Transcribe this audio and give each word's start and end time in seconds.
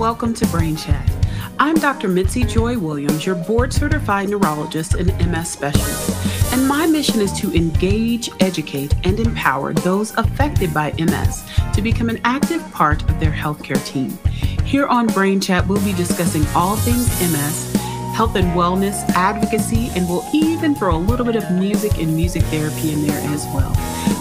welcome 0.00 0.32
to 0.32 0.46
Brain 0.46 0.76
Chat. 0.76 1.12
I'm 1.58 1.74
Dr. 1.74 2.08
Mitzi 2.08 2.44
Joy 2.44 2.78
Williams, 2.78 3.26
your 3.26 3.34
board 3.34 3.70
certified 3.70 4.30
neurologist 4.30 4.94
and 4.94 5.08
MS 5.30 5.50
specialist, 5.50 6.54
and 6.54 6.66
my 6.66 6.86
mission 6.86 7.20
is 7.20 7.30
to 7.34 7.52
engage, 7.52 8.30
educate, 8.40 8.94
and 9.04 9.20
empower 9.20 9.74
those 9.74 10.16
affected 10.16 10.72
by 10.72 10.92
MS 10.92 11.44
to 11.74 11.82
become 11.82 12.08
an 12.08 12.18
active 12.24 12.62
part 12.72 13.02
of 13.10 13.20
their 13.20 13.30
healthcare 13.30 13.84
team. 13.84 14.18
Here 14.64 14.86
on 14.86 15.06
Brain 15.08 15.38
Chat, 15.38 15.66
we'll 15.66 15.84
be 15.84 15.92
discussing 15.92 16.46
all 16.54 16.76
things 16.76 17.06
MS, 17.20 17.74
health 18.16 18.36
and 18.36 18.46
wellness, 18.56 19.06
advocacy, 19.10 19.90
and 19.94 20.08
we'll 20.08 20.24
even 20.32 20.74
throw 20.74 20.96
a 20.96 20.98
little 20.98 21.26
bit 21.26 21.36
of 21.36 21.50
music 21.52 21.98
and 21.98 22.16
music 22.16 22.42
therapy 22.44 22.94
in 22.94 23.06
there 23.06 23.20
as 23.34 23.44
well. 23.48 23.74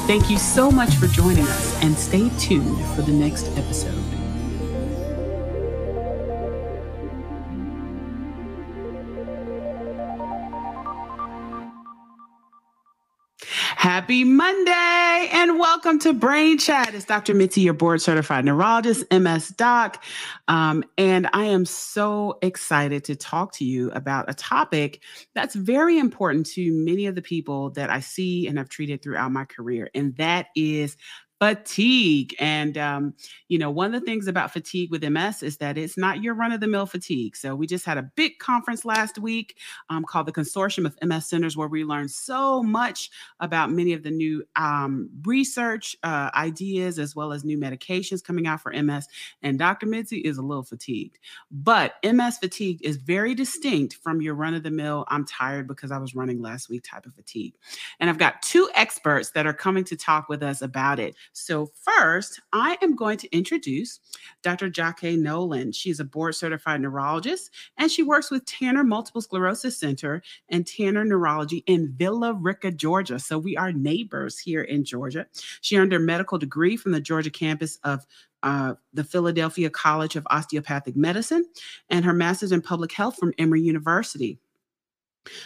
Thank 0.07 0.29
you 0.29 0.37
so 0.37 0.69
much 0.69 0.95
for 0.95 1.07
joining 1.07 1.47
us, 1.47 1.81
and 1.81 1.97
stay 1.97 2.29
tuned 2.37 2.85
for 2.95 3.01
the 3.01 3.13
next 3.13 3.47
episode. 3.57 4.18
Happy 13.79 14.25
Monday 14.25 15.29
and 15.31 15.57
welcome 15.57 15.99
to 15.99 16.11
Brain 16.11 16.57
Chat. 16.57 16.93
It's 16.93 17.05
Dr. 17.05 17.33
Mitzi, 17.33 17.61
your 17.61 17.73
board 17.73 18.01
certified 18.01 18.43
neurologist, 18.43 19.05
MS 19.09 19.47
Doc. 19.55 20.03
Um, 20.49 20.83
and 20.97 21.29
I 21.31 21.45
am 21.45 21.63
so 21.63 22.39
excited 22.41 23.05
to 23.05 23.15
talk 23.15 23.53
to 23.53 23.63
you 23.63 23.89
about 23.91 24.29
a 24.29 24.33
topic 24.33 25.01
that's 25.33 25.55
very 25.55 25.97
important 25.97 26.47
to 26.47 26.73
many 26.73 27.05
of 27.05 27.15
the 27.15 27.21
people 27.21 27.69
that 27.69 27.89
I 27.89 28.01
see 28.01 28.47
and 28.47 28.57
have 28.57 28.67
treated 28.67 29.01
throughout 29.01 29.31
my 29.31 29.45
career, 29.45 29.89
and 29.95 30.13
that 30.17 30.47
is 30.57 30.97
fatigue. 31.39 32.35
And, 32.39 32.77
um, 32.77 33.13
you 33.47 33.57
know, 33.57 33.71
one 33.71 33.93
of 33.93 34.01
the 34.01 34.05
things 34.05 34.27
about 34.27 34.51
fatigue 34.51 34.91
with 34.91 35.03
MS 35.03 35.41
is 35.41 35.57
that 35.57 35.77
it's 35.77 35.97
not 35.97 36.21
your 36.21 36.33
run 36.33 36.51
of 36.51 36.59
the 36.59 36.67
mill 36.67 36.85
fatigue. 36.85 37.35
So 37.35 37.55
we 37.55 37.65
just 37.65 37.85
had 37.85 37.97
a 37.97 38.03
big 38.15 38.39
conference 38.39 38.83
last 38.85 39.17
week 39.17 39.57
um, 39.89 40.03
called 40.03 40.27
the 40.27 40.31
Consortium 40.33 40.85
of 40.85 40.97
MS 41.01 41.27
Centers, 41.27 41.55
where 41.55 41.67
we 41.67 41.83
learned 41.83 42.11
so 42.11 42.61
much 42.61 43.09
about 43.39 43.71
many 43.71 43.93
of 43.93 44.03
the 44.03 44.11
new 44.11 44.43
um, 44.55 45.09
research 45.23 45.95
uh, 46.03 46.29
ideas 46.35 46.99
as 46.99 47.15
well 47.15 47.31
as 47.31 47.45
new 47.45 47.57
medications 47.57 48.23
coming 48.23 48.45
out 48.45 48.61
for 48.61 48.73
MS. 48.73 49.07
And 49.41 49.57
Dr. 49.57 49.85
Mitzi 49.85 50.19
is 50.19 50.37
a 50.37 50.41
little 50.41 50.63
fatigued, 50.63 51.19
but 51.51 51.95
MS 52.03 52.37
fatigue 52.37 52.79
is 52.83 52.97
very 52.97 53.33
distinct 53.33 53.95
from 53.95 54.21
your 54.21 54.35
run 54.35 54.53
of 54.53 54.63
the 54.63 54.71
mill, 54.71 55.05
I'm 55.07 55.25
tired 55.25 55.67
because 55.67 55.91
I 55.91 55.97
was 55.97 56.15
running 56.15 56.41
last 56.41 56.69
week 56.69 56.83
type 56.83 57.05
of 57.05 57.13
fatigue. 57.13 57.53
And 57.99 58.09
I've 58.09 58.17
got 58.17 58.41
two 58.41 58.69
experts 58.75 59.31
that 59.31 59.45
are 59.45 59.53
coming 59.53 59.83
to 59.85 59.95
talk 59.95 60.29
with 60.29 60.43
us 60.43 60.61
about 60.61 60.99
it. 60.99 61.15
So, 61.33 61.71
first, 61.81 62.39
I 62.53 62.77
am 62.81 62.95
going 62.95 63.17
to 63.19 63.35
introduce 63.35 63.99
Dr. 64.41 64.69
Jacque 64.69 65.03
Nolan. 65.03 65.71
She's 65.71 65.99
a 65.99 66.05
board 66.05 66.35
certified 66.35 66.81
neurologist 66.81 67.51
and 67.77 67.91
she 67.91 68.03
works 68.03 68.31
with 68.31 68.45
Tanner 68.45 68.83
Multiple 68.83 69.21
Sclerosis 69.21 69.77
Center 69.77 70.21
and 70.49 70.65
Tanner 70.65 71.05
Neurology 71.05 71.63
in 71.67 71.93
Villa 71.97 72.33
Rica, 72.33 72.71
Georgia. 72.71 73.19
So, 73.19 73.37
we 73.37 73.55
are 73.57 73.71
neighbors 73.71 74.39
here 74.39 74.61
in 74.61 74.83
Georgia. 74.83 75.27
She 75.61 75.77
earned 75.77 75.91
her 75.91 75.99
medical 75.99 76.37
degree 76.37 76.77
from 76.77 76.91
the 76.91 77.01
Georgia 77.01 77.31
campus 77.31 77.77
of 77.83 78.05
uh, 78.43 78.75
the 78.93 79.03
Philadelphia 79.03 79.69
College 79.69 80.15
of 80.15 80.25
Osteopathic 80.29 80.95
Medicine 80.95 81.45
and 81.89 82.05
her 82.05 82.13
master's 82.13 82.51
in 82.51 82.61
public 82.61 82.91
health 82.91 83.17
from 83.17 83.33
Emory 83.37 83.61
University. 83.61 84.39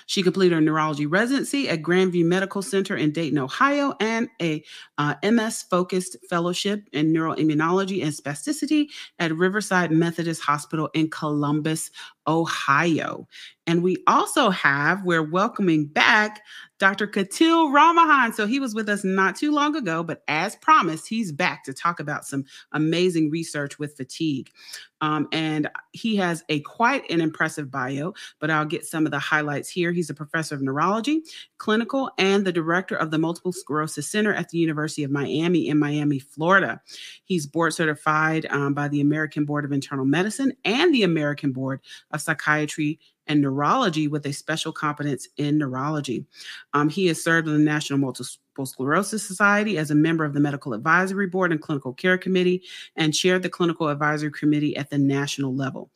She 0.05 0.23
completed 0.23 0.55
her 0.55 0.61
neurology 0.61 1.05
residency 1.05 1.67
at 1.67 1.81
Grandview 1.81 2.25
Medical 2.25 2.61
Center 2.61 2.95
in 2.95 3.11
Dayton, 3.11 3.39
Ohio, 3.39 3.93
and 3.99 4.29
a 4.41 4.63
uh, 4.97 5.15
MS 5.23 5.63
focused 5.63 6.17
fellowship 6.29 6.87
in 6.93 7.13
neuroimmunology 7.13 8.03
and 8.03 8.13
spasticity 8.13 8.87
at 9.19 9.35
Riverside 9.35 9.91
Methodist 9.91 10.41
Hospital 10.41 10.89
in 10.93 11.09
Columbus, 11.09 11.91
Ohio. 12.27 13.27
And 13.65 13.81
we 13.81 13.97
also 14.07 14.49
have, 14.49 15.05
we're 15.05 15.23
welcoming 15.23 15.85
back 15.85 16.41
Dr. 16.79 17.07
Kottil 17.07 17.71
Rammohan. 17.71 18.33
So 18.33 18.45
he 18.45 18.59
was 18.59 18.75
with 18.75 18.89
us 18.89 19.05
not 19.05 19.37
too 19.37 19.53
long 19.53 19.73
ago, 19.75 20.03
but 20.03 20.21
as 20.27 20.57
promised, 20.57 21.07
he's 21.07 21.31
back 21.31 21.63
to 21.63 21.73
talk 21.73 22.01
about 22.01 22.25
some 22.25 22.43
amazing 22.73 23.29
research 23.29 23.79
with 23.79 23.95
fatigue. 23.95 24.51
Um, 24.99 25.29
and 25.31 25.69
he 25.91 26.17
has 26.17 26.43
a 26.49 26.59
quite 26.61 27.09
an 27.09 27.21
impressive 27.21 27.71
bio, 27.71 28.13
but 28.39 28.49
I'll 28.49 28.65
get 28.65 28.85
some 28.85 29.05
of 29.05 29.11
the 29.11 29.19
highlights 29.19 29.69
here. 29.69 29.93
He's 29.93 30.09
a 30.09 30.13
professor 30.13 30.55
of 30.55 30.61
neurology, 30.61 31.23
clinical, 31.57 32.09
and 32.17 32.45
the 32.45 32.51
director 32.51 32.95
of 32.95 33.11
the 33.11 33.17
Multiple 33.17 33.53
Sclerosis 33.53 34.09
Center 34.09 34.33
at 34.33 34.49
the 34.49 34.57
University 34.57 35.03
of 35.03 35.11
Miami 35.11 35.67
in 35.69 35.79
Miami, 35.79 36.19
Florida. 36.19 36.81
He's 37.23 37.47
board 37.47 37.73
certified 37.73 38.45
um, 38.49 38.73
by 38.73 38.87
the 38.89 39.01
American 39.01 39.45
Board 39.45 39.63
of 39.63 39.71
Internal 39.71 40.05
Medicine 40.05 40.53
and 40.65 40.93
the 40.93 41.03
American 41.03 41.51
Board 41.51 41.81
of 42.13 42.21
Psychiatry 42.21 42.99
and 43.27 43.41
neurology 43.41 44.07
with 44.07 44.25
a 44.25 44.33
special 44.33 44.71
competence 44.71 45.27
in 45.37 45.57
neurology. 45.57 46.25
Um, 46.73 46.89
he 46.89 47.07
has 47.07 47.23
served 47.23 47.47
on 47.47 47.53
the 47.53 47.59
National 47.59 47.99
Multiple 47.99 48.29
Sclerosis 48.61 49.25
Society 49.25 49.77
as 49.77 49.89
a 49.89 49.95
member 49.95 50.23
of 50.23 50.33
the 50.33 50.39
Medical 50.39 50.73
Advisory 50.73 51.27
Board 51.27 51.51
and 51.51 51.61
Clinical 51.61 51.93
Care 51.93 52.17
Committee 52.17 52.63
and 52.95 53.13
chaired 53.13 53.41
the 53.41 53.49
Clinical 53.49 53.89
Advisory 53.89 54.31
Committee 54.31 54.75
at 54.77 54.89
the 54.89 54.97
national 54.97 55.55
level. 55.55 55.89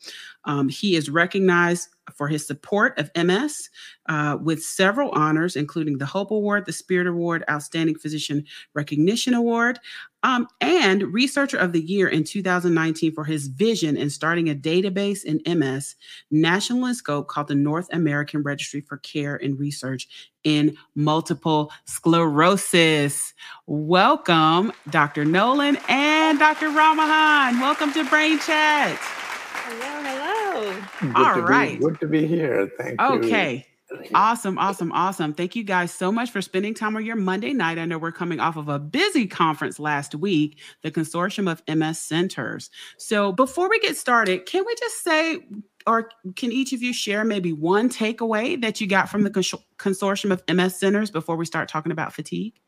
Um, 0.45 0.67
he 0.69 0.95
is 0.95 1.09
recognized 1.09 1.89
for 2.15 2.27
his 2.27 2.47
support 2.47 2.97
of 2.97 3.11
MS 3.15 3.69
uh, 4.07 4.37
with 4.41 4.63
several 4.63 5.11
honors, 5.11 5.55
including 5.55 5.97
the 5.97 6.05
Hope 6.05 6.31
Award, 6.31 6.65
the 6.65 6.71
Spirit 6.71 7.07
Award, 7.07 7.43
Outstanding 7.49 7.97
Physician 7.97 8.45
Recognition 8.73 9.33
Award, 9.33 9.79
um, 10.23 10.47
and 10.61 11.13
Researcher 11.13 11.57
of 11.57 11.73
the 11.73 11.81
Year 11.81 12.07
in 12.07 12.23
2019 12.23 13.13
for 13.13 13.23
his 13.23 13.47
vision 13.47 13.97
in 13.97 14.09
starting 14.09 14.49
a 14.49 14.55
database 14.55 15.23
in 15.23 15.41
MS 15.59 15.95
national 16.31 16.85
in 16.85 16.95
scope 16.95 17.27
called 17.27 17.47
the 17.47 17.55
North 17.55 17.87
American 17.91 18.41
Registry 18.41 18.81
for 18.81 18.97
Care 18.97 19.35
and 19.35 19.59
Research 19.59 20.31
in 20.43 20.75
Multiple 20.95 21.71
Sclerosis. 21.85 23.33
Welcome, 23.65 24.71
Dr. 24.89 25.25
Nolan 25.25 25.77
and 25.89 26.39
Dr. 26.39 26.69
Rammohan. 26.69 27.61
Welcome 27.61 27.93
to 27.93 28.03
Brain 28.05 28.39
Chat. 28.39 28.97
Hello, 28.97 30.03
hello. 30.03 30.81
Good 31.01 31.15
All 31.15 31.35
to 31.35 31.41
right. 31.41 31.79
Be, 31.79 31.85
good 31.85 31.99
to 31.99 32.07
be 32.07 32.25
here. 32.25 32.71
Thank 32.77 32.99
you. 32.99 33.07
Okay. 33.07 33.65
Awesome, 34.13 34.57
awesome, 34.57 34.91
awesome. 34.91 35.33
Thank 35.33 35.55
you 35.55 35.63
guys 35.63 35.93
so 35.93 36.11
much 36.11 36.31
for 36.31 36.41
spending 36.41 36.73
time 36.73 36.97
on 36.97 37.05
your 37.05 37.15
Monday 37.15 37.53
night. 37.53 37.77
I 37.77 37.85
know 37.85 37.97
we're 37.97 38.11
coming 38.11 38.39
off 38.39 38.57
of 38.57 38.67
a 38.67 38.79
busy 38.79 39.27
conference 39.27 39.79
last 39.79 40.13
week, 40.13 40.59
the 40.81 40.91
Consortium 40.91 41.49
of 41.49 41.61
MS 41.73 41.99
Centers. 41.99 42.69
So, 42.97 43.31
before 43.31 43.69
we 43.69 43.79
get 43.79 43.95
started, 43.95 44.45
can 44.45 44.65
we 44.65 44.75
just 44.75 45.03
say, 45.03 45.39
or 45.85 46.09
can 46.35 46.51
each 46.51 46.73
of 46.73 46.81
you 46.81 46.91
share 46.91 47.23
maybe 47.23 47.53
one 47.53 47.89
takeaway 47.89 48.59
that 48.61 48.81
you 48.81 48.87
got 48.87 49.07
from 49.07 49.23
the 49.23 49.29
cons- 49.29 49.53
Consortium 49.77 50.31
of 50.31 50.43
MS 50.53 50.77
Centers 50.77 51.09
before 51.09 51.37
we 51.37 51.45
start 51.45 51.69
talking 51.69 51.93
about 51.93 52.13
fatigue? 52.13 52.59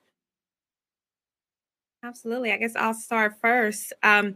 Absolutely. 2.01 2.53
I 2.53 2.57
guess 2.57 2.75
I'll 2.78 2.94
start 2.94 3.36
first. 3.41 3.91
Um, 4.03 4.36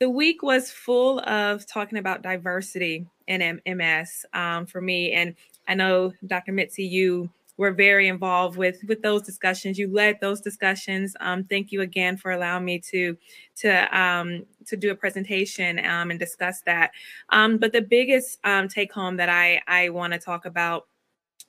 the 0.00 0.10
week 0.10 0.42
was 0.42 0.70
full 0.70 1.20
of 1.20 1.66
talking 1.66 1.98
about 1.98 2.22
diversity 2.22 3.06
in 3.28 3.60
MS 3.66 4.24
um, 4.32 4.66
for 4.66 4.80
me. 4.80 5.12
And 5.12 5.36
I 5.68 5.74
know, 5.74 6.12
Dr. 6.26 6.52
Mitzi, 6.52 6.84
you 6.84 7.30
were 7.60 7.72
very 7.72 8.08
involved 8.08 8.56
with 8.56 8.78
with 8.88 9.02
those 9.02 9.22
discussions. 9.22 9.78
You 9.78 9.92
led 9.92 10.18
those 10.20 10.40
discussions. 10.40 11.14
Um, 11.20 11.44
thank 11.44 11.70
you 11.72 11.82
again 11.82 12.16
for 12.16 12.30
allowing 12.32 12.64
me 12.64 12.78
to 12.90 13.18
to 13.56 13.98
um, 14.00 14.46
to 14.66 14.78
do 14.78 14.90
a 14.90 14.94
presentation 14.94 15.78
um, 15.84 16.10
and 16.10 16.18
discuss 16.18 16.62
that. 16.62 16.92
Um, 17.28 17.58
but 17.58 17.72
the 17.72 17.82
biggest 17.82 18.38
um, 18.44 18.66
take 18.66 18.90
home 18.90 19.18
that 19.18 19.28
I 19.28 19.60
I 19.66 19.90
want 19.90 20.14
to 20.14 20.18
talk 20.18 20.46
about 20.46 20.86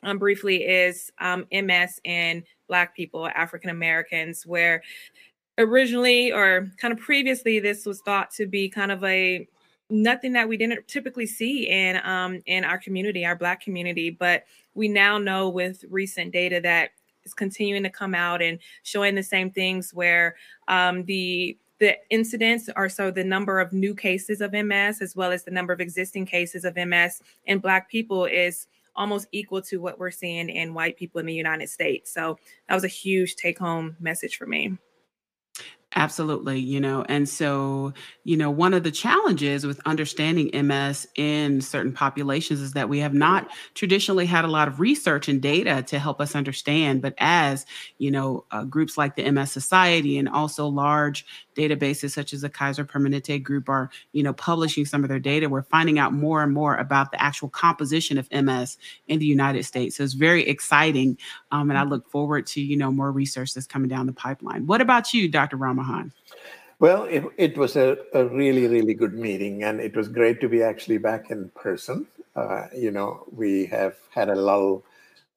um, 0.04 0.20
briefly 0.20 0.66
is 0.66 1.12
MS 1.22 2.02
in 2.04 2.44
Black 2.68 2.94
people, 2.94 3.30
African 3.30 3.70
Americans, 3.70 4.46
where 4.46 4.84
originally 5.57 6.34
or 6.34 6.72
kind 6.78 6.94
of 6.94 7.00
previously 7.00 7.60
this 7.60 7.86
was 7.86 8.02
thought 8.02 8.31
to 8.31 8.46
be 8.46 8.68
kind 8.68 8.92
of 8.92 9.02
a 9.06 9.48
nothing 9.92 10.34
that 10.34 10.48
we 10.48 10.58
didn't 10.58 10.88
typically 10.88 11.26
see 11.28 11.68
in 11.68 12.00
um, 12.04 12.42
in 12.46 12.64
our 12.64 12.78
community, 12.78 13.26
our 13.26 13.36
Black 13.36 13.62
community. 13.62 14.10
But 14.10 14.46
we 14.74 14.88
now 14.88 15.18
know 15.18 15.50
with 15.50 15.84
recent 15.90 16.32
data 16.32 16.60
that 16.62 16.92
is 17.24 17.34
continuing 17.34 17.84
to 17.84 17.90
come 17.90 18.16
out 18.16 18.42
and 18.42 18.60
showing 18.84 19.16
the 19.16 19.24
same 19.24 19.52
things 19.52 19.94
where 19.94 20.36
um, 20.68 21.04
the 21.06 21.58
the 21.80 21.98
incidents 22.12 22.70
are 22.76 22.90
so 22.90 23.10
the 23.10 23.24
number 23.24 23.60
of 23.60 23.74
new 23.74 23.96
cases 23.96 24.40
of 24.40 24.54
MS 24.54 25.02
as 25.02 25.16
well 25.16 25.32
as 25.32 25.44
the 25.44 25.52
number 25.52 25.74
of 25.74 25.82
existing 25.82 26.26
cases 26.26 26.64
of 26.64 26.76
MS 26.76 27.22
in 27.46 27.58
Black 27.58 27.90
people 27.90 28.26
is 28.26 28.68
almost 28.96 29.28
equal 29.32 29.62
to 29.64 29.78
what 29.78 29.98
we're 29.98 30.12
seeing 30.12 30.50
in 30.50 30.74
white 30.74 30.96
people 30.98 31.20
in 31.20 31.26
the 31.26 31.34
United 31.34 31.70
States. 31.70 32.14
So 32.14 32.38
that 32.68 32.76
was 32.76 32.84
a 32.84 32.90
huge 32.90 33.36
take 33.36 33.58
home 33.58 33.96
message 34.00 34.38
for 34.38 34.46
me. 34.46 34.78
Absolutely, 35.94 36.58
you 36.58 36.80
know, 36.80 37.04
and 37.10 37.28
so, 37.28 37.92
you 38.24 38.38
know, 38.38 38.50
one 38.50 38.74
of 38.74 38.84
the 38.84 38.92
challenges 38.92 39.68
with 39.68 39.82
understanding 39.86 40.50
MS 40.54 41.06
in 41.16 41.60
certain 41.60 41.92
populations 41.92 42.62
is 42.62 42.72
that 42.74 42.88
we 42.88 43.00
have 43.00 43.14
not 43.14 43.50
traditionally 43.74 44.26
had 44.26 44.46
a 44.46 44.48
lot 44.48 44.70
of 44.70 44.80
research 44.80 45.28
and 45.28 45.42
data 45.42 45.84
to 45.88 46.00
help 46.00 46.22
us 46.22 46.34
understand. 46.34 47.02
But 47.02 47.16
as, 47.18 47.66
you 47.98 48.10
know, 48.10 48.46
uh, 48.52 48.64
groups 48.64 48.98
like 48.98 49.18
the 49.18 49.24
MS 49.26 49.52
Society 49.52 50.18
and 50.18 50.30
also 50.30 50.66
large 50.68 51.26
databases 51.56 52.12
such 52.12 52.33
as 52.33 52.42
the 52.42 52.50
Kaiser 52.50 52.86
Permanente 52.86 53.42
group 53.42 53.68
are, 53.68 53.89
you 54.13 54.24
know, 54.24 54.33
publishing 54.33 54.86
some 54.86 55.03
of 55.03 55.09
their 55.09 55.19
data, 55.19 55.50
we're 55.50 55.63
finding 55.63 56.00
out 56.00 56.13
more 56.13 56.44
and 56.44 56.53
more 56.53 56.75
about 56.77 57.12
the 57.12 57.21
actual 57.21 57.50
composition 57.50 58.18
of 58.18 58.31
MS 58.31 58.77
in 59.07 59.19
the 59.19 59.25
United 59.25 59.63
States. 59.63 59.98
So 59.98 60.03
it's 60.03 60.13
very 60.13 60.48
exciting. 60.48 61.18
Um, 61.51 61.69
and 61.69 61.77
I 61.77 61.83
look 61.83 62.09
forward 62.09 62.48
to, 62.48 62.62
you 62.62 62.77
know, 62.77 62.92
more 62.92 63.12
research 63.12 63.53
that's 63.53 63.68
coming 63.68 63.89
down 63.89 64.06
the 64.06 64.13
pipeline. 64.13 64.68
What 64.68 64.81
about 64.81 65.13
you, 65.13 65.27
Dr. 65.27 65.57
Rama? 65.57 65.71
Mahan? 65.81 66.12
Well, 66.80 67.03
it, 67.03 67.24
it 67.38 67.57
was 67.57 67.75
a, 67.75 67.97
a, 68.13 68.25
really, 68.25 68.68
really 68.68 68.94
good 68.94 69.13
meeting, 69.13 69.63
and 69.63 69.80
it 69.80 69.95
was 69.95 70.07
great 70.07 70.42
to 70.42 70.50
be 70.50 70.63
actually 70.63 70.97
back 70.97 71.30
in 71.30 71.50
person. 71.50 72.07
Uh, 72.36 72.68
you 72.75 72.92
know, 72.92 73.24
we 73.31 73.65
have 73.68 73.95
had 74.09 74.30
a 74.30 74.36
lull 74.36 74.83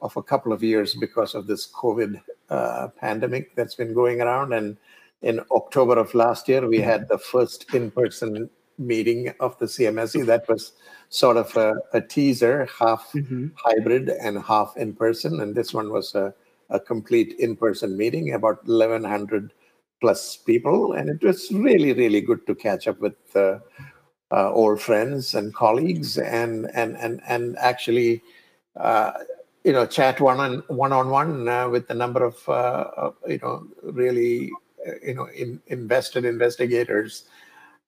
of 0.00 0.16
a 0.16 0.22
couple 0.22 0.52
of 0.52 0.62
years 0.62 0.94
because 0.94 1.34
of 1.34 1.46
this 1.46 1.70
COVID 1.70 2.22
uh, 2.50 2.88
pandemic 2.98 3.54
that's 3.56 3.74
been 3.74 3.94
going 3.94 4.20
around. 4.20 4.52
And 4.52 4.76
in 5.24 5.40
October 5.50 5.98
of 5.98 6.14
last 6.14 6.48
year, 6.48 6.68
we 6.68 6.80
had 6.80 7.08
the 7.08 7.18
first 7.18 7.72
in 7.74 7.90
person 7.90 8.50
meeting 8.78 9.32
of 9.40 9.58
the 9.58 9.64
CMSC. 9.66 10.26
That 10.26 10.46
was 10.48 10.72
sort 11.08 11.38
of 11.38 11.56
a, 11.56 11.74
a 11.94 12.00
teaser, 12.00 12.68
half 12.78 13.10
mm-hmm. 13.14 13.48
hybrid 13.56 14.10
and 14.10 14.42
half 14.42 14.76
in 14.76 14.94
person. 14.94 15.40
And 15.40 15.54
this 15.54 15.72
one 15.72 15.90
was 15.90 16.14
a, 16.14 16.34
a 16.68 16.78
complete 16.78 17.34
in 17.38 17.56
person 17.56 17.96
meeting, 17.96 18.34
about 18.34 18.66
1,100 18.66 19.52
plus 20.02 20.36
people, 20.36 20.92
and 20.92 21.08
it 21.08 21.22
was 21.22 21.50
really, 21.50 21.94
really 21.94 22.20
good 22.20 22.46
to 22.46 22.54
catch 22.54 22.86
up 22.86 23.00
with 23.00 23.16
uh, 23.34 23.58
uh, 24.30 24.52
old 24.52 24.78
friends 24.78 25.34
and 25.34 25.54
colleagues, 25.54 26.18
and 26.18 26.68
and 26.74 26.96
and 26.98 27.22
and 27.26 27.56
actually, 27.58 28.22
uh, 28.76 29.12
you 29.62 29.72
know, 29.72 29.86
chat 29.86 30.20
one 30.20 30.40
on 30.40 30.62
one 30.66 30.92
on 30.92 31.08
one 31.08 31.70
with 31.70 31.88
a 31.88 31.94
number 31.94 32.24
of 32.24 32.46
uh, 32.48 33.12
you 33.26 33.38
know 33.38 33.66
really 33.82 34.50
you 35.02 35.14
know 35.14 35.26
in, 35.26 35.60
invested 35.68 36.24
investigators, 36.24 37.24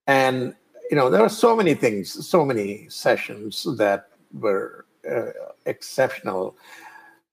and 0.06 0.54
you 0.90 0.96
know 0.96 1.10
there 1.10 1.22
are 1.22 1.28
so 1.28 1.54
many 1.56 1.74
things, 1.74 2.26
so 2.26 2.44
many 2.44 2.88
sessions 2.88 3.66
that 3.76 4.08
were 4.32 4.86
uh, 5.10 5.30
exceptional. 5.66 6.56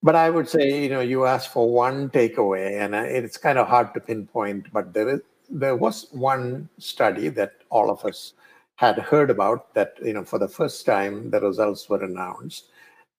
But 0.01 0.15
I 0.15 0.29
would 0.29 0.49
say, 0.49 0.83
you 0.83 0.89
know, 0.89 0.99
you 0.99 1.25
asked 1.25 1.53
for 1.53 1.69
one 1.69 2.09
takeaway, 2.09 2.81
and 2.81 2.93
it's 2.93 3.37
kind 3.37 3.57
of 3.57 3.67
hard 3.67 3.93
to 3.93 4.01
pinpoint. 4.01 4.71
But 4.73 4.93
there 4.93 5.09
is 5.09 5.21
there 5.49 5.75
was 5.75 6.07
one 6.11 6.69
study 6.77 7.29
that 7.29 7.53
all 7.69 7.89
of 7.89 8.03
us 8.05 8.33
had 8.75 8.97
heard 8.97 9.29
about 9.29 9.73
that, 9.75 9.93
you 10.03 10.13
know, 10.13 10.23
for 10.23 10.39
the 10.39 10.47
first 10.47 10.85
time 10.85 11.29
the 11.29 11.39
results 11.39 11.87
were 11.89 12.03
announced, 12.03 12.69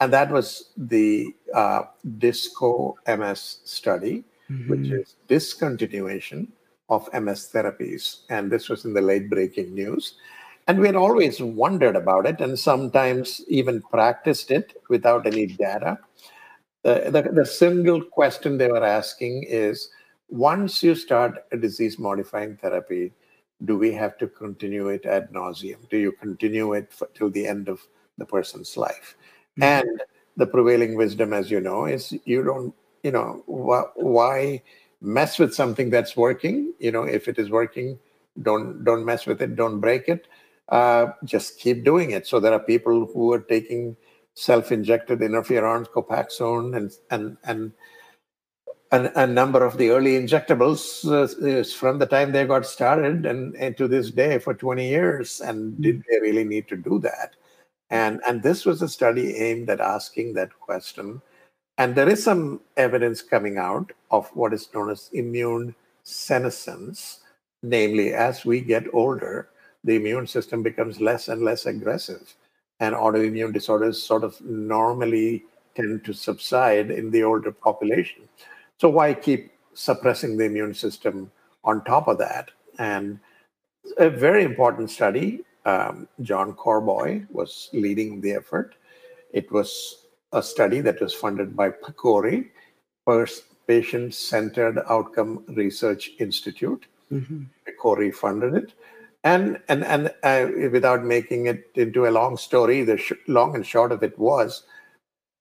and 0.01 0.13
that 0.13 0.31
was 0.31 0.71
the 0.77 1.35
uh, 1.55 1.85
DISCO 2.19 2.97
MS 3.07 3.61
study, 3.65 4.25
mm-hmm. 4.51 4.71
which 4.71 4.91
is 4.91 5.17
discontinuation 5.29 6.49
of 6.89 7.09
MS 7.13 7.51
therapies, 7.53 8.21
and 8.29 8.51
this 8.51 8.69
was 8.69 8.85
in 8.85 8.93
the 8.93 9.01
late 9.01 9.31
breaking 9.31 9.75
news. 9.75 10.15
And 10.67 10.79
we 10.79 10.87
had 10.87 10.97
always 10.97 11.41
wondered 11.41 11.97
about 11.97 12.27
it, 12.27 12.41
and 12.41 12.59
sometimes 12.59 13.43
even 13.49 13.83
practiced 13.83 14.51
it 14.51 14.83
without 14.89 15.27
any 15.27 15.47
data 15.47 15.99
the, 16.85 17.11
the, 17.11 17.23
the 17.33 17.47
single 17.47 18.03
question 18.03 18.57
they 18.59 18.69
were 18.69 18.85
asking 18.85 19.45
is 19.45 19.89
once 20.29 20.83
you 20.83 20.95
start 20.95 21.47
a 21.51 21.57
disease 21.57 21.99
modifying 21.99 22.57
therapy, 22.57 23.13
do 23.65 23.79
we 23.79 23.93
have 23.93 24.19
to 24.19 24.29
continue 24.29 24.89
it 24.89 25.07
ad 25.07 25.33
nauseum? 25.33 25.89
Do 25.89 25.97
you 25.97 26.13
continue 26.13 26.75
it 26.75 26.93
for, 26.93 27.09
till 27.15 27.31
the 27.31 27.47
end 27.47 27.69
of 27.69 27.81
the 28.19 28.27
person's 28.27 28.77
life? 28.77 29.17
Mm-hmm. 29.59 29.63
And 29.63 30.03
the 30.37 30.47
prevailing 30.47 30.95
wisdom, 30.95 31.33
as 31.33 31.51
you 31.51 31.61
know, 31.61 31.87
is 31.87 32.15
you 32.25 32.45
don't, 32.45 32.75
you 33.05 33.13
know, 33.13 33.45
wh- 33.47 33.97
why 33.97 34.63
mess 35.01 35.39
with 35.39 35.55
something 35.55 35.91
that's 35.91 36.17
working? 36.17 36.73
You 36.81 36.91
know, 36.91 37.05
if 37.05 37.29
it 37.29 37.39
is 37.39 37.51
working, 37.51 37.99
don't 38.43 38.83
don't 38.83 39.05
mess 39.05 39.27
with 39.27 39.41
it, 39.43 39.55
don't 39.55 39.79
break 39.79 40.09
it. 40.09 40.27
Uh, 40.71 41.13
just 41.25 41.61
keep 41.61 41.85
doing 41.85 42.11
it. 42.11 42.27
So 42.27 42.41
there 42.41 42.53
are 42.53 42.59
people 42.59 43.07
who 43.13 43.33
are 43.33 43.41
taking 43.41 43.97
self-injected 44.35 45.21
interferons, 45.21 45.89
Copaxone, 45.89 46.77
and 46.77 46.91
and 47.11 47.37
and 47.45 47.73
a, 48.93 49.27
number 49.27 49.65
of 49.65 49.77
the 49.77 49.91
early 49.91 50.13
injectables 50.13 51.05
uh, 51.11 51.47
is 51.47 51.73
from 51.73 51.99
the 51.99 52.07
time 52.07 52.33
they 52.33 52.47
got 52.47 52.65
started 52.65 53.27
and, 53.27 53.55
and 53.57 53.77
to 53.77 53.89
this 53.89 54.11
day 54.11 54.39
for 54.39 54.55
20 54.55 54.89
years. 54.89 55.41
And 55.41 55.81
did 55.83 56.05
they 56.09 56.21
really 56.21 56.45
need 56.45 56.69
to 56.69 56.77
do 56.77 56.99
that? 57.01 57.35
And 57.91 58.21
and 58.27 58.43
this 58.43 58.65
was 58.65 58.83
a 58.83 58.89
study 58.89 59.37
aimed 59.37 59.69
at 59.69 59.81
asking 59.81 60.35
that 60.35 60.59
question. 60.59 61.21
And 61.79 61.95
there 61.95 62.09
is 62.09 62.23
some 62.23 62.61
evidence 62.77 63.21
coming 63.23 63.59
out 63.59 63.91
of 64.11 64.29
what 64.29 64.53
is 64.53 64.69
known 64.73 64.91
as 64.91 65.11
immune 65.13 65.75
senescence, 66.05 67.21
namely, 67.63 68.15
as 68.15 68.45
we 68.45 68.61
get 68.61 68.85
older, 68.93 69.49
the 69.83 69.97
immune 69.97 70.27
system 70.27 70.63
becomes 70.63 71.01
less 71.01 71.29
and 71.29 71.43
less 71.43 71.67
aggressive 71.67 72.35
and 72.81 72.95
autoimmune 72.95 73.53
disorders 73.53 74.03
sort 74.03 74.25
of 74.25 74.41
normally 74.41 75.45
tend 75.75 76.05
to 76.05 76.13
subside 76.13 76.91
in 76.91 77.11
the 77.11 77.23
older 77.23 77.53
population. 77.53 78.29
So 78.79 78.89
why 78.89 79.15
keep 79.15 79.53
suppressing 79.75 80.37
the 80.37 80.45
immune 80.45 80.75
system 80.75 81.31
on 81.65 81.85
top 81.85 82.09
of 82.09 82.19
that? 82.19 82.51
And 82.79 83.21
a 83.99 84.11
very 84.11 84.45
important 84.45 84.91
study, 84.91 85.41
um, 85.65 86.09
John 86.23 86.53
Corboy 86.55 87.27
was 87.31 87.71
leading 87.73 88.21
the 88.21 88.33
effort. 88.33 88.75
It 89.33 89.51
was 89.51 90.04
a 90.35 90.43
study 90.43 90.81
that 90.81 91.01
was 91.01 91.15
funded 91.15 91.57
by 91.57 91.71
PCORI, 91.71 92.49
First 93.07 93.45
Patient 93.67 94.15
Centered 94.15 94.79
Outcome 94.91 95.45
Research 95.49 96.11
Institute. 96.19 96.87
Mm-hmm. 97.13 97.45
PCORI 97.67 98.15
funded 98.15 98.55
it 98.55 98.73
and 99.25 99.59
and 99.69 99.85
and 99.85 100.13
uh, 100.23 100.47
without 100.71 101.03
making 101.03 101.47
it 101.47 101.65
into 101.75 102.07
a 102.07 102.13
long 102.19 102.37
story 102.37 102.85
the 102.85 102.97
sh- 102.97 103.25
long 103.27 103.55
and 103.55 103.67
short 103.67 103.91
of 103.91 104.03
it 104.03 104.17
was 104.19 104.65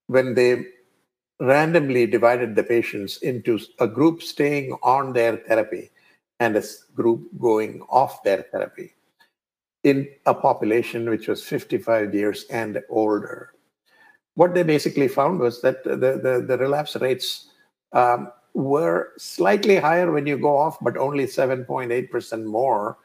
when 0.07 0.34
they 0.34 0.66
randomly 1.39 2.06
divided 2.07 2.56
the 2.56 2.63
patients 2.63 3.18
into 3.18 3.60
a 3.80 3.88
group 3.88 4.22
staying 4.22 4.78
on 4.81 5.12
their 5.12 5.38
therapy 5.38 5.92
and 6.39 6.56
a 6.56 6.63
group 6.96 7.28
going 7.39 7.81
off 7.89 8.24
their 8.24 8.44
therapy 8.44 8.94
in 9.84 10.07
a 10.25 10.34
population 10.34 11.10
which 11.10 11.28
was 11.28 11.44
55 11.44 12.16
years 12.16 12.46
and 12.50 12.81
older 12.89 13.54
what 14.35 14.53
they 14.53 14.63
basically 14.63 15.07
found 15.07 15.39
was 15.39 15.62
that 15.62 15.83
the, 15.83 15.95
the, 15.95 16.45
the 16.47 16.57
relapse 16.57 16.95
rates 16.95 17.50
um, 17.94 18.31
were 18.53 19.12
slightly 19.18 19.77
higher 19.77 20.12
when 20.12 20.25
you 20.27 20.38
go 20.38 20.57
off 20.57 20.77
but 20.81 20.97
only 20.97 21.25
7.8% 21.25 22.46
more. 22.46 22.98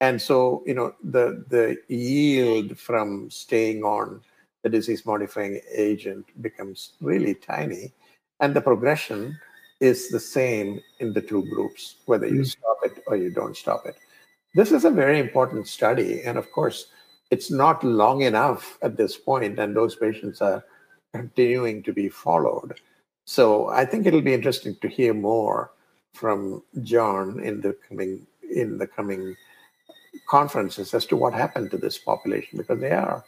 And 0.00 0.20
so 0.20 0.62
you 0.66 0.74
know 0.74 0.94
the 1.02 1.42
the 1.48 1.78
yield 1.88 2.78
from 2.78 3.30
staying 3.30 3.82
on 3.82 4.20
the 4.62 4.68
disease 4.68 5.06
modifying 5.06 5.60
agent 5.74 6.26
becomes 6.42 6.92
really 7.00 7.34
tiny. 7.34 7.94
And 8.40 8.52
the 8.52 8.60
progression 8.60 9.38
is 9.80 10.10
the 10.10 10.20
same 10.20 10.80
in 11.00 11.14
the 11.14 11.22
two 11.22 11.48
groups 11.48 11.96
whether 12.04 12.26
you 12.26 12.42
mm. 12.42 12.46
stop 12.46 12.78
it 12.84 13.02
or 13.06 13.16
you 13.16 13.30
don't 13.30 13.56
stop 13.56 13.86
it. 13.86 13.96
This 14.54 14.70
is 14.70 14.84
a 14.84 14.90
very 14.90 15.18
important 15.18 15.66
study. 15.66 16.22
And 16.22 16.36
of 16.36 16.52
course 16.52 16.88
it's 17.30 17.50
not 17.50 17.82
long 17.82 18.22
enough 18.22 18.78
at 18.82 18.96
this 18.96 19.16
point 19.16 19.58
and 19.58 19.74
those 19.74 19.96
patients 19.96 20.40
are 20.40 20.64
continuing 21.12 21.82
to 21.82 21.92
be 21.92 22.08
followed 22.08 22.78
so 23.24 23.68
i 23.68 23.84
think 23.84 24.06
it'll 24.06 24.20
be 24.20 24.34
interesting 24.34 24.76
to 24.80 24.88
hear 24.88 25.14
more 25.14 25.70
from 26.14 26.62
john 26.82 27.40
in 27.40 27.60
the 27.60 27.76
coming 27.88 28.26
in 28.54 28.78
the 28.78 28.86
coming 28.86 29.36
conferences 30.28 30.94
as 30.94 31.06
to 31.06 31.16
what 31.16 31.34
happened 31.34 31.70
to 31.70 31.78
this 31.78 31.98
population 31.98 32.58
because 32.58 32.80
they 32.80 32.92
are 32.92 33.24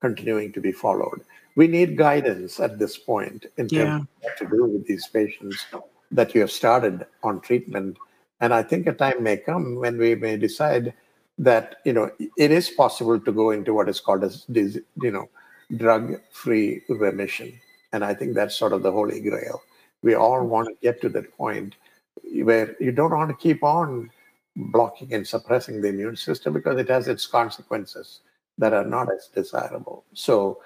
continuing 0.00 0.52
to 0.52 0.60
be 0.60 0.72
followed. 0.72 1.22
We 1.56 1.66
need 1.68 1.96
guidance 1.96 2.60
at 2.60 2.78
this 2.78 2.98
point 2.98 3.46
in 3.56 3.68
terms 3.68 3.72
yeah. 3.72 3.96
of 3.98 4.06
what 4.20 4.36
to 4.38 4.46
do 4.46 4.64
with 4.64 4.86
these 4.86 5.06
patients 5.06 5.64
that 6.10 6.34
you 6.34 6.40
have 6.40 6.50
started 6.50 7.06
on 7.22 7.40
treatment. 7.40 7.96
And 8.40 8.52
I 8.52 8.62
think 8.62 8.86
a 8.86 8.92
time 8.92 9.22
may 9.22 9.36
come 9.36 9.76
when 9.76 9.96
we 9.96 10.14
may 10.14 10.36
decide 10.36 10.92
that 11.38 11.76
you 11.84 11.92
know 11.92 12.10
it 12.36 12.50
is 12.50 12.70
possible 12.70 13.18
to 13.18 13.32
go 13.32 13.50
into 13.50 13.74
what 13.74 13.88
is 13.88 14.00
called 14.00 14.24
as 14.24 14.46
you 14.48 14.84
know 14.96 15.28
drug-free 15.76 16.82
remission. 16.88 17.52
And 17.92 18.04
I 18.04 18.14
think 18.14 18.34
that's 18.34 18.56
sort 18.56 18.72
of 18.72 18.82
the 18.82 18.92
holy 18.92 19.20
grail. 19.20 19.62
We 20.02 20.14
all 20.14 20.40
mm-hmm. 20.40 20.48
want 20.48 20.68
to 20.68 20.74
get 20.82 21.00
to 21.02 21.08
that 21.10 21.36
point 21.36 21.74
where 22.24 22.76
you 22.80 22.92
don't 22.92 23.10
want 23.10 23.30
to 23.30 23.36
keep 23.36 23.62
on 23.62 24.10
blocking 24.56 25.12
and 25.14 25.26
suppressing 25.26 25.80
the 25.80 25.88
immune 25.88 26.16
system 26.16 26.52
because 26.52 26.78
it 26.78 26.88
has 26.88 27.08
its 27.08 27.26
consequences 27.26 28.20
that 28.58 28.72
are 28.72 28.84
not 28.84 29.08
as 29.12 29.28
desirable. 29.34 30.04
So, 30.12 30.62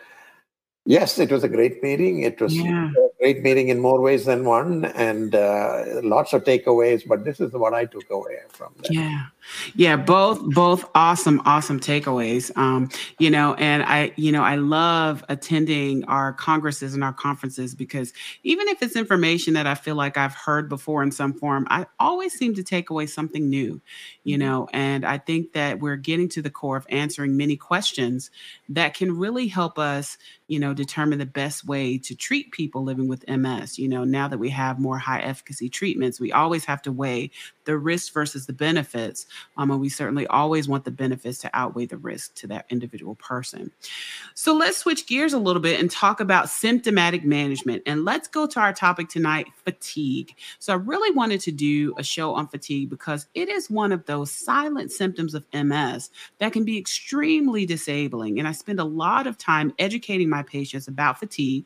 yes, 0.84 1.18
it 1.18 1.30
was 1.30 1.44
a 1.44 1.48
great 1.48 1.82
meeting. 1.82 2.22
It 2.22 2.40
was 2.40 2.56
yeah. 2.56 2.90
Great 3.26 3.42
meeting 3.42 3.70
in 3.70 3.80
more 3.80 4.00
ways 4.00 4.24
than 4.26 4.44
one, 4.44 4.84
and 4.84 5.34
uh, 5.34 5.84
lots 6.04 6.32
of 6.32 6.44
takeaways. 6.44 7.02
But 7.04 7.24
this 7.24 7.40
is 7.40 7.52
what 7.52 7.74
I 7.74 7.84
took 7.84 8.08
away 8.08 8.38
from 8.50 8.72
that. 8.82 8.92
Yeah, 8.92 9.26
yeah, 9.74 9.96
both 9.96 10.40
both 10.54 10.88
awesome, 10.94 11.42
awesome 11.44 11.80
takeaways. 11.80 12.56
Um, 12.56 12.88
you 13.18 13.28
know, 13.28 13.54
and 13.54 13.82
I, 13.82 14.12
you 14.14 14.30
know, 14.30 14.44
I 14.44 14.54
love 14.54 15.24
attending 15.28 16.04
our 16.04 16.32
congresses 16.34 16.94
and 16.94 17.02
our 17.02 17.12
conferences 17.12 17.74
because 17.74 18.12
even 18.44 18.68
if 18.68 18.80
it's 18.80 18.94
information 18.94 19.54
that 19.54 19.66
I 19.66 19.74
feel 19.74 19.96
like 19.96 20.16
I've 20.16 20.34
heard 20.34 20.68
before 20.68 21.02
in 21.02 21.10
some 21.10 21.34
form, 21.34 21.66
I 21.68 21.86
always 21.98 22.32
seem 22.32 22.54
to 22.54 22.62
take 22.62 22.90
away 22.90 23.06
something 23.06 23.48
new. 23.48 23.80
You 24.22 24.38
mm-hmm. 24.38 24.46
know, 24.46 24.68
and 24.72 25.04
I 25.04 25.18
think 25.18 25.52
that 25.54 25.80
we're 25.80 25.96
getting 25.96 26.28
to 26.28 26.42
the 26.42 26.50
core 26.50 26.76
of 26.76 26.86
answering 26.90 27.36
many 27.36 27.56
questions 27.56 28.30
that 28.68 28.94
can 28.94 29.18
really 29.18 29.48
help 29.48 29.80
us 29.80 30.16
you 30.48 30.60
know, 30.60 30.72
determine 30.72 31.18
the 31.18 31.26
best 31.26 31.64
way 31.66 31.98
to 31.98 32.14
treat 32.14 32.52
people 32.52 32.84
living 32.84 33.08
with 33.08 33.15
MS. 33.28 33.78
You 33.78 33.88
know, 33.88 34.04
now 34.04 34.28
that 34.28 34.38
we 34.38 34.50
have 34.50 34.78
more 34.78 34.98
high 34.98 35.20
efficacy 35.20 35.68
treatments, 35.68 36.20
we 36.20 36.32
always 36.32 36.64
have 36.64 36.82
to 36.82 36.92
weigh 36.92 37.30
the 37.66 37.76
risk 37.76 38.12
versus 38.12 38.46
the 38.46 38.52
benefits. 38.52 39.26
Um, 39.56 39.70
and 39.70 39.80
we 39.80 39.88
certainly 39.88 40.26
always 40.28 40.68
want 40.68 40.84
the 40.84 40.90
benefits 40.90 41.38
to 41.40 41.50
outweigh 41.52 41.86
the 41.86 41.98
risk 41.98 42.34
to 42.36 42.46
that 42.48 42.66
individual 42.70 43.14
person. 43.16 43.70
So 44.34 44.54
let's 44.54 44.78
switch 44.78 45.06
gears 45.06 45.32
a 45.32 45.38
little 45.38 45.60
bit 45.60 45.78
and 45.78 45.90
talk 45.90 46.20
about 46.20 46.48
symptomatic 46.48 47.24
management. 47.24 47.82
And 47.86 48.04
let's 48.04 48.28
go 48.28 48.46
to 48.46 48.60
our 48.60 48.72
topic 48.72 49.08
tonight 49.08 49.48
fatigue. 49.64 50.34
So 50.58 50.72
I 50.72 50.76
really 50.76 51.14
wanted 51.14 51.40
to 51.40 51.52
do 51.52 51.94
a 51.98 52.02
show 52.02 52.34
on 52.34 52.48
fatigue 52.48 52.88
because 52.88 53.26
it 53.34 53.48
is 53.48 53.68
one 53.68 53.92
of 53.92 54.06
those 54.06 54.30
silent 54.32 54.92
symptoms 54.92 55.34
of 55.34 55.44
MS 55.52 56.10
that 56.38 56.52
can 56.52 56.64
be 56.64 56.78
extremely 56.78 57.66
disabling. 57.66 58.38
And 58.38 58.48
I 58.48 58.52
spend 58.52 58.80
a 58.80 58.84
lot 58.84 59.26
of 59.26 59.36
time 59.36 59.74
educating 59.78 60.28
my 60.28 60.42
patients 60.42 60.88
about 60.88 61.18
fatigue, 61.18 61.64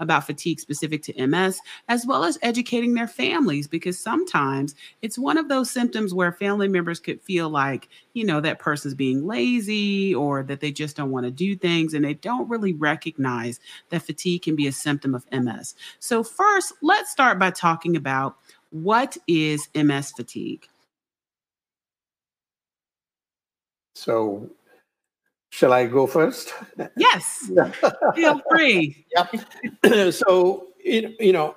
about 0.00 0.26
fatigue 0.26 0.60
specific 0.60 1.02
to 1.04 1.26
MS, 1.26 1.60
as 1.88 2.06
well 2.06 2.24
as 2.24 2.38
educating 2.42 2.94
their 2.94 3.06
families 3.06 3.68
because 3.68 3.98
sometimes 3.98 4.74
it's 5.02 5.18
one 5.18 5.36
of 5.36 5.41
of 5.42 5.48
those 5.48 5.70
symptoms 5.70 6.14
where 6.14 6.32
family 6.32 6.68
members 6.68 6.98
could 7.00 7.20
feel 7.20 7.50
like, 7.50 7.88
you 8.14 8.24
know, 8.24 8.40
that 8.40 8.58
person's 8.58 8.94
being 8.94 9.26
lazy 9.26 10.14
or 10.14 10.42
that 10.44 10.60
they 10.60 10.72
just 10.72 10.96
don't 10.96 11.10
want 11.10 11.24
to 11.26 11.30
do 11.30 11.54
things 11.54 11.92
and 11.92 12.04
they 12.04 12.14
don't 12.14 12.48
really 12.48 12.72
recognize 12.72 13.60
that 13.90 14.02
fatigue 14.02 14.42
can 14.42 14.56
be 14.56 14.66
a 14.66 14.72
symptom 14.72 15.14
of 15.14 15.26
MS. 15.30 15.74
So, 15.98 16.22
first, 16.22 16.72
let's 16.80 17.10
start 17.10 17.38
by 17.38 17.50
talking 17.50 17.96
about 17.96 18.36
what 18.70 19.18
is 19.26 19.68
MS 19.74 20.12
fatigue? 20.12 20.66
So, 23.94 24.50
shall 25.50 25.72
I 25.72 25.86
go 25.86 26.06
first? 26.06 26.54
Yes. 26.96 27.50
Feel 28.14 28.40
free. 28.50 29.04
Yep. 29.14 30.12
so, 30.12 30.68
you 30.82 31.32
know, 31.32 31.54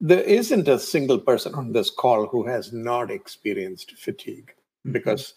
there 0.00 0.22
isn't 0.22 0.68
a 0.68 0.78
single 0.78 1.18
person 1.18 1.54
on 1.54 1.72
this 1.72 1.90
call 1.90 2.26
who 2.26 2.46
has 2.46 2.72
not 2.72 3.10
experienced 3.10 3.96
fatigue 3.96 4.48
mm-hmm. 4.50 4.92
because 4.92 5.34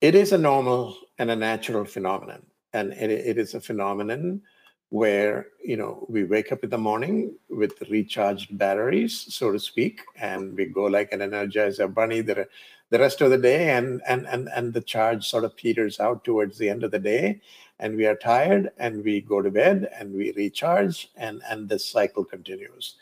it 0.00 0.14
is 0.14 0.32
a 0.32 0.38
normal 0.38 0.96
and 1.18 1.30
a 1.30 1.36
natural 1.36 1.84
phenomenon 1.84 2.42
and 2.72 2.92
it, 2.92 3.10
it 3.10 3.38
is 3.38 3.54
a 3.54 3.60
phenomenon 3.60 4.42
where 4.90 5.46
you 5.62 5.76
know 5.76 6.06
we 6.08 6.24
wake 6.24 6.52
up 6.52 6.62
in 6.62 6.70
the 6.70 6.78
morning 6.78 7.34
with 7.48 7.82
recharged 7.90 8.56
batteries 8.58 9.26
so 9.34 9.50
to 9.50 9.58
speak 9.58 10.02
and 10.16 10.54
we 10.56 10.66
go 10.66 10.84
like 10.84 11.10
an 11.12 11.20
energizer 11.20 11.92
bunny 11.92 12.20
the, 12.20 12.46
the 12.90 12.98
rest 12.98 13.20
of 13.20 13.30
the 13.30 13.38
day 13.38 13.70
and 13.70 14.02
and 14.06 14.26
and 14.26 14.48
and 14.54 14.72
the 14.72 14.80
charge 14.80 15.26
sort 15.26 15.44
of 15.44 15.56
peters 15.56 16.00
out 16.00 16.22
towards 16.22 16.58
the 16.58 16.68
end 16.68 16.84
of 16.84 16.90
the 16.90 16.98
day 16.98 17.40
and 17.80 17.96
we 17.96 18.06
are 18.06 18.16
tired 18.16 18.70
and 18.78 19.02
we 19.02 19.20
go 19.20 19.40
to 19.42 19.50
bed 19.50 19.88
and 19.98 20.12
we 20.12 20.32
recharge 20.32 21.10
and 21.16 21.42
and 21.48 21.68
this 21.68 21.84
cycle 21.84 22.24
continues 22.24 22.96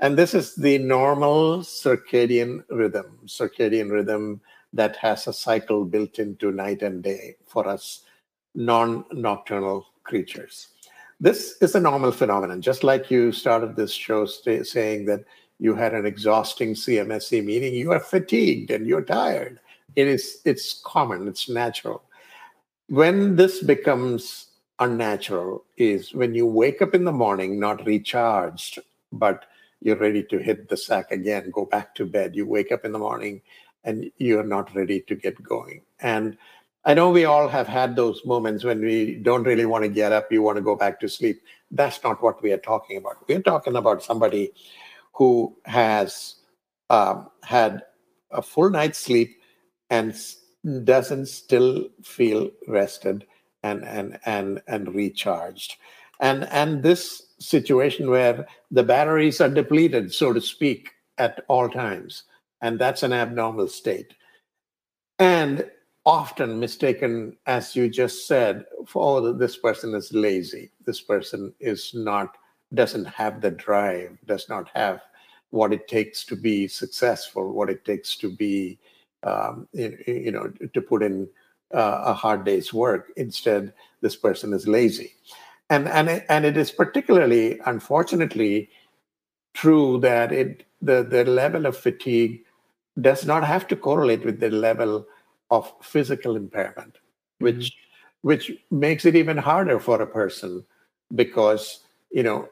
and 0.00 0.16
this 0.18 0.34
is 0.34 0.54
the 0.54 0.78
normal 0.78 1.58
circadian 1.58 2.64
rhythm, 2.70 3.18
circadian 3.26 3.90
rhythm 3.90 4.40
that 4.72 4.96
has 4.96 5.26
a 5.26 5.32
cycle 5.32 5.84
built 5.84 6.18
into 6.18 6.50
night 6.50 6.82
and 6.82 7.02
day 7.02 7.36
for 7.46 7.66
us 7.68 8.02
non 8.54 9.04
nocturnal 9.12 9.86
creatures. 10.02 10.68
This 11.20 11.56
is 11.62 11.74
a 11.74 11.80
normal 11.80 12.10
phenomenon, 12.10 12.60
just 12.60 12.82
like 12.82 13.10
you 13.10 13.30
started 13.32 13.76
this 13.76 13.92
show 13.92 14.26
st- 14.26 14.66
saying 14.66 15.06
that 15.06 15.24
you 15.60 15.74
had 15.74 15.94
an 15.94 16.04
exhausting 16.04 16.74
CMSC 16.74 17.44
meeting, 17.44 17.74
you 17.74 17.92
are 17.92 18.00
fatigued 18.00 18.70
and 18.70 18.86
you're 18.86 19.04
tired. 19.04 19.60
It 19.94 20.08
is 20.08 20.40
it's 20.44 20.82
common, 20.84 21.28
it's 21.28 21.48
natural. 21.48 22.02
When 22.88 23.36
this 23.36 23.62
becomes 23.62 24.48
unnatural 24.80 25.64
is 25.76 26.12
when 26.12 26.34
you 26.34 26.46
wake 26.46 26.82
up 26.82 26.94
in 26.94 27.04
the 27.04 27.12
morning 27.12 27.60
not 27.60 27.86
recharged, 27.86 28.80
but 29.12 29.46
you're 29.84 29.96
ready 29.96 30.22
to 30.24 30.38
hit 30.38 30.68
the 30.68 30.76
sack 30.76 31.12
again, 31.12 31.50
go 31.52 31.66
back 31.66 31.94
to 31.94 32.06
bed. 32.06 32.34
You 32.34 32.46
wake 32.46 32.72
up 32.72 32.86
in 32.86 32.92
the 32.92 32.98
morning 32.98 33.42
and 33.84 34.10
you're 34.16 34.42
not 34.42 34.74
ready 34.74 35.02
to 35.02 35.14
get 35.14 35.40
going. 35.42 35.82
And 36.00 36.38
I 36.86 36.94
know 36.94 37.10
we 37.10 37.26
all 37.26 37.48
have 37.48 37.68
had 37.68 37.94
those 37.94 38.24
moments 38.24 38.64
when 38.64 38.80
we 38.80 39.16
don't 39.16 39.44
really 39.44 39.66
want 39.66 39.84
to 39.84 39.90
get 39.90 40.10
up, 40.10 40.32
you 40.32 40.40
want 40.40 40.56
to 40.56 40.62
go 40.62 40.74
back 40.74 41.00
to 41.00 41.08
sleep. 41.08 41.42
That's 41.70 42.02
not 42.02 42.22
what 42.22 42.42
we 42.42 42.50
are 42.52 42.58
talking 42.58 42.96
about. 42.96 43.28
We're 43.28 43.42
talking 43.42 43.76
about 43.76 44.02
somebody 44.02 44.52
who 45.12 45.54
has 45.66 46.36
um, 46.88 47.28
had 47.42 47.82
a 48.30 48.40
full 48.40 48.70
night's 48.70 48.98
sleep 48.98 49.36
and 49.90 50.16
doesn't 50.84 51.26
still 51.26 51.88
feel 52.02 52.50
rested 52.68 53.26
and 53.62 53.84
and 53.84 54.18
and 54.24 54.62
and 54.66 54.94
recharged 54.94 55.76
and 56.20 56.44
and 56.44 56.82
this 56.82 57.23
situation 57.38 58.10
where 58.10 58.46
the 58.70 58.82
batteries 58.82 59.40
are 59.40 59.48
depleted, 59.48 60.12
so 60.12 60.32
to 60.32 60.40
speak, 60.40 60.90
at 61.18 61.44
all 61.48 61.68
times. 61.68 62.24
And 62.60 62.78
that's 62.78 63.02
an 63.02 63.12
abnormal 63.12 63.68
state. 63.68 64.14
And 65.18 65.70
often 66.04 66.58
mistaken, 66.58 67.36
as 67.46 67.74
you 67.76 67.88
just 67.88 68.26
said, 68.26 68.64
for 68.86 69.18
oh, 69.18 69.32
this 69.32 69.56
person 69.56 69.94
is 69.94 70.12
lazy. 70.12 70.70
This 70.84 71.00
person 71.00 71.52
is 71.60 71.92
not, 71.94 72.36
doesn't 72.72 73.06
have 73.06 73.40
the 73.40 73.50
drive, 73.50 74.18
does 74.26 74.48
not 74.48 74.68
have 74.74 75.00
what 75.50 75.72
it 75.72 75.86
takes 75.86 76.24
to 76.24 76.36
be 76.36 76.66
successful, 76.66 77.52
what 77.52 77.70
it 77.70 77.84
takes 77.84 78.16
to 78.16 78.28
be, 78.28 78.78
um, 79.22 79.68
you, 79.72 79.96
you, 80.06 80.32
know, 80.32 80.52
to 80.72 80.80
put 80.80 81.02
in 81.02 81.28
uh, 81.72 82.02
a 82.06 82.12
hard 82.12 82.44
day's 82.44 82.74
work. 82.74 83.12
Instead, 83.16 83.72
this 84.00 84.16
person 84.16 84.52
is 84.52 84.66
lazy 84.66 85.14
and 85.70 85.88
and 85.88 86.08
it, 86.08 86.26
and 86.28 86.44
it 86.44 86.56
is 86.56 86.70
particularly 86.70 87.60
unfortunately 87.66 88.70
true 89.54 89.98
that 90.00 90.32
it 90.32 90.66
the 90.82 91.02
the 91.02 91.24
level 91.24 91.66
of 91.66 91.76
fatigue 91.76 92.44
does 93.00 93.24
not 93.24 93.44
have 93.44 93.66
to 93.66 93.76
correlate 93.76 94.24
with 94.24 94.40
the 94.40 94.50
level 94.50 95.06
of 95.50 95.72
physical 95.82 96.36
impairment 96.36 96.98
which 97.38 97.56
mm-hmm. 97.56 98.28
which 98.28 98.52
makes 98.70 99.04
it 99.04 99.16
even 99.16 99.36
harder 99.36 99.78
for 99.78 100.00
a 100.00 100.06
person 100.06 100.64
because 101.14 101.80
you 102.10 102.22
know 102.22 102.48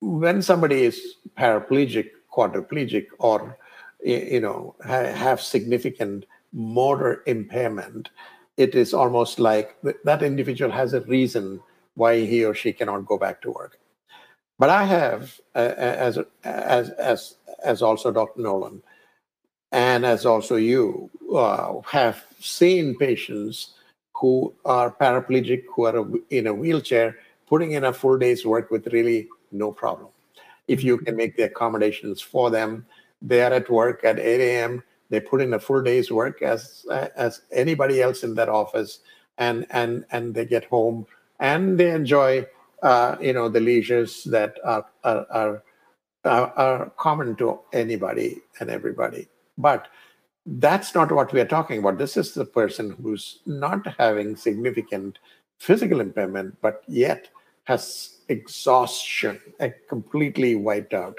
when 0.00 0.42
somebody 0.42 0.82
is 0.84 1.16
paraplegic 1.38 2.10
quadriplegic 2.32 3.06
or 3.18 3.58
you 4.04 4.40
know 4.40 4.74
have 4.84 5.40
significant 5.40 6.26
motor 6.52 7.22
impairment 7.26 8.10
it 8.56 8.74
is 8.74 8.94
almost 8.94 9.38
like 9.38 9.76
that 10.04 10.22
individual 10.22 10.70
has 10.70 10.94
a 10.94 11.00
reason 11.02 11.60
why 11.96 12.20
he 12.20 12.44
or 12.44 12.54
she 12.54 12.72
cannot 12.72 13.06
go 13.06 13.18
back 13.18 13.42
to 13.42 13.50
work. 13.50 13.78
But 14.58 14.70
I 14.70 14.84
have, 14.84 15.38
uh, 15.54 15.74
as 15.76 16.18
as 16.44 16.90
as 16.90 17.36
as 17.64 17.82
also 17.82 18.12
Dr. 18.12 18.40
Nolan, 18.40 18.82
and 19.72 20.06
as 20.06 20.24
also 20.24 20.56
you, 20.56 21.10
uh, 21.34 21.80
have 21.80 22.24
seen 22.40 22.96
patients 22.96 23.74
who 24.14 24.54
are 24.64 24.90
paraplegic, 24.90 25.64
who 25.74 25.84
are 25.84 26.06
in 26.30 26.46
a 26.46 26.54
wheelchair, 26.54 27.16
putting 27.46 27.72
in 27.72 27.84
a 27.84 27.92
full 27.92 28.16
day's 28.16 28.46
work 28.46 28.70
with 28.70 28.86
really 28.88 29.28
no 29.52 29.72
problem. 29.72 30.08
If 30.68 30.82
you 30.82 30.96
can 30.98 31.16
make 31.16 31.36
the 31.36 31.44
accommodations 31.44 32.22
for 32.22 32.50
them, 32.50 32.86
they 33.20 33.42
are 33.42 33.52
at 33.52 33.68
work 33.68 34.04
at 34.04 34.18
8 34.18 34.40
a.m. 34.40 34.82
They 35.10 35.20
put 35.20 35.42
in 35.42 35.54
a 35.54 35.60
full 35.60 35.82
day's 35.82 36.10
work 36.10 36.40
as 36.42 36.86
as 37.16 37.42
anybody 37.52 38.00
else 38.00 38.24
in 38.24 38.34
that 38.36 38.48
office, 38.48 39.00
and 39.36 39.66
and 39.70 40.06
and 40.10 40.34
they 40.34 40.46
get 40.46 40.64
home 40.64 41.06
and 41.40 41.78
they 41.78 41.90
enjoy 41.90 42.46
uh, 42.82 43.16
you 43.20 43.32
know 43.32 43.48
the 43.48 43.60
leisures 43.60 44.24
that 44.24 44.56
are, 44.64 44.86
are 45.04 45.62
are, 46.24 46.52
are 46.56 46.90
common 46.96 47.36
to 47.36 47.60
anybody 47.72 48.40
and 48.60 48.70
everybody. 48.70 49.28
But 49.56 49.88
that's 50.44 50.94
not 50.94 51.10
what 51.10 51.32
we 51.32 51.40
are 51.40 51.46
talking 51.46 51.78
about. 51.78 51.98
This 51.98 52.16
is 52.16 52.34
the 52.34 52.44
person 52.44 52.96
who's 53.02 53.40
not 53.46 53.86
having 53.98 54.36
significant 54.36 55.18
physical 55.58 56.00
impairment 56.00 56.54
but 56.60 56.82
yet 56.86 57.28
has 57.64 58.18
exhaustion 58.28 59.40
eh, 59.60 59.70
completely 59.88 60.54
wiped 60.54 60.94
out. 60.94 61.18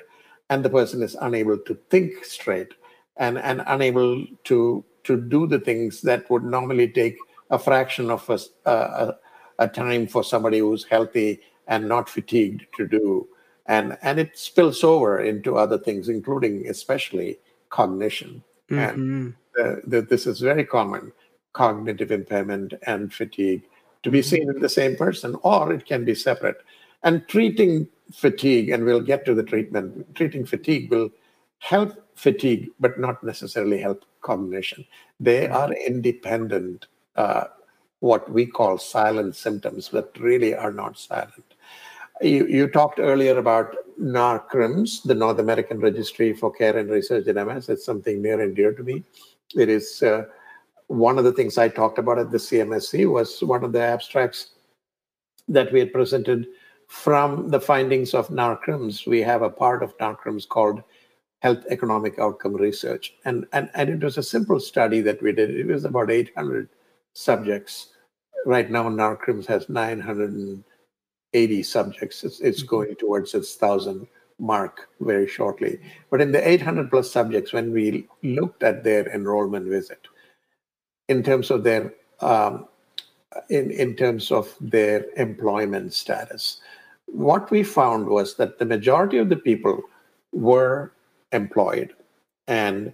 And 0.50 0.64
the 0.64 0.70
person 0.70 1.02
is 1.02 1.18
unable 1.20 1.58
to 1.58 1.78
think 1.90 2.24
straight 2.24 2.74
and 3.18 3.38
and 3.38 3.64
unable 3.68 4.26
to 4.46 4.86
to 5.04 5.18
do 5.18 5.48
the 5.48 5.60
things 5.60 6.02
that 6.02 6.30
would 6.30 6.44
normally 6.44 6.88
take 6.88 7.18
a 7.50 7.58
fraction 7.58 8.12
of 8.12 8.30
a, 8.30 8.40
a, 8.70 9.16
a 9.60 9.68
time 9.68 10.08
for 10.08 10.24
somebody 10.24 10.60
who's 10.60 10.84
healthy 10.84 11.42
and 11.68 11.88
not 11.88 12.10
fatigued 12.10 12.66
to 12.78 12.88
do. 12.88 13.28
and 13.68 13.98
and 14.02 14.20
it 14.20 14.38
spills 14.38 14.84
over 14.84 15.20
into 15.20 15.58
other 15.58 15.78
things, 15.78 16.10
including 16.10 16.68
especially 16.68 17.38
cognition. 17.70 18.44
Mm-hmm. 18.70 18.80
And 18.80 19.34
the, 19.56 19.82
the, 19.86 20.02
this 20.02 20.26
is 20.26 20.40
very 20.40 20.66
common 20.66 21.12
cognitive 21.54 22.12
impairment 22.12 22.74
and 22.86 23.14
fatigue 23.14 23.64
to 24.04 24.12
be 24.12 24.22
seen 24.22 24.50
in 24.50 24.62
the 24.62 24.70
same 24.70 24.96
person, 24.96 25.36
or 25.42 25.74
it 25.74 25.86
can 25.86 26.06
be 26.06 26.14
separate. 26.16 26.58
And 27.04 27.28
treating 27.28 27.88
fatigue, 28.14 28.70
and 28.70 28.86
we'll 28.86 29.02
get 29.02 29.26
to 29.26 29.34
the 29.34 29.44
treatment, 29.44 30.16
treating 30.16 30.46
fatigue 30.46 30.92
will 30.92 31.10
help 31.60 31.94
fatigue, 32.16 32.70
but 32.80 33.00
not 33.00 33.24
necessarily 33.24 33.80
help 33.80 34.06
cognition. 34.22 34.86
They 35.20 35.48
are 35.48 35.74
independent, 35.74 36.86
uh, 37.16 37.46
what 38.00 38.32
we 38.32 38.46
call 38.46 38.78
silent 38.78 39.36
symptoms, 39.36 39.90
but 39.90 40.16
really 40.20 40.56
are 40.56 40.72
not 40.72 41.00
silent. 41.00 41.56
You, 42.22 42.48
you 42.48 42.68
talked 42.68 43.00
earlier 43.00 43.38
about 43.38 43.76
NARCRMS, 44.00 45.04
the 45.04 45.16
North 45.16 45.40
American 45.40 45.80
Registry 45.80 46.34
for 46.34 46.52
Care 46.52 46.78
and 46.78 46.90
Research 46.90 47.28
in 47.28 47.36
MS. 47.36 47.70
It's 47.70 47.86
something 47.86 48.22
near 48.22 48.42
and 48.42 48.56
dear 48.56 48.74
to 48.74 48.84
me. 48.84 49.04
It 49.56 49.70
is 49.70 50.04
uh, 50.04 50.26
one 50.88 51.18
of 51.18 51.24
the 51.24 51.34
things 51.34 51.58
I 51.58 51.70
talked 51.70 52.00
about 52.00 52.20
at 52.20 52.32
the 52.32 52.38
CMSC 52.38 53.12
was 53.12 53.42
one 53.42 53.64
of 53.64 53.72
the 53.72 53.82
abstracts 53.82 54.52
that 55.48 55.72
we 55.72 55.80
had 55.80 55.94
presented 55.94 56.48
from 56.88 57.50
the 57.50 57.60
findings 57.60 58.14
of 58.14 58.30
NARCRMS. 58.30 59.08
We 59.08 59.22
have 59.22 59.42
a 59.42 59.50
part 59.50 59.84
of 59.84 59.98
NARCRMS 59.98 60.48
called 60.48 60.82
Health 61.40 61.64
Economic 61.70 62.18
Outcome 62.20 62.56
Research. 62.56 63.14
And, 63.26 63.46
and, 63.54 63.70
and 63.74 63.90
it 63.90 64.04
was 64.04 64.18
a 64.18 64.24
simple 64.24 64.60
study 64.60 65.02
that 65.02 65.22
we 65.22 65.32
did. 65.34 65.52
It 65.52 65.68
was 65.68 65.86
about 65.86 66.10
800 66.10 66.70
subjects. 67.18 67.88
Right 68.46 68.70
now, 68.70 68.90
NARCRMS 68.90 69.46
has 69.48 69.70
980 69.70 71.64
subjects. 71.64 72.24
It's, 72.24 72.40
it's 72.40 72.60
mm-hmm. 72.60 72.68
going 72.68 72.96
towards 72.96 73.34
its 73.34 73.56
thousand 73.56 74.08
mark 74.40 74.90
very 75.00 75.28
shortly. 75.28 75.80
But 76.12 76.22
in 76.22 76.32
the 76.32 76.48
800 76.48 76.92
plus 76.92 77.12
subjects, 77.12 77.54
when 77.54 77.74
we 77.74 78.08
looked 78.24 78.62
at 78.64 78.84
their 78.84 79.08
enrollment 79.14 79.68
visit, 79.68 80.08
in 81.08 81.24
terms 81.24 81.50
of 81.50 81.64
their 81.64 81.94
um, 82.22 82.68
in, 83.50 83.72
in 83.72 83.96
terms 83.96 84.32
of 84.32 84.56
their 84.60 85.06
employment 85.16 85.94
status. 85.94 86.62
What 87.06 87.52
we 87.52 87.64
found 87.64 88.08
was 88.08 88.36
that 88.36 88.60
the 88.60 88.66
majority 88.66 89.18
of 89.18 89.30
the 89.30 89.36
people 89.36 89.82
were 90.32 90.92
employed, 91.32 91.94
and 92.48 92.94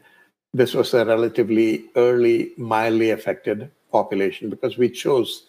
this 0.53 0.73
was 0.73 0.93
a 0.93 1.05
relatively 1.05 1.85
early, 1.95 2.51
mildly 2.57 3.09
affected 3.09 3.71
population 3.93 4.49
because 4.49 4.77
we 4.77 4.89
chose 4.89 5.47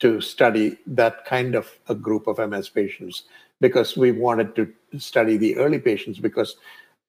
to 0.00 0.20
study 0.20 0.76
that 0.86 1.24
kind 1.24 1.54
of 1.54 1.70
a 1.88 1.94
group 1.94 2.26
of 2.26 2.38
MS 2.38 2.68
patients 2.68 3.22
because 3.60 3.96
we 3.96 4.10
wanted 4.12 4.54
to 4.56 4.72
study 4.98 5.36
the 5.36 5.56
early 5.56 5.78
patients 5.78 6.18
because 6.18 6.56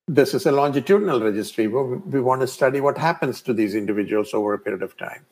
this 0.07 0.33
is 0.33 0.45
a 0.45 0.51
longitudinal 0.51 1.21
registry 1.21 1.67
where 1.67 1.83
we 1.83 2.21
want 2.21 2.41
to 2.41 2.47
study 2.47 2.79
what 2.79 2.97
happens 2.97 3.41
to 3.41 3.53
these 3.53 3.75
individuals 3.75 4.33
over 4.33 4.53
a 4.53 4.59
period 4.59 4.81
of 4.81 4.95
time. 4.97 5.25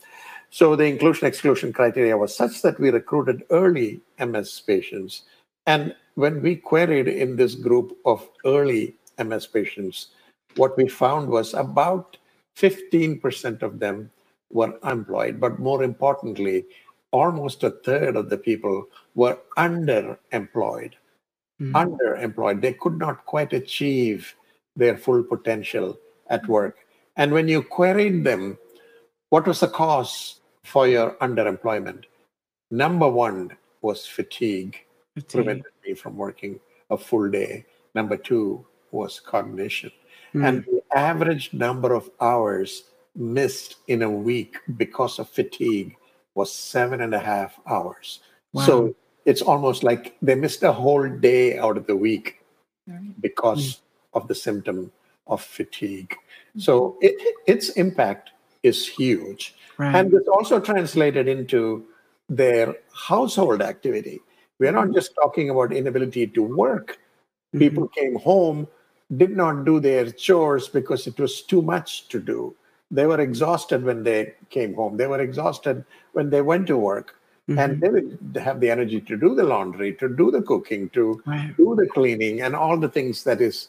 So 0.49 0.75
the 0.75 0.85
inclusion 0.85 1.27
exclusion 1.27 1.71
criteria 1.71 2.17
was 2.17 2.35
such 2.35 2.61
that 2.61 2.79
we 2.79 2.89
recruited 2.89 3.43
early 3.51 4.01
MS 4.19 4.61
patients. 4.67 5.23
And 5.65 5.95
when 6.15 6.41
we 6.41 6.55
queried 6.57 7.07
in 7.07 7.35
this 7.35 7.55
group 7.55 7.97
of 8.05 8.27
early 8.45 8.95
MS 9.17 9.47
patients, 9.47 10.07
what 10.55 10.77
we 10.77 10.87
found 10.87 11.29
was 11.29 11.53
about 11.53 12.17
15% 12.57 13.61
of 13.61 13.79
them 13.79 14.11
were 14.51 14.77
employed. 14.83 15.39
But 15.39 15.59
more 15.59 15.83
importantly, 15.83 16.65
almost 17.11 17.63
a 17.63 17.71
third 17.71 18.15
of 18.15 18.29
the 18.29 18.37
people 18.37 18.85
were 19.15 19.37
underemployed. 19.57 20.93
Mm-hmm. 21.61 21.75
Underemployed. 21.75 22.61
They 22.61 22.73
could 22.73 22.97
not 22.97 23.25
quite 23.25 23.53
achieve 23.53 24.35
their 24.75 24.97
full 24.97 25.23
potential 25.23 25.97
at 26.29 26.45
work. 26.47 26.77
And 27.15 27.31
when 27.31 27.47
you 27.47 27.63
queried 27.63 28.23
them, 28.23 28.57
what 29.29 29.47
was 29.47 29.61
the 29.61 29.67
cause 29.67 30.41
for 30.63 30.87
your 30.87 31.11
underemployment? 31.21 32.03
Number 32.71 33.07
one 33.07 33.55
was 33.81 34.05
fatigue, 34.05 34.77
fatigue. 35.13 35.29
prevented 35.29 35.71
me 35.85 35.93
from 35.93 36.17
working 36.17 36.59
a 36.89 36.97
full 36.97 37.29
day. 37.29 37.65
Number 37.93 38.17
two 38.17 38.65
was 38.91 39.19
cognition. 39.19 39.91
Mm. 40.33 40.47
And 40.47 40.65
the 40.65 40.81
average 40.97 41.53
number 41.53 41.93
of 41.93 42.09
hours 42.19 42.83
missed 43.15 43.77
in 43.87 44.01
a 44.01 44.09
week 44.09 44.57
because 44.77 45.19
of 45.19 45.29
fatigue 45.29 45.95
was 46.33 46.53
seven 46.53 47.01
and 47.01 47.13
a 47.13 47.19
half 47.19 47.59
hours. 47.67 48.19
Wow. 48.53 48.63
So 48.63 48.95
it's 49.25 49.41
almost 49.41 49.83
like 49.83 50.15
they 50.21 50.35
missed 50.35 50.63
a 50.63 50.71
whole 50.71 51.07
day 51.09 51.57
out 51.57 51.77
of 51.77 51.87
the 51.87 51.95
week 51.95 52.41
because 53.19 53.81
of 54.13 54.27
the 54.27 54.35
symptom 54.35 54.91
of 55.27 55.41
fatigue. 55.41 56.09
Mm-hmm. 56.09 56.59
So 56.59 56.97
it, 57.01 57.15
its 57.47 57.69
impact 57.69 58.31
is 58.63 58.87
huge. 58.87 59.55
Right. 59.77 59.95
And 59.95 60.13
it's 60.13 60.27
also 60.27 60.59
translated 60.59 61.27
into 61.27 61.85
their 62.29 62.75
household 62.93 63.61
activity. 63.61 64.19
We're 64.59 64.71
not 64.71 64.93
just 64.93 65.13
talking 65.15 65.49
about 65.49 65.73
inability 65.73 66.27
to 66.27 66.43
work. 66.43 66.91
Mm-hmm. 67.53 67.59
People 67.59 67.87
came 67.89 68.15
home, 68.15 68.67
did 69.17 69.35
not 69.35 69.65
do 69.65 69.79
their 69.79 70.11
chores 70.11 70.67
because 70.67 71.07
it 71.07 71.19
was 71.19 71.41
too 71.41 71.61
much 71.61 72.07
to 72.09 72.19
do. 72.19 72.55
They 72.91 73.05
were 73.05 73.19
exhausted 73.19 73.83
when 73.83 74.03
they 74.03 74.33
came 74.49 74.73
home. 74.73 74.97
They 74.97 75.07
were 75.07 75.19
exhausted 75.21 75.85
when 76.13 76.29
they 76.29 76.41
went 76.41 76.67
to 76.67 76.77
work. 76.77 77.15
Mm-hmm. 77.49 77.59
And 77.59 77.81
they 77.81 77.89
would 77.89 78.37
have 78.41 78.59
the 78.59 78.71
energy 78.71 78.99
to 79.01 79.17
do 79.17 79.35
the 79.35 79.43
laundry, 79.43 79.93
to 79.95 80.09
do 80.09 80.31
the 80.31 80.41
cooking, 80.41 80.89
to 80.89 81.21
right. 81.27 81.55
do 81.55 81.75
the 81.75 81.87
cleaning, 81.87 82.41
and 82.41 82.55
all 82.55 82.75
the 82.75 82.89
things 82.89 83.23
that 83.23 83.39
is 83.39 83.67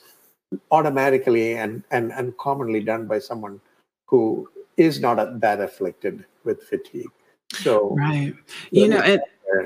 automatically 0.70 1.56
and, 1.56 1.82
and, 1.90 2.10
and 2.12 2.36
commonly 2.38 2.80
done 2.80 3.06
by 3.06 3.18
someone 3.18 3.60
who 4.06 4.48
is 4.78 5.00
not 5.00 5.40
that 5.40 5.60
afflicted 5.60 6.24
with 6.44 6.62
fatigue. 6.62 7.10
So, 7.52 7.94
right. 7.96 8.34
You 8.70 8.88
know, 8.88 9.00
it, 9.00 9.20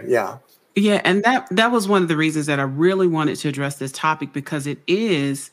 yeah. 0.06 0.38
Yeah, 0.76 1.00
and 1.04 1.22
that 1.24 1.48
that 1.50 1.72
was 1.72 1.88
one 1.88 2.02
of 2.02 2.08
the 2.08 2.16
reasons 2.16 2.46
that 2.46 2.60
I 2.60 2.62
really 2.62 3.08
wanted 3.08 3.36
to 3.36 3.48
address 3.48 3.76
this 3.76 3.90
topic 3.92 4.32
because 4.32 4.66
it 4.66 4.78
is 4.86 5.50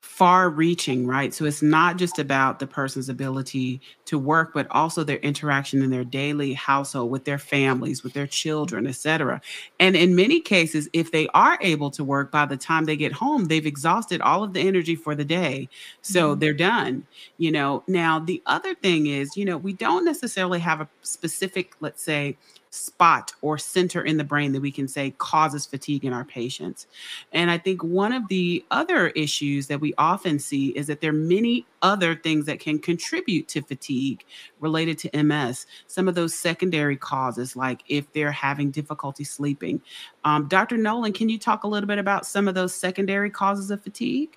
far 0.00 0.48
reaching, 0.48 1.06
right? 1.06 1.34
So 1.34 1.44
it's 1.44 1.62
not 1.62 1.96
just 1.96 2.18
about 2.18 2.60
the 2.60 2.66
person's 2.66 3.08
ability 3.08 3.80
to 4.04 4.18
work, 4.18 4.52
but 4.54 4.66
also 4.70 5.02
their 5.02 5.18
interaction 5.18 5.82
in 5.82 5.90
their 5.90 6.04
daily 6.04 6.52
household 6.54 7.10
with 7.10 7.24
their 7.24 7.38
families, 7.38 8.02
with 8.02 8.12
their 8.12 8.26
children, 8.26 8.86
etc. 8.86 9.40
And 9.80 9.96
in 9.96 10.14
many 10.14 10.40
cases, 10.40 10.88
if 10.92 11.10
they 11.10 11.28
are 11.34 11.58
able 11.60 11.90
to 11.92 12.04
work 12.04 12.30
by 12.30 12.46
the 12.46 12.56
time 12.56 12.84
they 12.84 12.96
get 12.96 13.12
home, 13.12 13.46
they've 13.46 13.66
exhausted 13.66 14.20
all 14.20 14.44
of 14.44 14.52
the 14.52 14.60
energy 14.60 14.94
for 14.94 15.14
the 15.14 15.24
day. 15.24 15.68
So 16.02 16.30
mm-hmm. 16.30 16.40
they're 16.40 16.54
done. 16.54 17.06
You 17.36 17.52
know, 17.52 17.82
now 17.88 18.20
the 18.20 18.42
other 18.46 18.74
thing 18.74 19.06
is, 19.06 19.36
you 19.36 19.44
know, 19.44 19.56
we 19.56 19.72
don't 19.72 20.04
necessarily 20.04 20.60
have 20.60 20.80
a 20.80 20.88
specific, 21.02 21.74
let's 21.80 22.02
say, 22.02 22.36
spot 22.70 23.32
or 23.42 23.58
center 23.58 24.02
in 24.02 24.16
the 24.16 24.24
brain 24.24 24.52
that 24.52 24.60
we 24.60 24.70
can 24.70 24.88
say 24.88 25.10
causes 25.18 25.66
fatigue 25.66 26.04
in 26.04 26.12
our 26.12 26.24
patients. 26.24 26.86
And 27.32 27.50
I 27.50 27.58
think 27.58 27.82
one 27.82 28.12
of 28.12 28.28
the 28.28 28.64
other 28.70 29.08
issues 29.08 29.66
that 29.68 29.80
we 29.80 29.94
often 29.98 30.38
see 30.38 30.68
is 30.70 30.86
that 30.88 31.00
there 31.00 31.10
are 31.10 31.14
many 31.14 31.66
other 31.82 32.16
things 32.16 32.46
that 32.46 32.60
can 32.60 32.78
contribute 32.78 33.48
to 33.48 33.62
fatigue 33.62 34.24
related 34.60 34.98
to 34.98 35.22
MS. 35.22 35.66
Some 35.86 36.08
of 36.08 36.14
those 36.14 36.34
secondary 36.34 36.96
causes, 36.96 37.56
like 37.56 37.82
if 37.88 38.12
they're 38.12 38.32
having 38.32 38.70
difficulty 38.70 39.24
sleeping. 39.24 39.80
Um, 40.24 40.48
Dr. 40.48 40.76
Nolan, 40.76 41.12
can 41.12 41.28
you 41.28 41.38
talk 41.38 41.64
a 41.64 41.68
little 41.68 41.86
bit 41.86 41.98
about 41.98 42.26
some 42.26 42.48
of 42.48 42.54
those 42.54 42.74
secondary 42.74 43.30
causes 43.30 43.70
of 43.70 43.82
fatigue? 43.82 44.36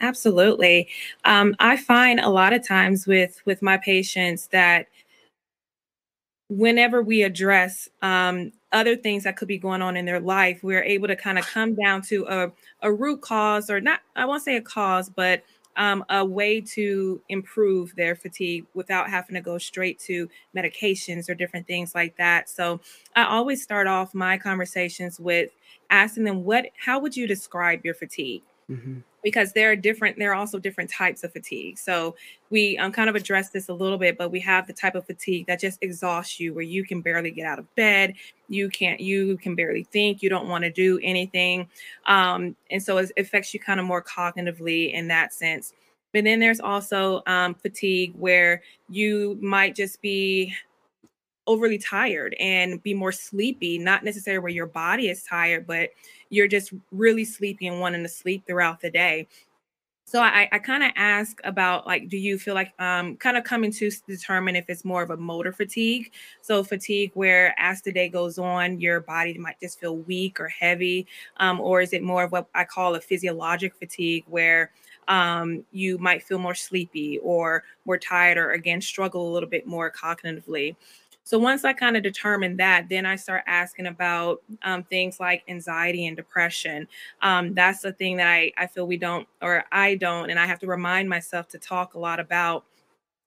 Absolutely. 0.00 0.88
Um, 1.24 1.54
I 1.58 1.76
find 1.76 2.20
a 2.20 2.30
lot 2.30 2.52
of 2.52 2.66
times 2.66 3.06
with 3.06 3.40
with 3.44 3.62
my 3.62 3.76
patients 3.76 4.48
that 4.48 4.86
whenever 6.48 7.02
we 7.02 7.22
address 7.22 7.88
um, 8.02 8.52
other 8.72 8.96
things 8.96 9.24
that 9.24 9.36
could 9.36 9.48
be 9.48 9.58
going 9.58 9.82
on 9.82 9.96
in 9.96 10.04
their 10.04 10.20
life, 10.20 10.62
we're 10.62 10.82
able 10.82 11.08
to 11.08 11.16
kind 11.16 11.38
of 11.38 11.46
come 11.46 11.74
down 11.74 12.02
to 12.02 12.26
a, 12.26 12.52
a 12.82 12.92
root 12.92 13.20
cause, 13.20 13.70
or 13.70 13.80
not, 13.80 14.00
I 14.16 14.24
won't 14.24 14.42
say 14.42 14.56
a 14.56 14.62
cause, 14.62 15.08
but 15.08 15.42
um, 15.76 16.04
a 16.08 16.24
way 16.24 16.60
to 16.60 17.20
improve 17.28 17.94
their 17.94 18.16
fatigue 18.16 18.66
without 18.74 19.08
having 19.08 19.34
to 19.34 19.40
go 19.40 19.58
straight 19.58 19.98
to 20.00 20.28
medications 20.56 21.28
or 21.28 21.34
different 21.34 21.66
things 21.66 21.94
like 21.94 22.16
that. 22.16 22.48
So 22.48 22.80
I 23.14 23.24
always 23.24 23.62
start 23.62 23.86
off 23.86 24.12
my 24.12 24.38
conversations 24.38 25.20
with 25.20 25.50
asking 25.88 26.24
them, 26.24 26.42
"What? 26.44 26.66
How 26.84 26.98
would 26.98 27.16
you 27.16 27.28
describe 27.28 27.84
your 27.84 27.94
fatigue?" 27.94 28.42
Mm-hmm 28.68 28.98
because 29.22 29.52
there 29.52 29.70
are 29.70 29.76
different 29.76 30.18
there 30.18 30.32
are 30.32 30.34
also 30.34 30.58
different 30.58 30.90
types 30.90 31.24
of 31.24 31.32
fatigue. 31.32 31.78
So 31.78 32.16
we 32.50 32.78
um, 32.78 32.92
kind 32.92 33.10
of 33.10 33.16
addressed 33.16 33.52
this 33.52 33.68
a 33.68 33.74
little 33.74 33.98
bit 33.98 34.16
but 34.16 34.30
we 34.30 34.40
have 34.40 34.66
the 34.66 34.72
type 34.72 34.94
of 34.94 35.06
fatigue 35.06 35.46
that 35.46 35.60
just 35.60 35.78
exhausts 35.82 36.40
you 36.40 36.54
where 36.54 36.64
you 36.64 36.84
can 36.84 37.00
barely 37.00 37.30
get 37.30 37.46
out 37.46 37.58
of 37.58 37.74
bed 37.74 38.14
you 38.48 38.68
can't 38.68 39.00
you 39.00 39.36
can 39.38 39.54
barely 39.54 39.84
think 39.84 40.22
you 40.22 40.28
don't 40.28 40.48
want 40.48 40.64
to 40.64 40.70
do 40.70 40.98
anything. 41.02 41.68
Um, 42.06 42.56
and 42.70 42.82
so 42.82 42.98
it 42.98 43.12
affects 43.16 43.54
you 43.54 43.60
kind 43.60 43.78
of 43.78 43.86
more 43.86 44.02
cognitively 44.02 44.92
in 44.92 45.08
that 45.08 45.32
sense. 45.32 45.72
But 46.12 46.24
then 46.24 46.40
there's 46.40 46.60
also 46.60 47.22
um, 47.26 47.54
fatigue 47.54 48.14
where 48.16 48.62
you 48.88 49.38
might 49.42 49.74
just 49.74 50.00
be 50.00 50.54
overly 51.48 51.78
tired 51.78 52.36
and 52.38 52.80
be 52.82 52.94
more 52.94 53.10
sleepy, 53.10 53.78
not 53.78 54.04
necessarily 54.04 54.40
where 54.40 54.52
your 54.52 54.66
body 54.66 55.08
is 55.08 55.24
tired, 55.24 55.66
but 55.66 55.90
you're 56.30 56.46
just 56.46 56.72
really 56.92 57.24
sleepy 57.24 57.66
and 57.66 57.80
wanting 57.80 58.04
to 58.04 58.08
sleep 58.08 58.46
throughout 58.46 58.80
the 58.80 58.90
day. 58.90 59.26
So 60.04 60.22
I, 60.22 60.48
I 60.52 60.58
kind 60.58 60.82
of 60.82 60.90
ask 60.96 61.38
about 61.44 61.86
like, 61.86 62.08
do 62.08 62.16
you 62.16 62.38
feel 62.38 62.54
like 62.54 62.72
um, 62.80 63.16
kind 63.16 63.36
of 63.36 63.44
coming 63.44 63.70
to 63.72 63.90
determine 64.06 64.56
if 64.56 64.64
it's 64.70 64.82
more 64.82 65.02
of 65.02 65.10
a 65.10 65.18
motor 65.18 65.52
fatigue? 65.52 66.12
So 66.40 66.64
fatigue 66.64 67.10
where 67.12 67.54
as 67.58 67.82
the 67.82 67.92
day 67.92 68.08
goes 68.08 68.38
on, 68.38 68.80
your 68.80 69.00
body 69.00 69.36
might 69.36 69.60
just 69.60 69.78
feel 69.78 69.98
weak 69.98 70.40
or 70.40 70.48
heavy, 70.48 71.06
um, 71.36 71.60
or 71.60 71.82
is 71.82 71.92
it 71.92 72.02
more 72.02 72.24
of 72.24 72.32
what 72.32 72.48
I 72.54 72.64
call 72.64 72.94
a 72.94 73.00
physiologic 73.02 73.74
fatigue 73.74 74.24
where 74.28 74.70
um, 75.08 75.64
you 75.72 75.98
might 75.98 76.22
feel 76.22 76.38
more 76.38 76.54
sleepy 76.54 77.18
or 77.18 77.64
more 77.84 77.98
tired, 77.98 78.38
or 78.38 78.52
again 78.52 78.80
struggle 78.80 79.30
a 79.30 79.32
little 79.32 79.48
bit 79.48 79.66
more 79.66 79.90
cognitively? 79.90 80.74
So 81.28 81.38
once 81.38 81.62
I 81.62 81.74
kind 81.74 81.94
of 81.94 82.02
determine 82.02 82.56
that, 82.56 82.88
then 82.88 83.04
I 83.04 83.16
start 83.16 83.42
asking 83.46 83.86
about 83.86 84.40
um, 84.62 84.82
things 84.84 85.20
like 85.20 85.42
anxiety 85.46 86.06
and 86.06 86.16
depression. 86.16 86.88
Um, 87.20 87.52
that's 87.52 87.80
the 87.80 87.92
thing 87.92 88.16
that 88.16 88.28
I, 88.28 88.50
I 88.56 88.66
feel 88.66 88.86
we 88.86 88.96
don't, 88.96 89.28
or 89.42 89.66
I 89.70 89.96
don't, 89.96 90.30
and 90.30 90.40
I 90.40 90.46
have 90.46 90.58
to 90.60 90.66
remind 90.66 91.06
myself 91.06 91.46
to 91.48 91.58
talk 91.58 91.92
a 91.92 91.98
lot 91.98 92.18
about 92.18 92.64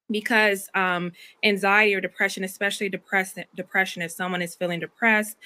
because 0.09 0.67
um, 0.73 1.11
anxiety 1.43 1.93
or 1.93 2.01
depression, 2.01 2.43
especially 2.43 2.89
depression, 2.89 3.43
depression, 3.55 4.01
if 4.01 4.09
someone 4.09 4.41
is 4.41 4.55
feeling 4.55 4.79
depressed, 4.79 5.37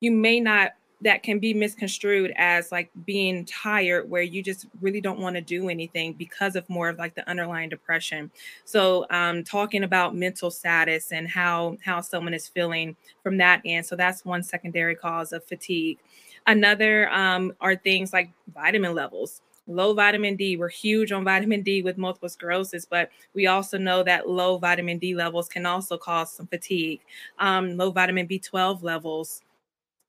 you 0.00 0.10
may 0.10 0.38
not 0.38 0.72
that 1.02 1.22
can 1.22 1.38
be 1.38 1.52
misconstrued 1.52 2.32
as 2.36 2.72
like 2.72 2.90
being 3.04 3.44
tired 3.44 4.08
where 4.08 4.22
you 4.22 4.42
just 4.42 4.66
really 4.80 5.00
don't 5.00 5.18
want 5.18 5.36
to 5.36 5.42
do 5.42 5.68
anything 5.68 6.12
because 6.14 6.56
of 6.56 6.68
more 6.68 6.88
of 6.88 6.98
like 6.98 7.14
the 7.14 7.28
underlying 7.28 7.68
depression 7.68 8.30
so 8.64 9.06
um 9.10 9.42
talking 9.44 9.84
about 9.84 10.14
mental 10.14 10.50
status 10.50 11.12
and 11.12 11.28
how 11.28 11.76
how 11.84 12.00
someone 12.00 12.34
is 12.34 12.48
feeling 12.48 12.96
from 13.22 13.36
that 13.36 13.60
end 13.64 13.84
so 13.84 13.96
that's 13.96 14.24
one 14.24 14.42
secondary 14.42 14.94
cause 14.94 15.32
of 15.32 15.44
fatigue 15.44 15.98
another 16.46 17.10
um 17.12 17.52
are 17.60 17.76
things 17.76 18.12
like 18.12 18.30
vitamin 18.54 18.94
levels 18.94 19.42
low 19.68 19.94
vitamin 19.94 20.34
D. 20.36 20.56
We're 20.56 20.68
huge 20.68 21.12
on 21.12 21.24
vitamin 21.24 21.62
D 21.62 21.82
with 21.82 21.96
multiple 21.96 22.28
sclerosis, 22.28 22.84
but 22.84 23.10
we 23.32 23.46
also 23.46 23.78
know 23.78 24.02
that 24.02 24.28
low 24.28 24.58
vitamin 24.58 24.98
D 24.98 25.14
levels 25.14 25.48
can 25.48 25.66
also 25.66 25.96
cause 25.96 26.32
some 26.32 26.48
fatigue. 26.48 27.00
Um, 27.38 27.76
low 27.76 27.92
vitamin 27.92 28.26
B12 28.26 28.82
levels 28.82 29.42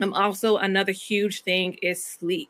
um, 0.02 0.14
also, 0.14 0.58
another 0.58 0.92
huge 0.92 1.44
thing 1.44 1.74
is 1.82 2.04
sleep. 2.04 2.50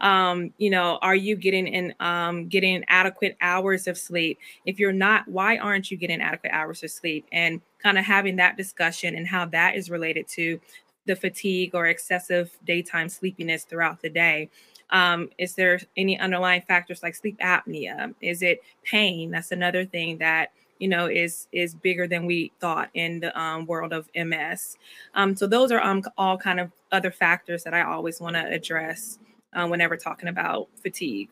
Um, 0.00 0.52
you 0.58 0.70
know, 0.70 0.98
are 1.02 1.14
you 1.14 1.36
getting 1.36 1.66
in 1.66 1.94
um, 2.00 2.48
getting 2.48 2.84
adequate 2.88 3.36
hours 3.40 3.86
of 3.86 3.98
sleep? 3.98 4.38
If 4.64 4.78
you're 4.78 4.92
not, 4.92 5.26
why 5.28 5.58
aren't 5.58 5.90
you 5.90 5.96
getting 5.96 6.20
adequate 6.20 6.52
hours 6.52 6.82
of 6.82 6.90
sleep? 6.90 7.26
And 7.32 7.60
kind 7.82 7.98
of 7.98 8.04
having 8.04 8.36
that 8.36 8.56
discussion 8.56 9.14
and 9.14 9.26
how 9.26 9.46
that 9.46 9.76
is 9.76 9.90
related 9.90 10.28
to 10.28 10.60
the 11.06 11.16
fatigue 11.16 11.74
or 11.74 11.86
excessive 11.86 12.56
daytime 12.64 13.08
sleepiness 13.08 13.64
throughout 13.64 14.00
the 14.00 14.08
day. 14.08 14.48
Um, 14.90 15.30
is 15.38 15.54
there 15.54 15.80
any 15.96 16.18
underlying 16.18 16.62
factors 16.62 17.02
like 17.02 17.14
sleep 17.14 17.38
apnea? 17.40 18.14
Is 18.20 18.42
it 18.42 18.62
pain? 18.84 19.30
That's 19.30 19.50
another 19.52 19.84
thing 19.84 20.18
that 20.18 20.50
you 20.84 20.90
know 20.90 21.06
is 21.06 21.48
is 21.50 21.74
bigger 21.74 22.06
than 22.06 22.26
we 22.26 22.52
thought 22.60 22.90
in 22.92 23.18
the 23.18 23.40
um, 23.40 23.64
world 23.64 23.94
of 23.94 24.06
ms 24.14 24.76
um, 25.14 25.34
so 25.34 25.46
those 25.46 25.72
are 25.72 25.80
um, 25.80 26.02
all 26.18 26.36
kind 26.36 26.60
of 26.60 26.70
other 26.92 27.10
factors 27.10 27.64
that 27.64 27.72
i 27.72 27.80
always 27.80 28.20
want 28.20 28.36
to 28.36 28.46
address 28.52 29.18
uh, 29.54 29.66
whenever 29.66 29.96
talking 29.96 30.28
about 30.28 30.68
fatigue 30.82 31.30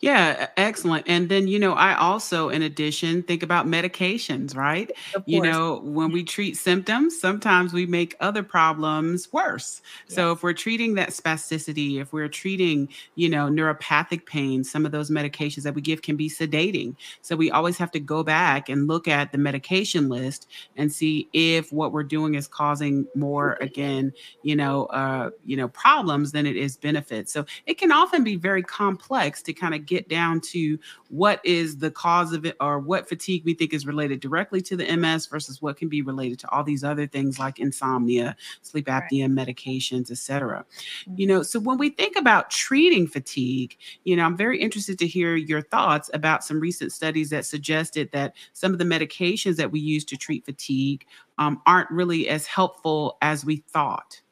yeah, 0.00 0.48
excellent. 0.56 1.06
And 1.08 1.28
then, 1.28 1.46
you 1.48 1.58
know, 1.58 1.74
I 1.74 1.94
also, 1.94 2.48
in 2.48 2.62
addition, 2.62 3.22
think 3.22 3.42
about 3.42 3.66
medications, 3.66 4.56
right? 4.56 4.90
You 5.26 5.40
know, 5.40 5.80
when 5.84 6.10
we 6.10 6.24
treat 6.24 6.56
symptoms, 6.56 7.18
sometimes 7.18 7.72
we 7.72 7.86
make 7.86 8.16
other 8.20 8.42
problems 8.42 9.32
worse. 9.32 9.80
Yes. 10.06 10.16
So 10.16 10.32
if 10.32 10.42
we're 10.42 10.52
treating 10.52 10.94
that 10.94 11.10
spasticity, 11.10 12.00
if 12.00 12.12
we're 12.12 12.28
treating, 12.28 12.88
you 13.14 13.28
know, 13.28 13.46
neuropathic 13.46 14.26
pain, 14.26 14.64
some 14.64 14.84
of 14.84 14.92
those 14.92 15.10
medications 15.10 15.62
that 15.62 15.74
we 15.74 15.82
give 15.82 16.02
can 16.02 16.16
be 16.16 16.28
sedating. 16.28 16.96
So 17.20 17.36
we 17.36 17.50
always 17.50 17.78
have 17.78 17.90
to 17.92 18.00
go 18.00 18.22
back 18.22 18.68
and 18.68 18.88
look 18.88 19.06
at 19.06 19.32
the 19.32 19.38
medication 19.38 20.08
list 20.08 20.48
and 20.76 20.92
see 20.92 21.28
if 21.32 21.72
what 21.72 21.92
we're 21.92 22.02
doing 22.02 22.34
is 22.34 22.48
causing 22.48 23.06
more, 23.14 23.56
again, 23.60 24.12
you 24.42 24.56
know, 24.56 24.86
uh, 24.86 25.30
you 25.44 25.56
know, 25.56 25.68
problems 25.68 26.32
than 26.32 26.46
it 26.46 26.56
is 26.56 26.76
benefits. 26.76 27.32
So 27.32 27.44
it 27.66 27.78
can 27.78 27.92
often 27.92 28.24
be 28.24 28.36
very 28.36 28.62
complex 28.62 29.42
to 29.42 29.51
kind 29.52 29.74
of 29.74 29.86
get 29.86 30.08
down 30.08 30.40
to 30.40 30.78
what 31.08 31.40
is 31.44 31.78
the 31.78 31.90
cause 31.90 32.32
of 32.32 32.44
it 32.44 32.56
or 32.60 32.78
what 32.78 33.08
fatigue 33.08 33.44
we 33.44 33.54
think 33.54 33.72
is 33.72 33.86
related 33.86 34.20
directly 34.20 34.60
to 34.62 34.76
the 34.76 34.96
MS 34.96 35.26
versus 35.26 35.60
what 35.60 35.76
can 35.76 35.88
be 35.88 36.02
related 36.02 36.38
to 36.40 36.50
all 36.50 36.64
these 36.64 36.84
other 36.84 37.06
things 37.06 37.38
like 37.38 37.58
insomnia, 37.58 38.36
sleep 38.62 38.86
apnea, 38.86 39.22
right. 39.22 39.30
medications, 39.30 40.10
etc. 40.10 40.64
Mm-hmm. 41.08 41.14
You 41.20 41.26
know, 41.26 41.42
so 41.42 41.60
when 41.60 41.78
we 41.78 41.90
think 41.90 42.16
about 42.16 42.50
treating 42.50 43.06
fatigue, 43.06 43.76
you 44.04 44.16
know, 44.16 44.24
I'm 44.24 44.36
very 44.36 44.60
interested 44.60 44.98
to 44.98 45.06
hear 45.06 45.36
your 45.36 45.62
thoughts 45.62 46.10
about 46.14 46.44
some 46.44 46.60
recent 46.60 46.92
studies 46.92 47.30
that 47.30 47.46
suggested 47.46 48.10
that 48.12 48.34
some 48.52 48.72
of 48.72 48.78
the 48.78 48.84
medications 48.84 49.56
that 49.56 49.72
we 49.72 49.80
use 49.80 50.04
to 50.06 50.16
treat 50.16 50.44
fatigue 50.44 51.04
um, 51.38 51.60
aren't 51.66 51.90
really 51.90 52.28
as 52.28 52.46
helpful 52.46 53.18
as 53.22 53.44
we 53.44 53.56
thought. 53.68 54.22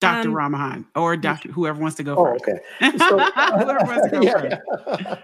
Dr. 0.00 0.28
Um, 0.28 0.34
Rammohan 0.34 0.84
or 0.94 1.16
Dr. 1.16 1.50
whoever 1.50 1.80
wants 1.80 1.96
to 1.96 2.02
go 2.02 2.16
oh, 2.16 2.24
first. 2.24 2.44
Okay. 2.44 2.58
So, 2.98 3.18
whoever 3.18 3.84
wants 3.84 4.04
to 4.04 4.10
go 4.10 4.22
yeah, 4.22 5.16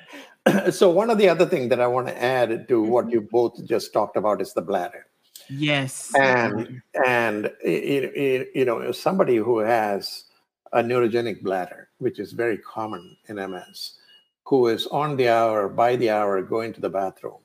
first. 0.46 0.78
so 0.78 0.90
one 0.90 1.10
of 1.10 1.18
the 1.18 1.28
other 1.28 1.46
things 1.46 1.68
that 1.68 1.80
I 1.80 1.86
want 1.86 2.08
to 2.08 2.22
add 2.22 2.68
to 2.68 2.82
what 2.82 3.06
mm-hmm. 3.06 3.14
you 3.14 3.20
both 3.20 3.64
just 3.64 3.92
talked 3.92 4.16
about 4.16 4.40
is 4.40 4.52
the 4.52 4.62
bladder. 4.62 5.06
Yes. 5.48 6.12
And 6.18 6.80
and 7.04 7.46
it, 7.62 8.12
it, 8.16 8.50
you 8.54 8.64
know 8.64 8.92
somebody 8.92 9.36
who 9.36 9.58
has 9.58 10.24
a 10.72 10.82
neurogenic 10.82 11.42
bladder, 11.42 11.88
which 11.98 12.18
is 12.18 12.32
very 12.32 12.58
common 12.58 13.16
in 13.28 13.36
MS, 13.36 13.98
who 14.44 14.68
is 14.68 14.86
on 14.86 15.16
the 15.16 15.28
hour, 15.28 15.68
by 15.68 15.96
the 15.96 16.10
hour, 16.10 16.40
going 16.42 16.72
to 16.72 16.80
the 16.80 16.88
bathroom, 16.88 17.40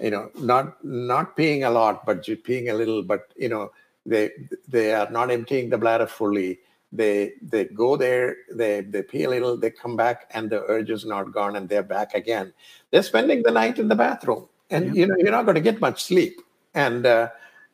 you 0.00 0.10
know, 0.10 0.30
not 0.38 0.84
not 0.84 1.36
peeing 1.36 1.66
a 1.66 1.70
lot, 1.70 2.04
but 2.04 2.22
peeing 2.22 2.70
a 2.70 2.74
little, 2.74 3.02
but 3.02 3.32
you 3.36 3.48
know, 3.48 3.70
they 4.08 4.30
they 4.66 4.92
are 4.92 5.10
not 5.10 5.30
emptying 5.30 5.70
the 5.70 5.78
bladder 5.78 6.06
fully. 6.06 6.60
They 6.90 7.34
they 7.42 7.66
go 7.66 7.96
there 7.96 8.36
they 8.50 8.80
they 8.80 9.02
pee 9.02 9.24
a 9.24 9.30
little 9.30 9.56
they 9.56 9.70
come 9.70 9.96
back 9.96 10.30
and 10.32 10.48
the 10.48 10.64
urge 10.68 10.90
is 10.90 11.04
not 11.04 11.32
gone 11.32 11.56
and 11.56 11.68
they're 11.68 11.82
back 11.82 12.14
again. 12.14 12.52
They're 12.90 13.02
spending 13.02 13.42
the 13.42 13.50
night 13.50 13.78
in 13.78 13.88
the 13.88 13.94
bathroom 13.94 14.48
and 14.70 14.86
yeah. 14.86 14.92
you 15.00 15.06
know 15.06 15.16
you're 15.18 15.30
not 15.30 15.44
going 15.44 15.56
to 15.56 15.60
get 15.60 15.80
much 15.80 16.02
sleep. 16.02 16.40
And 16.74 17.04
uh, 17.04 17.28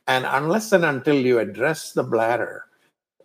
and 0.07 0.27
unless 0.29 0.73
and 0.73 0.85
until 0.85 1.17
you 1.17 1.39
address 1.39 1.93
the 1.93 2.03
bladder 2.03 2.65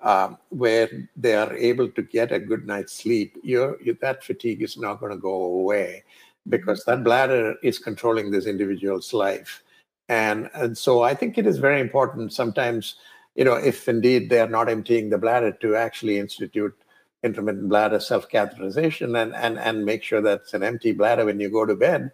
um, 0.02 0.38
where 0.50 0.90
they 1.16 1.36
are 1.36 1.54
able 1.54 1.90
to 1.90 2.02
get 2.02 2.32
a 2.32 2.40
good 2.40 2.66
night's 2.66 2.94
sleep 2.94 3.38
your, 3.44 3.82
your 3.82 3.96
that 4.02 4.24
fatigue 4.24 4.62
is 4.62 4.78
not 4.78 5.00
going 5.00 5.12
to 5.12 5.18
go 5.18 5.44
away 5.44 6.04
because 6.48 6.86
that 6.86 7.04
bladder 7.04 7.56
is 7.64 7.80
controlling 7.80 8.32
this 8.32 8.46
individual's 8.46 9.14
life 9.14 9.62
and, 10.10 10.50
and 10.56 10.78
so 10.78 11.04
I 11.04 11.14
think 11.14 11.38
it 11.38 11.46
is 11.46 11.60
very 11.60 11.80
important 11.80 12.34
sometimes, 12.34 12.96
you 13.36 13.46
know, 13.46 13.54
if 13.54 13.88
indeed 13.88 14.30
they 14.30 14.42
are 14.42 14.50
not 14.50 14.68
emptying 14.68 15.10
the 15.10 15.18
bladder 15.18 15.52
to 15.62 15.76
actually 15.76 16.18
institute 16.18 16.76
intermittent 17.24 17.70
bladder 17.70 18.00
self-catheterization 18.00 19.22
and, 19.22 19.36
and, 19.36 19.60
and 19.60 19.86
make 19.86 20.02
sure 20.04 20.22
that 20.22 20.42
it's 20.42 20.54
an 20.54 20.64
empty 20.64 20.92
bladder 20.92 21.26
when 21.26 21.40
you 21.40 21.50
go 21.50 21.66
to 21.66 21.76
bed, 21.76 22.12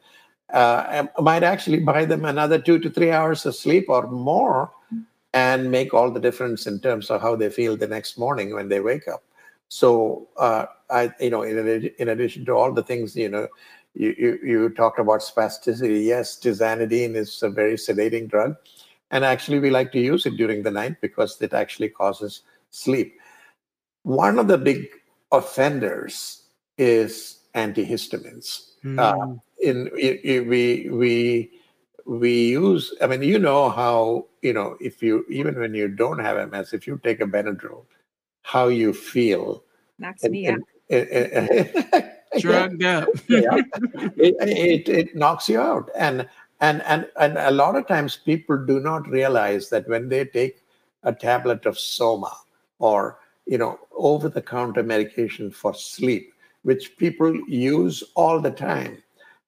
uh, 0.53 1.08
might 1.19 1.43
actually 1.43 1.79
buy 1.79 2.05
them 2.05 2.25
another 2.25 2.60
two 2.60 2.79
to 2.79 2.89
three 2.89 3.12
hours 3.12 3.45
of 3.45 3.55
sleep 3.55 3.86
or 3.88 4.08
more 4.08 4.71
and 5.34 5.71
make 5.71 5.93
all 5.93 6.12
the 6.12 6.19
difference 6.19 6.67
in 6.67 6.79
terms 6.79 7.10
of 7.10 7.21
how 7.21 7.36
they 7.36 7.49
feel 7.49 7.77
the 7.77 7.88
next 7.88 8.17
morning 8.17 8.53
when 8.53 8.69
they 8.69 8.79
wake 8.79 9.08
up. 9.08 9.23
So, 9.67 10.27
uh, 10.38 10.65
I, 10.89 11.12
you 11.19 11.29
know, 11.29 11.43
in, 11.43 11.91
in 11.97 12.10
addition 12.10 12.45
to 12.45 12.53
all 12.53 12.71
the 12.71 12.84
things, 12.84 13.15
you 13.15 13.29
know, 13.29 13.47
you, 13.95 14.15
you, 14.17 14.39
you 14.43 14.69
talked 14.69 14.99
about 14.99 15.21
spasticity. 15.21 16.05
Yes, 16.05 16.38
tizanidine 16.39 17.15
is 17.15 17.41
a 17.41 17.49
very 17.49 17.75
sedating 17.75 18.29
drug. 18.29 18.55
And 19.12 19.23
actually, 19.23 19.60
we 19.60 19.69
like 19.69 19.91
to 19.93 19.99
use 19.99 20.25
it 20.25 20.36
during 20.38 20.63
the 20.63 20.71
night 20.71 20.99
because 21.01 21.41
it 21.41 21.53
actually 21.53 21.89
causes 21.89 22.41
sleep. 22.71 23.17
One 24.03 24.38
of 24.38 24.47
the 24.47 24.58
big 24.58 24.89
offenders 25.31 26.43
is 26.77 27.39
antihistamines. 27.55 28.71
Mm. 28.84 28.99
Uh, 28.99 29.39
in, 29.62 29.88
in, 29.97 30.17
in, 30.23 30.49
we 30.49 30.89
we 30.91 31.51
we 32.05 32.49
use. 32.49 32.93
I 33.01 33.08
mean, 33.08 33.21
you 33.21 33.39
know 33.39 33.69
how 33.69 34.27
you 34.41 34.53
know 34.53 34.75
if 34.81 35.01
you 35.01 35.25
even 35.29 35.60
when 35.60 35.73
you 35.73 35.88
don't 35.88 36.19
have 36.19 36.51
MS, 36.51 36.73
if 36.73 36.86
you 36.86 36.99
take 37.03 37.21
a 37.21 37.25
Benadryl, 37.25 37.86
how 38.41 38.67
you 38.67 38.93
feel. 38.93 39.63
Knocks 39.97 40.23
and, 40.23 40.31
me 40.31 40.47
and, 40.47 40.63
out. 40.91 42.03
drugged 42.41 42.84
up. 42.95 43.10
yeah, 43.28 43.62
it, 44.17 44.36
it, 44.39 44.89
it 44.89 45.15
knocks 45.15 45.50
you 45.50 45.60
out, 45.60 45.89
and 45.95 46.28
and 46.62 46.82
and 46.84 47.08
and 47.19 47.38
a 47.38 47.52
lot 47.52 47.76
of 47.76 47.88
times 47.88 48.17
people 48.17 48.58
do 48.65 48.80
not 48.80 49.08
realize 49.08 49.69
that 49.69 49.88
when 49.88 50.10
they 50.10 50.26
take 50.26 50.62
a 51.04 51.13
tablet 51.13 51.65
of 51.65 51.80
Soma 51.80 52.32
or 52.80 53.19
you 53.45 53.58
know 53.58 53.80
over 53.95 54.30
the 54.30 54.41
counter 54.41 54.84
medication 54.84 55.52
for 55.52 55.74
sleep, 55.74 56.34
which 56.63 56.98
people 56.98 57.36
use 57.48 58.04
all 58.15 58.39
the 58.39 58.52
time, 58.52 59.02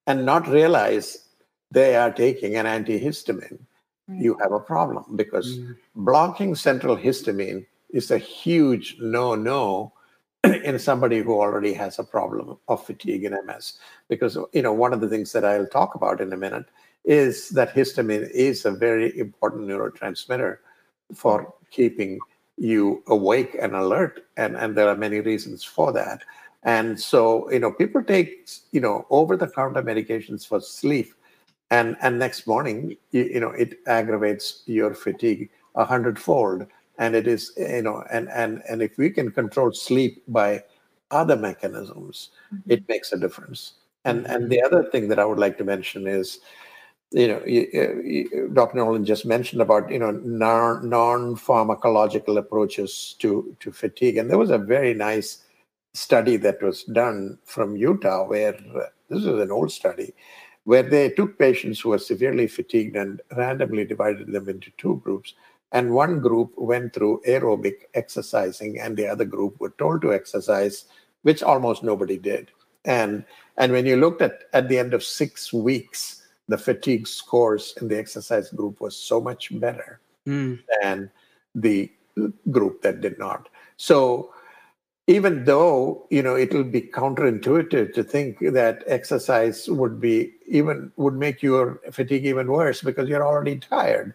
and 0.05 0.25
not 0.25 0.47
realize 0.47 1.29
they 1.71 1.95
are 1.95 2.11
taking 2.11 2.55
an 2.55 2.65
antihistamine 2.65 3.59
right. 4.07 4.21
you 4.21 4.37
have 4.41 4.51
a 4.51 4.59
problem 4.59 5.15
because 5.15 5.57
mm. 5.57 5.75
blocking 5.95 6.55
central 6.55 6.95
histamine 6.95 7.65
is 7.89 8.11
a 8.11 8.17
huge 8.17 8.97
no 8.99 9.35
no 9.35 9.91
in 10.53 10.79
somebody 10.79 11.19
who 11.21 11.33
already 11.33 11.73
has 11.73 11.99
a 11.99 12.03
problem 12.03 12.57
of 12.67 12.85
fatigue 12.85 13.25
and 13.25 13.35
MS. 13.45 13.79
Because 14.09 14.37
you 14.53 14.61
know 14.61 14.73
one 14.73 14.93
of 14.93 15.01
the 15.01 15.09
things 15.09 15.31
that 15.33 15.45
I'll 15.45 15.67
talk 15.67 15.95
about 15.95 16.21
in 16.21 16.33
a 16.33 16.37
minute 16.37 16.65
is 17.05 17.49
that 17.49 17.73
histamine 17.73 18.29
is 18.31 18.65
a 18.65 18.71
very 18.71 19.17
important 19.17 19.67
neurotransmitter 19.67 20.57
for 21.13 21.53
keeping 21.71 22.19
you 22.57 23.03
awake 23.07 23.55
and 23.59 23.75
alert, 23.75 24.25
and 24.35 24.55
and 24.55 24.75
there 24.75 24.89
are 24.89 24.95
many 24.95 25.19
reasons 25.21 25.63
for 25.63 25.91
that. 25.93 26.23
And 26.63 26.99
so 26.99 27.49
you 27.51 27.59
know 27.59 27.71
people 27.71 28.03
take 28.03 28.49
you 28.71 28.81
know 28.81 29.05
over 29.09 29.37
the 29.37 29.47
counter 29.47 29.83
medications 29.83 30.45
for 30.45 30.59
sleep, 30.59 31.13
and 31.71 31.95
and 32.01 32.19
next 32.19 32.47
morning 32.47 32.97
you, 33.11 33.23
you 33.23 33.39
know 33.39 33.51
it 33.51 33.79
aggravates 33.87 34.63
your 34.65 34.93
fatigue 34.93 35.49
a 35.75 35.85
hundredfold 35.85 36.65
and 36.97 37.15
it 37.15 37.27
is 37.27 37.51
you 37.57 37.81
know 37.81 38.03
and 38.11 38.29
and 38.29 38.61
and 38.69 38.81
if 38.81 38.97
we 38.97 39.09
can 39.09 39.31
control 39.31 39.71
sleep 39.71 40.23
by 40.27 40.63
other 41.11 41.35
mechanisms 41.35 42.29
mm-hmm. 42.53 42.71
it 42.71 42.87
makes 42.87 43.11
a 43.13 43.17
difference 43.17 43.73
and 44.05 44.25
and 44.27 44.43
mm-hmm. 44.43 44.49
the 44.49 44.61
other 44.61 44.83
thing 44.91 45.07
that 45.07 45.19
i 45.19 45.25
would 45.25 45.39
like 45.39 45.57
to 45.57 45.63
mention 45.63 46.07
is 46.07 46.39
you 47.11 47.27
know 47.27 47.41
you, 47.45 47.67
you, 48.03 48.49
dr 48.53 48.75
nolan 48.75 49.05
just 49.05 49.25
mentioned 49.25 49.61
about 49.61 49.89
you 49.89 49.99
know 49.99 50.11
non 50.11 50.89
non-pharmacological 50.89 52.37
approaches 52.37 53.15
to 53.19 53.55
to 53.59 53.71
fatigue 53.71 54.17
and 54.17 54.29
there 54.29 54.37
was 54.37 54.51
a 54.51 54.57
very 54.57 54.93
nice 54.93 55.43
study 55.93 56.37
that 56.37 56.61
was 56.61 56.83
done 56.83 57.37
from 57.45 57.77
utah 57.77 58.25
where 58.25 58.55
uh, 58.75 58.81
this 59.09 59.19
is 59.19 59.25
an 59.25 59.51
old 59.51 59.71
study 59.71 60.13
where 60.65 60.83
they 60.83 61.09
took 61.09 61.39
patients 61.39 61.79
who 61.79 61.89
were 61.89 61.97
severely 61.97 62.45
fatigued 62.45 62.97
and 62.97 63.21
randomly 63.37 63.85
divided 63.85 64.29
them 64.29 64.49
into 64.49 64.69
two 64.77 64.99
groups 65.01 65.33
and 65.71 65.93
one 65.93 66.19
group 66.19 66.53
went 66.57 66.93
through 66.93 67.21
aerobic 67.27 67.85
exercising 67.93 68.79
and 68.79 68.95
the 68.95 69.07
other 69.07 69.25
group 69.25 69.59
were 69.59 69.73
told 69.77 70.01
to 70.01 70.13
exercise 70.13 70.85
which 71.23 71.43
almost 71.43 71.83
nobody 71.83 72.17
did. 72.17 72.51
And 72.85 73.25
and 73.57 73.71
when 73.71 73.85
you 73.85 73.97
looked 73.97 74.21
at 74.21 74.43
at 74.53 74.69
the 74.69 74.79
end 74.79 74.93
of 74.93 75.03
6 75.03 75.53
weeks 75.53 76.23
the 76.47 76.57
fatigue 76.57 77.07
scores 77.07 77.73
in 77.81 77.89
the 77.89 77.97
exercise 77.97 78.49
group 78.49 78.79
was 78.79 78.95
so 78.95 79.19
much 79.19 79.57
better 79.59 79.99
mm. 80.25 80.57
than 80.81 81.11
the 81.53 81.91
group 82.49 82.81
that 82.81 83.01
did 83.01 83.19
not. 83.19 83.49
So 83.75 84.33
even 85.07 85.45
though 85.45 86.05
you 86.09 86.21
know 86.21 86.35
it'll 86.35 86.63
be 86.63 86.81
counterintuitive 86.81 87.93
to 87.93 88.03
think 88.03 88.39
that 88.39 88.83
exercise 88.87 89.67
would 89.67 89.99
be 89.99 90.33
even 90.47 90.91
would 90.95 91.15
make 91.15 91.43
your 91.43 91.81
fatigue 91.91 92.25
even 92.25 92.47
worse 92.47 92.81
because 92.81 93.09
you're 93.09 93.25
already 93.25 93.57
tired 93.57 94.13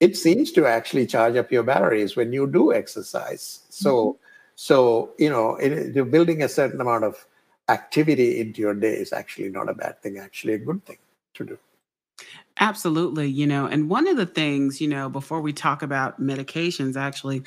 it 0.00 0.16
seems 0.16 0.50
to 0.52 0.66
actually 0.66 1.06
charge 1.06 1.36
up 1.36 1.52
your 1.52 1.62
batteries 1.62 2.16
when 2.16 2.32
you 2.32 2.46
do 2.46 2.72
exercise. 2.72 3.60
So, 3.68 3.94
mm-hmm. 3.94 4.22
so 4.56 5.10
you 5.18 5.30
know, 5.30 5.56
it, 5.56 5.94
you're 5.94 6.04
building 6.04 6.42
a 6.42 6.48
certain 6.48 6.80
amount 6.80 7.04
of 7.04 7.24
activity 7.68 8.40
into 8.40 8.60
your 8.60 8.74
day 8.74 8.94
is 8.94 9.12
actually 9.12 9.50
not 9.50 9.68
a 9.68 9.74
bad 9.74 10.02
thing. 10.02 10.18
Actually, 10.18 10.54
a 10.54 10.58
good 10.58 10.84
thing 10.84 10.98
to 11.34 11.44
do. 11.44 11.58
Absolutely, 12.58 13.28
you 13.28 13.46
know, 13.46 13.66
and 13.66 13.88
one 13.88 14.06
of 14.06 14.16
the 14.16 14.26
things, 14.26 14.80
you 14.80 14.88
know, 14.88 15.08
before 15.08 15.40
we 15.40 15.52
talk 15.52 15.82
about 15.82 16.20
medications, 16.20 16.96
actually, 16.96 17.42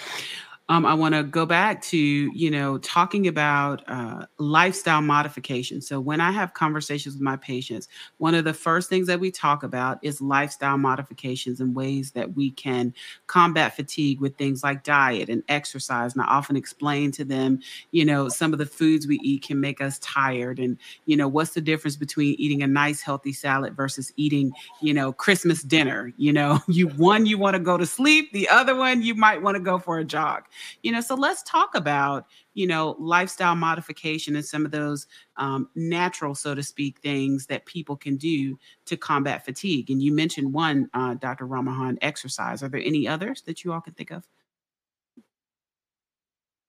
um, 0.69 0.85
I 0.85 0.93
want 0.93 1.13
to 1.13 1.23
go 1.23 1.45
back 1.45 1.81
to 1.83 1.97
you 1.97 2.49
know 2.49 2.77
talking 2.77 3.27
about 3.27 3.83
uh, 3.87 4.25
lifestyle 4.37 5.01
modification. 5.01 5.81
So 5.81 5.99
when 5.99 6.21
I 6.21 6.31
have 6.31 6.53
conversations 6.53 7.15
with 7.15 7.21
my 7.21 7.35
patients, 7.35 7.89
one 8.17 8.33
of 8.33 8.45
the 8.45 8.53
first 8.53 8.89
things 8.89 9.07
that 9.07 9.19
we 9.19 9.29
talk 9.29 9.63
about 9.63 9.99
is 10.01 10.21
lifestyle 10.21 10.77
modifications 10.77 11.59
and 11.59 11.75
ways 11.75 12.11
that 12.11 12.35
we 12.35 12.51
can 12.51 12.93
combat 13.27 13.75
fatigue 13.75 14.21
with 14.21 14.37
things 14.37 14.63
like 14.63 14.85
diet 14.85 15.27
and 15.27 15.43
exercise. 15.49 16.13
And 16.13 16.21
I 16.21 16.27
often 16.27 16.55
explain 16.55 17.11
to 17.11 17.25
them, 17.25 17.59
you 17.91 18.05
know, 18.05 18.29
some 18.29 18.53
of 18.53 18.59
the 18.59 18.65
foods 18.65 19.05
we 19.05 19.19
eat 19.21 19.43
can 19.43 19.59
make 19.59 19.81
us 19.81 19.99
tired, 19.99 20.59
and 20.59 20.77
you 21.05 21.17
know 21.17 21.27
what's 21.27 21.51
the 21.51 21.61
difference 21.61 21.97
between 21.97 22.35
eating 22.35 22.63
a 22.63 22.67
nice 22.67 23.01
healthy 23.01 23.33
salad 23.33 23.75
versus 23.75 24.13
eating, 24.15 24.53
you 24.81 24.93
know, 24.93 25.11
Christmas 25.11 25.61
dinner. 25.61 26.13
You 26.15 26.31
know, 26.31 26.59
you 26.69 26.87
one 26.87 27.25
you 27.25 27.37
want 27.37 27.55
to 27.55 27.59
go 27.59 27.75
to 27.75 27.85
sleep, 27.85 28.31
the 28.31 28.47
other 28.47 28.75
one 28.75 29.01
you 29.01 29.13
might 29.13 29.41
want 29.41 29.55
to 29.55 29.61
go 29.61 29.77
for 29.77 29.99
a 29.99 30.05
jog 30.05 30.43
you 30.81 30.91
know 30.91 31.01
so 31.01 31.15
let's 31.15 31.43
talk 31.43 31.75
about 31.75 32.25
you 32.53 32.67
know 32.67 32.95
lifestyle 32.99 33.55
modification 33.55 34.35
and 34.35 34.45
some 34.45 34.65
of 34.65 34.71
those 34.71 35.07
um, 35.37 35.69
natural 35.75 36.35
so 36.35 36.53
to 36.53 36.63
speak 36.63 36.99
things 36.99 37.45
that 37.47 37.65
people 37.65 37.95
can 37.95 38.15
do 38.17 38.57
to 38.85 38.97
combat 38.97 39.43
fatigue. 39.45 39.89
And 39.89 40.01
you 40.01 40.13
mentioned 40.13 40.53
one 40.53 40.89
uh, 40.93 41.15
dr 41.15 41.45
rammohan 41.45 41.97
exercise. 42.01 42.63
Are 42.63 42.69
there 42.69 42.81
any 42.81 43.07
others 43.07 43.41
that 43.43 43.63
you 43.63 43.73
all 43.73 43.81
can 43.81 43.93
think 43.93 44.11
of? 44.11 44.27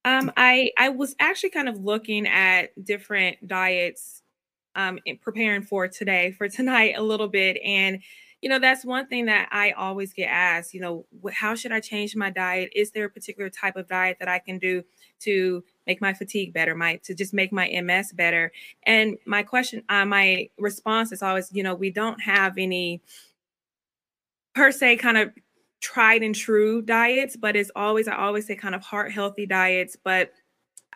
Um, 0.05 0.31
I 0.37 0.71
I 0.79 0.91
was 0.91 1.15
actually 1.19 1.51
kind 1.51 1.69
of 1.69 1.83
looking 1.83 2.27
at 2.27 2.71
different 2.85 3.47
diets, 3.49 4.23
um, 4.75 4.99
preparing 5.23 5.63
for 5.63 5.89
today 5.89 6.33
for 6.33 6.49
tonight 6.49 6.95
a 6.97 7.03
little 7.03 7.29
bit, 7.29 7.57
and 7.65 8.03
you 8.45 8.51
know, 8.51 8.59
that's 8.59 8.85
one 8.85 9.07
thing 9.07 9.25
that 9.25 9.49
I 9.53 9.71
always 9.71 10.13
get 10.13 10.27
asked, 10.27 10.75
you 10.75 10.81
know, 10.83 11.07
how 11.33 11.55
should 11.55 11.73
I 11.73 11.81
change 11.81 12.15
my 12.15 12.29
diet? 12.29 12.71
Is 12.77 12.91
there 12.91 13.07
a 13.07 13.09
particular 13.09 13.49
type 13.49 13.75
of 13.75 13.89
diet 13.89 14.19
that 14.19 14.29
I 14.29 14.39
can 14.39 14.59
do 14.59 14.83
to 15.21 15.65
make 15.87 16.03
my 16.03 16.13
fatigue 16.13 16.53
better, 16.53 16.75
my 16.75 16.97
to 17.05 17.15
just 17.15 17.33
make 17.33 17.55
my 17.55 17.67
MS 17.81 18.13
better? 18.13 18.53
And 18.83 19.17
my 19.25 19.45
question, 19.45 19.83
uh, 19.89 20.05
my 20.05 20.51
response 20.59 21.11
is 21.11 21.23
always, 21.23 21.51
you 21.55 21.63
know, 21.63 21.75
we 21.75 21.91
don't 21.91 22.21
have 22.21 22.59
any 22.59 23.01
per 24.55 24.71
se 24.71 24.99
kind 24.99 25.17
of 25.17 25.33
tried 25.81 26.23
and 26.23 26.35
true 26.35 26.83
diets, 26.83 27.37
but 27.37 27.57
it's 27.57 27.71
always, 27.75 28.09
I 28.09 28.17
always 28.17 28.47
say 28.47 28.57
kind 28.57 28.75
of 28.75 28.83
heart 28.83 29.11
healthy 29.11 29.47
diets, 29.47 29.97
but 30.05 30.33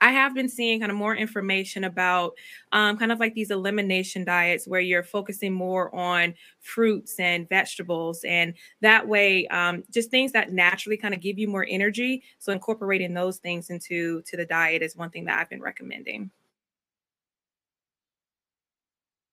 I 0.01 0.13
have 0.13 0.35
been 0.35 0.49
seeing 0.49 0.81
kind 0.81 0.91
of 0.91 0.97
more 0.97 1.15
information 1.15 1.85
about 1.85 2.35
um, 2.73 2.97
kind 2.97 3.13
of 3.13 3.19
like 3.19 3.35
these 3.35 3.51
elimination 3.51 4.25
diets 4.25 4.67
where 4.67 4.81
you're 4.81 5.03
focusing 5.03 5.53
more 5.53 5.95
on 5.95 6.35
fruits 6.61 7.19
and 7.19 7.49
vegetables. 7.49 8.25
And 8.27 8.55
that 8.81 9.09
way, 9.09 9.47
um, 9.49 9.85
just 9.91 10.11
things 10.11 10.33
that 10.33 10.53
naturally 10.53 10.97
kind 10.97 11.15
of 11.15 11.21
give 11.21 11.39
you 11.39 11.49
more 11.49 11.67
energy. 11.69 12.23
So 12.39 12.53
incorporating 12.53 13.15
those 13.15 13.39
things 13.39 13.71
into 13.71 14.23
to 14.23 14.37
the 14.37 14.47
diet 14.47 14.83
is 14.83 14.97
one 14.97 15.11
thing 15.11 15.25
that 15.27 15.39
I've 15.39 15.51
been 15.51 15.63
recommending. 15.63 16.31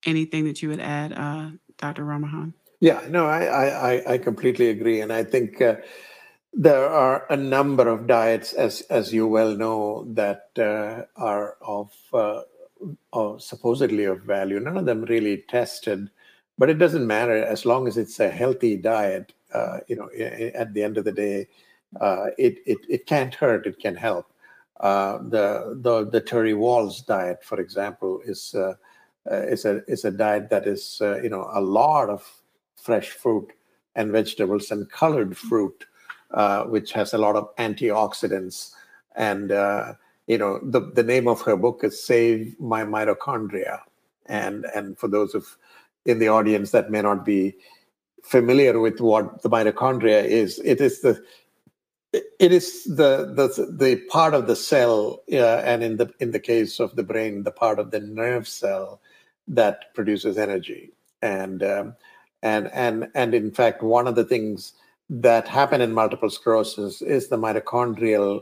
Anything 0.06 0.45
that 0.45 0.62
you 0.62 0.69
would 0.69 0.80
add, 0.80 1.13
uh, 1.13 1.49
Dr. 1.78 2.06
Rammohan? 2.06 2.54
Yeah, 2.80 3.01
no, 3.10 3.25
I, 3.25 3.95
I, 3.95 4.13
I 4.13 4.17
completely 4.17 4.69
agree. 4.69 5.01
And 5.01 5.12
I 5.12 5.23
think 5.23 5.62
uh, 5.62 5.78
there 6.56 6.89
are 6.89 7.26
a 7.30 7.36
number 7.36 7.88
of 7.89 8.08
diets, 8.08 8.54
as 8.54 8.82
as 8.89 9.13
you 9.13 9.28
well 9.28 9.56
know, 9.56 10.06
that 10.13 10.50
uh, 10.58 11.04
are 11.18 11.58
of, 11.62 11.91
uh, 12.13 12.41
of 13.12 13.41
supposedly 13.41 14.06
of 14.06 14.22
value. 14.22 14.60
None 14.60 14.78
of 14.78 14.86
them 14.86 15.04
really 15.04 15.44
tested, 15.50 16.10
but 16.58 16.70
it 16.70 16.76
doesn't 16.76 17.06
matter 17.06 17.36
as 17.36 17.65
long 17.65 17.88
as 17.88 17.98
it's 17.98 18.20
a 18.22 18.30
healthy 18.30 18.78
diet. 18.78 19.34
Uh, 19.54 19.80
you 19.88 19.96
know, 19.98 20.10
at 20.56 20.74
the 20.74 20.82
end 20.84 20.98
of 20.98 21.04
the 21.04 21.12
day, 21.12 21.48
uh, 22.00 22.28
it 22.38 22.58
it 22.65 22.78
it 22.89 23.06
can't 23.06 23.36
hurt. 23.36 23.68
It 23.68 23.80
can 23.80 23.96
help. 23.96 24.32
Uh, 24.80 25.18
the 25.18 25.78
the 25.82 26.10
the 26.10 26.22
Terry 26.22 26.54
Wahls 26.54 27.06
diet, 27.06 27.44
for 27.44 27.60
example, 27.60 28.22
is 28.26 28.56
uh, 28.56 28.76
is 29.30 29.65
a 29.65 29.84
is 29.89 30.06
a 30.06 30.12
diet 30.12 30.50
that 30.52 30.68
is 30.68 31.02
you 31.02 31.30
know 31.30 31.50
a 31.54 31.60
lot 31.60 32.10
of 32.10 32.41
fresh 32.78 33.10
fruit 33.10 33.52
and 33.96 34.12
vegetables 34.12 34.72
and 34.72 34.89
colored 34.89 35.38
fruit 35.38 35.86
which 36.65 36.91
has 36.91 37.13
a 37.13 37.17
lot 37.17 37.36
of 37.36 37.56
antioxidants. 37.56 38.71
And 39.15 39.52
uh, 39.52 39.93
you 40.28 40.38
know, 40.38 40.60
the 40.63 40.82
the 40.82 41.04
name 41.04 41.28
of 41.28 41.41
her 41.41 41.56
book 41.56 41.82
is 41.84 42.02
"Save 42.02 42.60
My 42.60 42.84
Mitochondria." 42.84 43.80
And 44.26 44.65
and 44.76 44.98
for 44.98 45.08
those 45.08 45.36
of 45.36 45.58
in 46.06 46.19
the 46.19 46.28
audience 46.28 46.71
that 46.71 46.91
may 46.91 47.02
not 47.02 47.26
be 47.26 47.56
familiar 48.24 48.80
with 48.80 49.00
what 49.00 49.41
the 49.43 49.50
mitochondria 49.50 50.24
is, 50.24 50.60
it 50.65 50.82
is 50.82 51.02
the 51.02 51.24
it 52.13 52.52
is 52.52 52.84
the 52.86 53.34
the 53.36 53.48
the 53.71 53.98
part 54.10 54.34
of 54.34 54.48
the 54.48 54.56
cell, 54.56 55.21
uh, 55.32 55.58
and 55.60 55.84
in 55.84 55.98
the 55.98 56.12
in 56.19 56.32
the 56.32 56.39
case 56.39 56.80
of 56.80 56.95
the 56.95 57.04
brain, 57.04 57.43
the 57.43 57.52
part 57.52 57.80
of 57.80 57.91
the 57.91 58.00
nerve 58.00 58.48
cell 58.48 59.00
that 59.48 59.93
produces 59.93 60.38
energy. 60.38 60.91
And 61.21 61.63
um, 61.63 61.95
and 62.41 62.69
and 62.74 63.10
and 63.15 63.34
in 63.34 63.52
fact, 63.52 63.84
one 63.84 64.08
of 64.08 64.15
the 64.15 64.24
things 64.26 64.74
that 65.10 65.48
happen 65.48 65.82
in 65.82 65.94
multiple 65.94 66.30
sclerosis 66.30 67.02
is 67.02 67.28
the 67.28 67.38
mitochondrial 67.38 68.41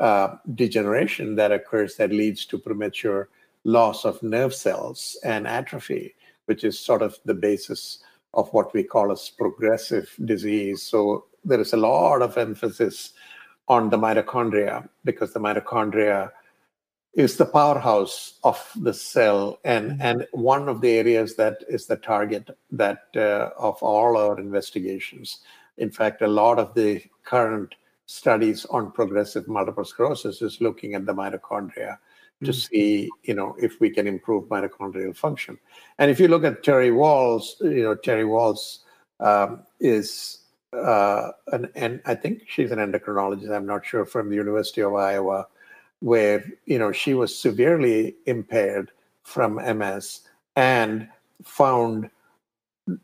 uh, 0.00 0.36
degeneration 0.54 1.34
that 1.36 1.52
occurs 1.52 1.96
that 1.96 2.10
leads 2.10 2.46
to 2.46 2.58
premature 2.58 3.28
loss 3.64 4.04
of 4.04 4.22
nerve 4.22 4.54
cells 4.54 5.18
and 5.24 5.46
atrophy, 5.46 6.14
which 6.46 6.64
is 6.64 6.78
sort 6.78 7.02
of 7.02 7.18
the 7.24 7.34
basis 7.34 7.98
of 8.34 8.48
what 8.52 8.72
we 8.72 8.82
call 8.82 9.10
as 9.10 9.30
progressive 9.30 10.14
disease. 10.24 10.82
So 10.82 11.26
there 11.44 11.60
is 11.60 11.72
a 11.72 11.78
lot 11.78 12.22
of 12.22 12.38
emphasis 12.38 13.12
on 13.68 13.90
the 13.90 13.98
mitochondria 13.98 14.88
because 15.04 15.32
the 15.32 15.40
mitochondria 15.40 16.30
is 17.14 17.36
the 17.36 17.46
powerhouse 17.46 18.38
of 18.44 18.70
the 18.76 18.94
cell 18.94 19.58
and 19.64 19.92
mm-hmm. 19.92 20.02
and 20.02 20.26
one 20.32 20.68
of 20.68 20.80
the 20.80 20.90
areas 20.90 21.36
that 21.36 21.56
is 21.68 21.86
the 21.86 21.96
target 21.96 22.48
that 22.70 23.06
uh, 23.16 23.50
of 23.58 23.82
all 23.82 24.16
our 24.16 24.38
investigations 24.38 25.40
In 25.78 25.90
fact, 25.90 26.22
a 26.22 26.28
lot 26.28 26.58
of 26.58 26.74
the 26.74 27.02
current 27.24 27.74
studies 28.06 28.64
on 28.66 28.90
progressive 28.92 29.48
multiple 29.48 29.84
sclerosis 29.84 30.42
is 30.42 30.60
looking 30.60 30.94
at 30.94 31.06
the 31.06 31.14
mitochondria 31.14 31.98
to 32.44 32.50
mm-hmm. 32.50 32.52
see, 32.52 33.10
you 33.24 33.34
know, 33.34 33.56
if 33.60 33.80
we 33.80 33.90
can 33.90 34.06
improve 34.06 34.44
mitochondrial 34.44 35.16
function. 35.16 35.58
And 35.98 36.10
if 36.10 36.20
you 36.20 36.28
look 36.28 36.44
at 36.44 36.62
Terry 36.62 36.90
Wahls 36.90 37.60
you 37.60 37.82
know, 37.82 37.94
Terry 37.94 38.24
Wahls 38.24 38.78
um, 39.20 39.64
is 39.80 40.38
uh, 40.72 41.30
an, 41.52 41.68
and 41.74 42.00
I 42.06 42.14
think 42.14 42.42
she's 42.46 42.70
an 42.70 42.78
endocrinologist. 42.78 43.54
I'm 43.54 43.66
not 43.66 43.84
sure 43.84 44.04
from 44.04 44.28
the 44.28 44.36
University 44.36 44.82
of 44.82 44.94
Iowa, 44.94 45.46
where 46.00 46.44
you 46.66 46.78
know 46.78 46.92
she 46.92 47.14
was 47.14 47.36
severely 47.36 48.16
impaired 48.26 48.90
from 49.24 49.54
MS 49.54 50.20
and 50.56 51.08
found 51.42 52.10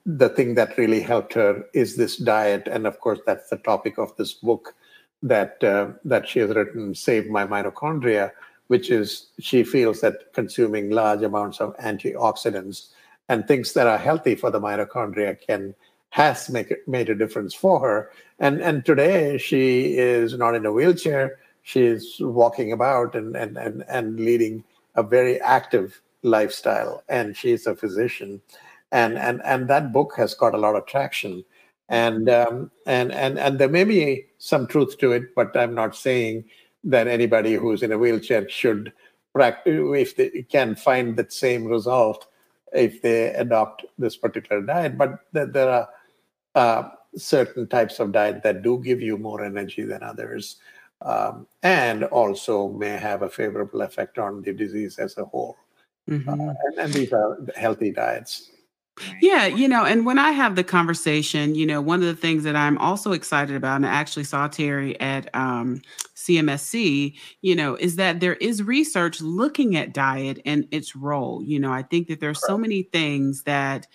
the 0.07 0.29
thing 0.29 0.55
that 0.55 0.79
really 0.79 1.01
helped 1.01 1.35
her 1.35 1.65
is 1.75 1.97
this 1.97 2.17
diet, 2.17 2.69
and 2.69 2.87
of 2.87 3.01
course 3.01 3.21
that's 3.27 3.49
the 3.51 3.57
topic 3.59 3.99
of 3.99 4.17
this 4.17 4.33
book 4.33 4.75
that 5.23 5.63
uh, 5.65 5.89
that 6.05 6.29
she 6.29 6.41
has 6.41 6.51
written, 6.51 6.95
"Save 6.95 7.29
My 7.29 7.47
Mitochondria," 7.47 8.33
which 8.69 8.91
is 8.91 9.29
she 9.41 9.65
feels 9.65 10.01
that 10.01 10.33
consuming 10.33 10.91
large 10.91 11.23
amounts 11.23 11.61
of 11.61 11.77
antioxidants 11.79 12.89
and 13.29 13.47
things 13.47 13.73
that 13.73 13.87
are 13.87 13.99
healthy 13.99 14.35
for 14.35 14.51
the 14.51 14.61
mitochondria 14.61 15.39
can 15.41 15.75
has 16.11 16.49
make, 16.49 16.73
made 16.87 17.09
a 17.09 17.15
difference 17.15 17.55
for 17.55 17.81
her. 17.81 18.11
And 18.39 18.61
and 18.61 18.85
today 18.85 19.39
she 19.39 19.97
is 19.99 20.35
not 20.37 20.55
in 20.55 20.67
a 20.67 20.73
wheelchair. 20.73 21.39
She's 21.63 22.17
walking 22.21 22.73
about 22.73 23.15
and 23.15 23.37
and 23.37 23.57
and, 23.57 23.85
and 23.89 24.21
leading 24.21 24.65
a 24.95 25.03
very 25.03 25.41
active 25.41 26.01
lifestyle. 26.23 27.03
And 27.09 27.37
she's 27.37 27.67
a 27.67 27.75
physician. 27.75 28.41
And 28.93 29.19
and 29.19 29.43
and 29.45 29.69
that 29.69 29.93
book 29.93 30.15
has 30.17 30.35
got 30.35 30.55
a 30.55 30.59
lot 30.59 30.77
of 30.77 30.87
traction. 30.87 31.45
And 31.89 32.29
um, 32.31 32.71
and 32.87 33.13
and 33.13 33.39
and 33.39 33.59
there 33.59 33.69
may 33.69 33.85
be 33.85 34.27
some 34.39 34.67
truth 34.67 34.99
to 34.99 35.13
it, 35.13 35.35
but 35.35 35.57
I'm 35.57 35.75
not 35.75 35.95
saying 35.95 36.45
that 36.85 37.09
anybody 37.09 37.55
who's 37.55 37.83
in 37.83 37.93
a 37.93 37.99
wheelchair 37.99 38.49
should 38.49 38.93
practice 39.35 39.81
if 39.97 40.17
they 40.17 40.47
can 40.49 40.77
find 40.77 41.17
that 41.17 41.33
same 41.33 41.65
result 41.65 42.27
if 42.73 43.03
they 43.03 43.29
adopt 43.35 43.85
this 43.99 44.17
particular 44.17 44.63
diet. 44.63 44.97
But 44.97 45.21
there 45.33 45.69
are 45.69 45.89
uh, 46.55 46.89
certain 47.17 47.67
types 47.67 48.01
of 48.01 48.13
diet 48.13 48.43
that 48.43 48.63
do 48.63 48.81
give 48.83 49.01
you 49.01 49.17
more 49.17 49.45
energy 49.45 49.83
than 49.83 50.03
others, 50.03 50.57
um, 51.03 51.47
and 51.63 52.05
also 52.05 52.69
may 52.69 52.97
have 52.97 53.23
a 53.23 53.29
favorable 53.29 53.83
effect 53.83 54.19
on 54.19 54.43
the 54.43 54.53
disease 54.53 54.99
as 54.99 55.19
a 55.19 55.25
whole. 55.25 55.57
Mm-hmm. 56.09 56.29
Uh, 56.29 56.55
and, 56.65 56.79
and 56.79 56.93
these 56.93 57.13
are 57.13 57.39
healthy 57.57 57.91
diets. 57.91 58.51
Yeah, 59.21 59.47
you 59.47 59.67
know, 59.67 59.85
and 59.85 60.07
when 60.07 60.19
I 60.19 60.31
have 60.31 60.55
the 60.55 60.63
conversation, 60.63 61.55
you 61.57 61.67
know, 61.67 61.81
one 61.81 62.01
of 62.01 62.07
the 62.07 62.15
things 62.15 62.45
that 62.45 62.55
I'm 62.55 62.79
also 62.79 63.13
excited 63.13 63.57
about, 63.57 63.77
and 63.77 63.87
I 63.87 63.91
actually 63.91 64.25
saw 64.25 64.47
Terry 64.47 64.99
at 65.01 65.29
um, 65.35 65.81
CMSC, 66.15 67.17
you 67.43 67.57
know, 67.57 67.75
is 67.75 67.97
that 67.97 68.21
there 68.21 68.35
is 68.35 68.63
research 68.63 69.21
looking 69.21 69.77
at 69.77 69.93
diet 69.95 70.41
and 70.45 70.69
its 70.71 70.95
role. 70.95 71.43
You 71.43 71.59
know, 71.59 71.73
I 71.73 71.83
think 71.83 72.07
that 72.09 72.21
there's 72.21 72.41
so 72.45 72.57
many 72.57 72.83
things 72.85 73.43
that, 73.45 73.89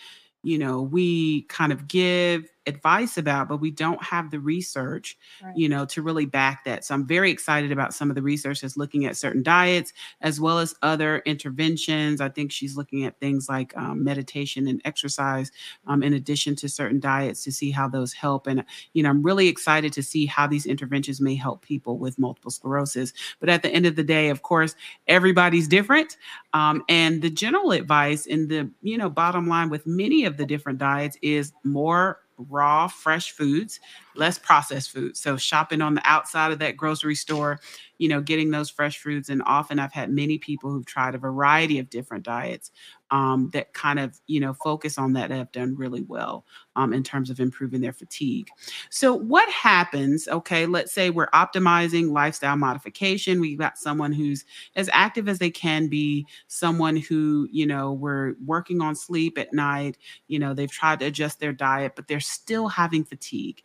you 0.44 0.58
know, 0.58 0.82
we 0.82 1.44
kind 1.44 1.72
of 1.72 1.88
give 1.88 2.50
advice 2.70 3.18
about, 3.18 3.50
but 3.50 3.58
we 3.58 3.72
don't 3.72 4.02
have 4.02 4.32
the 4.32 4.40
research, 4.40 5.18
right. 5.44 5.58
you 5.58 5.68
know, 5.68 5.86
to 5.86 6.02
really 6.02 6.26
back 6.26 6.64
that. 6.64 6.86
So 6.86 6.94
I'm 6.94 7.06
very 7.06 7.32
excited 7.32 7.72
about 7.72 7.94
some 7.94 8.10
of 8.10 8.16
the 8.16 8.22
research 8.22 8.62
that's 8.62 8.78
looking 8.78 9.06
at 9.06 9.18
certain 9.18 9.44
diets 9.44 9.92
as 10.22 10.40
well 10.40 10.60
as 10.60 10.76
other 10.82 11.20
interventions. 11.26 12.22
I 12.22 12.30
think 12.30 12.52
she's 12.52 12.78
looking 12.78 13.04
at 13.06 13.20
things 13.20 13.50
like 13.50 13.76
um, 13.76 14.04
meditation 14.04 14.68
and 14.68 14.82
exercise 14.86 15.52
um, 15.88 16.04
in 16.04 16.14
addition 16.14 16.56
to 16.58 16.70
certain 16.70 17.00
diets 17.00 17.44
to 17.44 17.52
see 17.52 17.72
how 17.72 17.90
those 17.90 18.14
help. 18.14 18.48
And, 18.48 18.64
you 18.94 19.04
know, 19.04 19.10
I'm 19.10 19.24
really 19.24 19.48
excited 19.48 19.92
to 19.94 20.04
see 20.04 20.26
how 20.26 20.48
these 20.48 20.66
interventions 20.66 21.20
may 21.20 21.36
help 21.36 21.62
people 21.62 21.98
with 21.98 22.20
multiple 22.20 22.52
sclerosis. 22.52 23.14
But 23.40 23.50
at 23.50 23.64
the 23.64 23.70
end 23.70 23.86
of 23.86 23.96
the 23.96 24.04
day, 24.04 24.30
of 24.30 24.44
course, 24.44 24.76
everybody's 25.08 25.68
different. 25.68 26.18
Um, 26.54 26.84
and 26.88 27.22
the 27.22 27.30
general 27.30 27.72
advice 27.72 28.26
in 28.26 28.48
the, 28.48 28.70
you 28.82 28.98
know, 28.98 29.10
bottom 29.10 29.48
line 29.48 29.70
with 29.70 29.88
many 29.88 30.26
of 30.26 30.38
the 30.38 30.46
different 30.46 30.80
diets 30.80 31.18
is 31.22 31.52
more 31.64 32.20
raw, 32.48 32.88
fresh 32.88 33.32
foods, 33.32 33.80
less 34.16 34.38
processed 34.38 34.92
foods. 34.92 35.20
So 35.22 35.38
shopping 35.38 35.82
on 35.82 35.96
the 35.96 36.02
outside 36.06 36.52
of 36.52 36.60
that 36.60 36.78
grocery 36.78 37.16
store, 37.16 37.60
you 37.98 38.08
know, 38.08 38.22
getting 38.22 38.52
those 38.52 38.70
fresh 38.70 38.98
foods. 38.98 39.30
And 39.30 39.42
often 39.46 39.80
I've 39.80 39.94
had 39.94 40.10
many 40.10 40.38
people 40.38 40.72
who've 40.72 40.86
tried 40.86 41.16
a 41.16 41.20
variety 41.20 41.80
of 41.80 41.90
different 41.90 42.24
diets 42.24 42.72
um, 43.12 43.50
that 43.54 43.74
kind 43.74 44.00
of, 44.00 44.20
you 44.28 44.40
know, 44.40 44.54
focus 44.54 44.98
on 44.98 45.14
that 45.14 45.32
have 45.32 45.52
done 45.52 45.76
really 45.76 46.02
well 46.04 46.46
um, 46.76 46.94
in 46.94 47.04
terms 47.04 47.30
of 47.30 47.40
improving 47.40 47.82
their 47.82 47.94
fatigue. 47.94 48.48
So 48.90 49.14
what 49.14 49.50
happens, 49.50 50.28
okay, 50.28 50.66
let's 50.66 50.92
say 50.92 51.10
we're 51.10 51.30
optimizing 51.32 52.12
lifestyle 52.12 52.56
modification. 52.56 53.42
We've 53.42 53.58
got 53.58 53.78
someone 53.78 54.12
who's 54.12 54.46
as 54.76 54.90
active 54.94 55.28
as 55.28 55.40
they 55.40 55.50
can 55.50 55.88
be, 55.88 56.26
someone 56.48 56.96
who, 56.96 57.48
you 57.52 57.66
know, 57.66 57.94
we're 57.94 58.36
working 58.46 58.82
on 58.82 58.96
sleep 58.96 59.38
at 59.38 59.54
night, 59.54 59.98
you 60.28 60.40
know, 60.40 60.54
they've 60.54 60.72
tried 60.72 61.00
to 61.00 61.08
adjust 61.08 61.40
their 61.40 61.54
diet, 61.54 61.94
but 61.96 62.08
they're 62.08 62.20
still 62.20 62.68
having 62.68 63.04
fatigue 63.04 63.62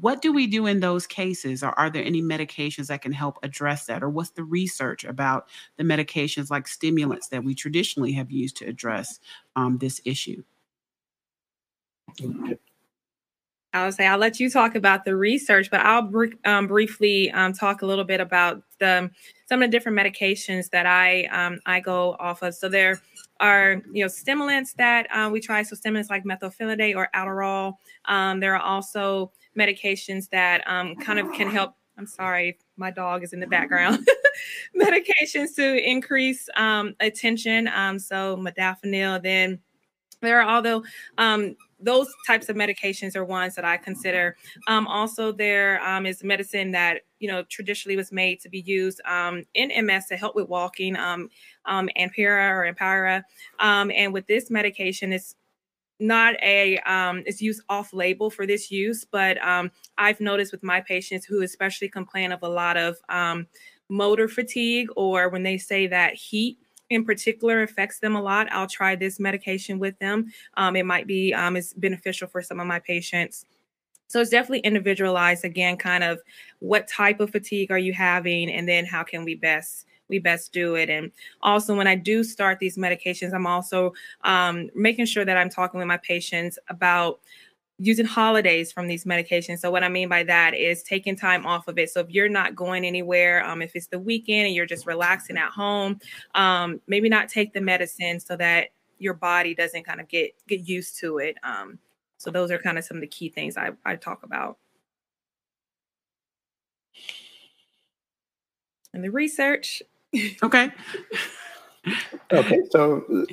what 0.00 0.20
do 0.20 0.32
we 0.32 0.46
do 0.46 0.66
in 0.66 0.80
those 0.80 1.06
cases 1.06 1.62
or 1.62 1.70
are 1.78 1.90
there 1.90 2.04
any 2.04 2.20
medications 2.20 2.88
that 2.88 3.02
can 3.02 3.12
help 3.12 3.38
address 3.42 3.86
that 3.86 4.02
or 4.02 4.10
what's 4.10 4.30
the 4.30 4.44
research 4.44 5.04
about 5.04 5.48
the 5.76 5.84
medications 5.84 6.50
like 6.50 6.68
stimulants 6.68 7.28
that 7.28 7.44
we 7.44 7.54
traditionally 7.54 8.12
have 8.12 8.30
used 8.30 8.56
to 8.56 8.66
address 8.66 9.20
um, 9.54 9.78
this 9.78 10.00
issue 10.04 10.42
I'll 13.76 13.92
say 13.92 14.06
I'll 14.06 14.18
let 14.18 14.40
you 14.40 14.48
talk 14.48 14.74
about 14.74 15.04
the 15.04 15.16
research, 15.16 15.70
but 15.70 15.80
I'll 15.80 16.02
br- 16.02 16.34
um, 16.44 16.66
briefly 16.66 17.30
um, 17.32 17.52
talk 17.52 17.82
a 17.82 17.86
little 17.86 18.04
bit 18.04 18.20
about 18.20 18.62
the, 18.78 19.10
some 19.48 19.62
of 19.62 19.70
the 19.70 19.76
different 19.76 19.98
medications 19.98 20.70
that 20.70 20.86
I 20.86 21.24
um, 21.24 21.60
I 21.66 21.80
go 21.80 22.16
off 22.18 22.42
of. 22.42 22.54
So 22.54 22.68
there 22.68 23.00
are 23.38 23.82
you 23.92 24.02
know 24.02 24.08
stimulants 24.08 24.72
that 24.74 25.06
uh, 25.12 25.28
we 25.30 25.40
try. 25.40 25.62
So 25.62 25.76
stimulants 25.76 26.10
like 26.10 26.24
methylphenidate 26.24 26.96
or 26.96 27.08
Adderall. 27.14 27.74
Um, 28.06 28.40
there 28.40 28.54
are 28.54 28.62
also 28.62 29.32
medications 29.56 30.28
that 30.30 30.62
um, 30.66 30.96
kind 30.96 31.18
of 31.18 31.32
can 31.32 31.48
help. 31.48 31.74
I'm 31.98 32.06
sorry, 32.06 32.58
my 32.76 32.90
dog 32.90 33.24
is 33.24 33.32
in 33.32 33.40
the 33.40 33.46
background. 33.46 34.06
medications 34.76 35.54
to 35.56 35.88
increase 35.88 36.48
um, 36.56 36.94
attention. 37.00 37.68
Um, 37.68 37.98
so 37.98 38.36
modafinil. 38.36 39.22
Then 39.22 39.60
there 40.20 40.40
are 40.40 40.48
although 40.48 40.84
um, 41.18 41.56
those 41.80 42.08
types 42.26 42.48
of 42.48 42.56
medications 42.56 43.16
are 43.16 43.24
ones 43.24 43.54
that 43.54 43.64
I 43.64 43.76
consider. 43.76 44.36
Um, 44.66 44.86
also, 44.86 45.32
there 45.32 45.82
um, 45.86 46.06
is 46.06 46.22
medicine 46.24 46.70
that 46.72 47.02
you 47.18 47.28
know 47.28 47.44
traditionally 47.44 47.96
was 47.96 48.12
made 48.12 48.40
to 48.40 48.48
be 48.48 48.60
used 48.60 49.00
in 49.54 49.86
MS 49.86 50.06
to 50.06 50.16
help 50.16 50.34
with 50.34 50.48
walking, 50.48 50.96
um, 50.96 51.30
or 51.66 51.82
Ampyra, 52.72 53.22
and 53.60 54.12
with 54.12 54.26
this 54.26 54.50
medication, 54.50 55.12
it's 55.12 55.36
not 55.98 56.34
a 56.42 56.78
um, 56.80 57.22
it's 57.26 57.40
used 57.40 57.62
off 57.68 57.92
label 57.92 58.30
for 58.30 58.46
this 58.46 58.70
use, 58.70 59.04
but 59.04 59.42
um, 59.42 59.70
I've 59.98 60.20
noticed 60.20 60.52
with 60.52 60.62
my 60.62 60.80
patients 60.80 61.26
who 61.26 61.42
especially 61.42 61.88
complain 61.88 62.32
of 62.32 62.42
a 62.42 62.48
lot 62.48 62.76
of 62.76 62.96
um, 63.08 63.46
motor 63.88 64.28
fatigue 64.28 64.88
or 64.96 65.28
when 65.28 65.42
they 65.42 65.58
say 65.58 65.86
that 65.86 66.14
heat 66.14 66.58
in 66.90 67.04
particular 67.04 67.62
affects 67.62 67.98
them 67.98 68.14
a 68.14 68.22
lot, 68.22 68.46
I'll 68.52 68.68
try 68.68 68.94
this 68.94 69.18
medication 69.18 69.78
with 69.78 69.98
them. 69.98 70.32
Um, 70.56 70.76
it 70.76 70.86
might 70.86 71.06
be 71.06 71.34
um, 71.34 71.56
it's 71.56 71.72
beneficial 71.72 72.28
for 72.28 72.42
some 72.42 72.60
of 72.60 72.66
my 72.66 72.78
patients. 72.78 73.44
So 74.08 74.20
it's 74.20 74.30
definitely 74.30 74.60
individualized 74.60 75.44
again, 75.44 75.76
kind 75.76 76.04
of 76.04 76.20
what 76.60 76.86
type 76.86 77.18
of 77.18 77.30
fatigue 77.30 77.72
are 77.72 77.78
you 77.78 77.92
having, 77.92 78.50
and 78.50 78.68
then 78.68 78.84
how 78.84 79.02
can 79.02 79.24
we 79.24 79.34
best 79.34 79.86
we 80.08 80.18
best 80.18 80.52
do 80.52 80.74
it. 80.74 80.88
And 80.90 81.12
also, 81.42 81.76
when 81.76 81.86
I 81.86 81.94
do 81.94 82.24
start 82.24 82.58
these 82.58 82.76
medications, 82.76 83.32
I'm 83.32 83.46
also 83.46 83.92
um, 84.22 84.70
making 84.74 85.06
sure 85.06 85.24
that 85.24 85.36
I'm 85.36 85.50
talking 85.50 85.78
with 85.78 85.88
my 85.88 85.98
patients 85.98 86.58
about 86.68 87.20
using 87.78 88.06
holidays 88.06 88.72
from 88.72 88.86
these 88.86 89.04
medications. 89.04 89.58
So 89.58 89.70
what 89.70 89.84
I 89.84 89.88
mean 89.88 90.08
by 90.08 90.22
that 90.24 90.54
is 90.54 90.82
taking 90.82 91.14
time 91.14 91.46
off 91.46 91.68
of 91.68 91.78
it. 91.78 91.90
So 91.90 92.00
if 92.00 92.10
you're 92.10 92.28
not 92.28 92.56
going 92.56 92.86
anywhere, 92.86 93.44
um, 93.44 93.60
if 93.60 93.76
it's 93.76 93.88
the 93.88 93.98
weekend 93.98 94.46
and 94.46 94.54
you're 94.54 94.66
just 94.66 94.86
relaxing 94.86 95.36
at 95.36 95.50
home, 95.50 96.00
um, 96.34 96.80
maybe 96.86 97.08
not 97.08 97.28
take 97.28 97.52
the 97.52 97.60
medicine 97.60 98.18
so 98.18 98.36
that 98.36 98.68
your 98.98 99.12
body 99.12 99.54
doesn't 99.54 99.84
kind 99.84 100.00
of 100.00 100.08
get 100.08 100.32
get 100.48 100.66
used 100.66 100.98
to 101.00 101.18
it. 101.18 101.36
Um, 101.42 101.78
so 102.16 102.30
those 102.30 102.50
are 102.50 102.58
kind 102.58 102.78
of 102.78 102.84
some 102.84 102.96
of 102.96 103.02
the 103.02 103.06
key 103.06 103.28
things 103.28 103.58
I, 103.58 103.70
I 103.84 103.96
talk 103.96 104.22
about. 104.22 104.56
And 108.94 109.04
the 109.04 109.10
research 109.10 109.82
okay. 110.42 110.70
okay. 112.32 112.60
So, 112.70 113.26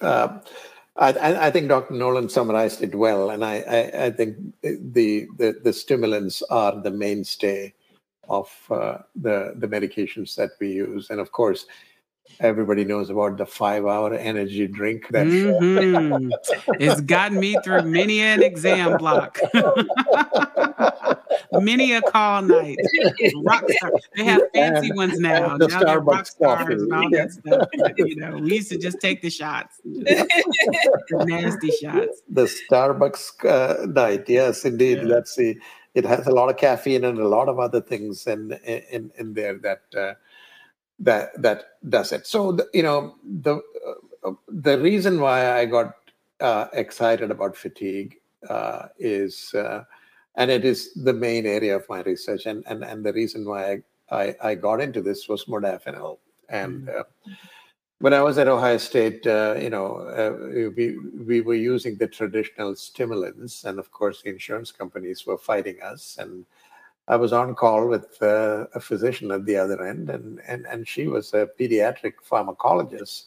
uh, 0.00 0.38
I, 0.96 1.46
I, 1.46 1.50
think 1.50 1.68
Dr. 1.68 1.94
Nolan 1.94 2.28
summarized 2.28 2.82
it 2.82 2.94
well, 2.94 3.30
and 3.30 3.44
I, 3.44 3.60
I, 3.60 4.04
I 4.06 4.10
think 4.10 4.36
the, 4.62 5.26
the, 5.36 5.58
the 5.62 5.72
stimulants 5.72 6.42
are 6.50 6.80
the 6.80 6.90
mainstay 6.90 7.72
of 8.28 8.48
uh, 8.70 8.98
the 9.16 9.54
the 9.56 9.66
medications 9.66 10.34
that 10.36 10.50
we 10.60 10.72
use, 10.72 11.10
and 11.10 11.18
of 11.18 11.32
course, 11.32 11.66
everybody 12.40 12.84
knows 12.84 13.10
about 13.10 13.36
the 13.36 13.46
five 13.46 13.84
hour 13.86 14.14
energy 14.14 14.66
drink 14.66 15.08
that 15.08 15.26
mm-hmm. 15.26 16.30
it's 16.80 17.00
gotten 17.02 17.38
me 17.38 17.56
through 17.64 17.82
many 17.82 18.20
an 18.20 18.42
exam 18.42 18.96
block 18.96 19.38
many 21.60 21.92
a 21.92 22.02
call 22.02 22.42
night 22.42 22.78
Rockstar. 23.46 23.90
they 24.16 24.24
have 24.24 24.42
fancy 24.54 24.88
and, 24.88 24.96
ones 24.96 25.18
now 25.18 25.56
the 25.56 25.68
now 25.68 25.80
starbucks 25.80 26.38
coffee. 26.38 26.74
and 26.74 26.92
all 26.92 27.10
that 27.10 27.32
stuff 27.32 27.68
you 27.98 28.16
know 28.16 28.38
we 28.38 28.54
used 28.54 28.70
to 28.70 28.78
just 28.78 29.00
take 29.00 29.22
the 29.22 29.30
shots 29.30 29.80
the 29.84 31.24
nasty 31.26 31.70
shots 31.70 32.22
the 32.28 32.44
starbucks 32.44 33.44
uh, 33.44 33.86
night 33.86 34.28
yes 34.28 34.64
indeed 34.64 34.98
yeah. 34.98 35.04
let's 35.04 35.34
see 35.34 35.56
it 35.94 36.04
has 36.04 36.26
a 36.26 36.30
lot 36.32 36.48
of 36.48 36.56
caffeine 36.56 37.04
and 37.04 37.18
a 37.18 37.28
lot 37.28 37.48
of 37.48 37.58
other 37.58 37.80
things 37.80 38.26
in 38.26 38.52
in, 38.64 39.10
in 39.18 39.34
there 39.34 39.58
that 39.58 39.82
uh, 39.96 40.14
that 41.02 41.30
that 41.42 41.64
does 41.88 42.12
it. 42.12 42.26
So 42.26 42.52
the, 42.52 42.68
you 42.72 42.82
know 42.82 43.16
the 43.24 43.56
uh, 44.24 44.32
the 44.48 44.78
reason 44.78 45.20
why 45.20 45.58
I 45.58 45.66
got 45.66 45.94
uh, 46.40 46.66
excited 46.72 47.30
about 47.30 47.56
fatigue 47.56 48.16
uh, 48.48 48.88
is, 48.98 49.54
uh, 49.54 49.84
and 50.36 50.50
it 50.50 50.64
is 50.64 50.94
the 50.94 51.12
main 51.12 51.46
area 51.46 51.76
of 51.76 51.88
my 51.88 52.02
research, 52.02 52.46
and 52.46 52.64
and 52.66 52.84
and 52.84 53.04
the 53.04 53.12
reason 53.12 53.44
why 53.44 53.72
I 53.72 53.82
I, 54.10 54.36
I 54.42 54.54
got 54.54 54.80
into 54.80 55.02
this 55.02 55.28
was 55.28 55.46
modafinil, 55.46 56.18
and. 56.48 56.86
Mm-hmm. 56.86 57.00
Uh, 57.00 57.34
when 58.02 58.12
I 58.12 58.20
was 58.20 58.36
at 58.36 58.48
Ohio 58.48 58.78
State, 58.78 59.24
uh, 59.28 59.54
you 59.56 59.70
know, 59.70 60.42
we 60.76 60.98
we 61.24 61.40
were 61.40 61.54
using 61.54 61.96
the 61.96 62.08
traditional 62.08 62.74
stimulants, 62.74 63.62
and 63.62 63.78
of 63.78 63.92
course, 63.92 64.22
the 64.22 64.30
insurance 64.30 64.72
companies 64.72 65.24
were 65.24 65.38
fighting 65.38 65.80
us, 65.80 66.16
and 66.18 66.44
I 67.06 67.14
was 67.14 67.32
on 67.32 67.54
call 67.54 67.86
with 67.86 68.20
uh, 68.20 68.66
a 68.74 68.80
physician 68.80 69.30
at 69.30 69.46
the 69.46 69.56
other 69.56 69.86
end, 69.86 70.10
and 70.10 70.40
and 70.48 70.66
and 70.66 70.86
she 70.86 71.06
was 71.06 71.32
a 71.32 71.48
pediatric 71.58 72.14
pharmacologist, 72.28 73.26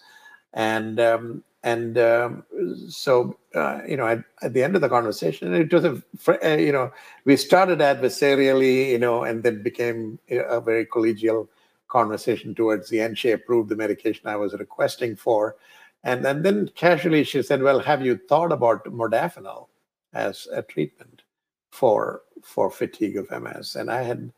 and 0.53 0.99
um, 0.99 1.43
and 1.65 1.97
um, 1.97 2.43
so 2.87 3.37
uh, 3.55 3.81
you 3.87 3.97
know 3.97 4.05
at, 4.07 4.23
at, 4.43 4.53
the 4.53 4.63
end 4.63 4.75
of 4.75 4.81
the 4.81 4.87
conversation, 4.87 5.53
it 5.53 5.73
was 5.73 5.83
a 5.83 6.01
uh, 6.45 6.55
you 6.55 6.71
know 6.71 6.91
we 7.25 7.35
started 7.35 7.79
adversarially, 7.79 8.89
you 8.89 8.99
know, 8.99 9.23
and 9.23 9.43
then 9.43 9.63
became 9.63 10.19
a 10.29 10.61
very 10.61 10.85
collegial 10.85 11.47
conversation 11.87 12.53
towards 12.53 12.89
the 12.89 13.01
end. 13.01 13.17
She 13.17 13.31
approved 13.31 13.69
the 13.69 13.75
medication 13.75 14.27
I 14.27 14.35
was 14.35 14.53
requesting 14.53 15.15
for, 15.15 15.55
and, 16.03 16.23
and 16.25 16.45
then 16.45 16.69
casually 16.75 17.23
she 17.23 17.41
said, 17.41 17.63
"Well, 17.63 17.79
have 17.79 18.05
you 18.05 18.19
thought 18.29 18.51
about 18.51 18.85
modafinil 18.85 19.67
as 20.13 20.47
a 20.53 20.61
treatment?" 20.61 21.23
for 21.71 22.21
for 22.43 22.69
fatigue 22.69 23.17
of 23.17 23.29
MS, 23.31 23.75
and 23.75 23.91
I 23.91 24.03
had 24.03 24.31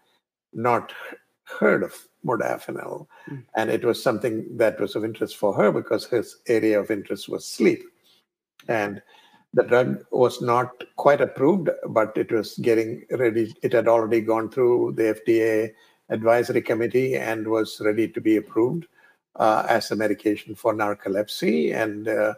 not 0.54 0.94
heard 1.60 1.84
of 1.84 1.94
modafinil, 2.28 3.08
mm. 3.30 3.44
and 3.56 3.70
it 3.70 3.84
was 3.84 4.02
something 4.02 4.46
that 4.58 4.80
was 4.80 4.96
of 4.96 5.06
interest 5.06 5.38
for 5.38 5.54
her 5.54 5.72
because 5.72 6.06
his 6.06 6.38
area 6.48 6.80
of 6.80 6.92
interest 6.92 7.30
was 7.30 7.48
sleep, 7.48 7.82
and 8.68 9.02
the 9.54 9.64
drug 9.64 10.06
was 10.12 10.42
not 10.42 10.84
quite 10.98 11.22
approved, 11.22 11.70
but 11.90 12.16
it 12.18 12.32
was 12.32 12.58
getting 12.58 13.06
ready. 13.12 13.54
It 13.64 13.74
had 13.74 13.88
already 13.88 14.22
gone 14.22 14.50
through 14.50 14.94
the 14.98 15.16
FDA 15.16 15.74
advisory 16.10 16.62
committee 16.62 17.16
and 17.16 17.48
was 17.48 17.82
ready 17.84 18.08
to 18.08 18.22
be 18.22 18.38
approved 18.38 18.86
uh, 19.38 19.66
as 19.68 19.92
a 19.92 19.96
medication 19.96 20.56
for 20.56 20.74
narcolepsy, 20.74 21.74
and 21.74 22.08
uh, 22.08 22.34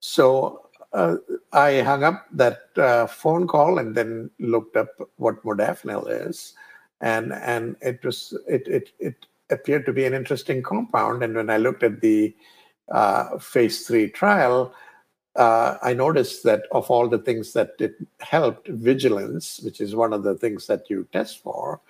so 0.00 0.68
uh, 0.92 1.16
I 1.52 1.80
hung 1.80 2.04
up 2.04 2.26
that 2.32 2.70
uh, 2.76 3.06
phone 3.06 3.46
call 3.46 3.78
and 3.78 3.94
then 3.94 4.30
looked 4.38 4.76
up 4.76 4.88
what 5.16 5.42
modafinil 5.44 6.28
is, 6.28 6.54
and 7.00 7.32
and 7.32 7.76
it 7.80 8.04
was 8.04 8.36
it 8.48 8.66
it 8.66 8.90
it 8.98 9.26
appeared 9.50 9.86
to 9.86 9.92
be 9.92 10.04
an 10.04 10.14
interesting 10.14 10.62
compound. 10.62 11.22
And 11.22 11.34
when 11.34 11.50
I 11.50 11.56
looked 11.56 11.82
at 11.82 12.00
the 12.00 12.34
uh, 12.90 13.38
phase 13.38 13.86
three 13.86 14.08
trial, 14.10 14.74
uh, 15.36 15.78
I 15.82 15.92
noticed 15.92 16.42
that 16.44 16.62
of 16.72 16.90
all 16.90 17.08
the 17.08 17.18
things 17.18 17.52
that 17.52 17.72
it 17.78 17.94
helped, 18.20 18.68
vigilance, 18.68 19.60
which 19.60 19.80
is 19.80 19.94
one 19.94 20.12
of 20.12 20.24
the 20.24 20.34
things 20.34 20.66
that 20.66 20.90
you 20.90 21.06
test 21.12 21.42
for, 21.42 21.80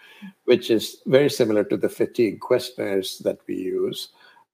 which 0.44 0.70
is 0.70 0.98
very 1.06 1.30
similar 1.30 1.64
to 1.64 1.76
the 1.76 1.88
fatigue 1.88 2.40
questionnaires 2.40 3.18
that 3.20 3.38
we 3.46 3.56
use, 3.56 4.08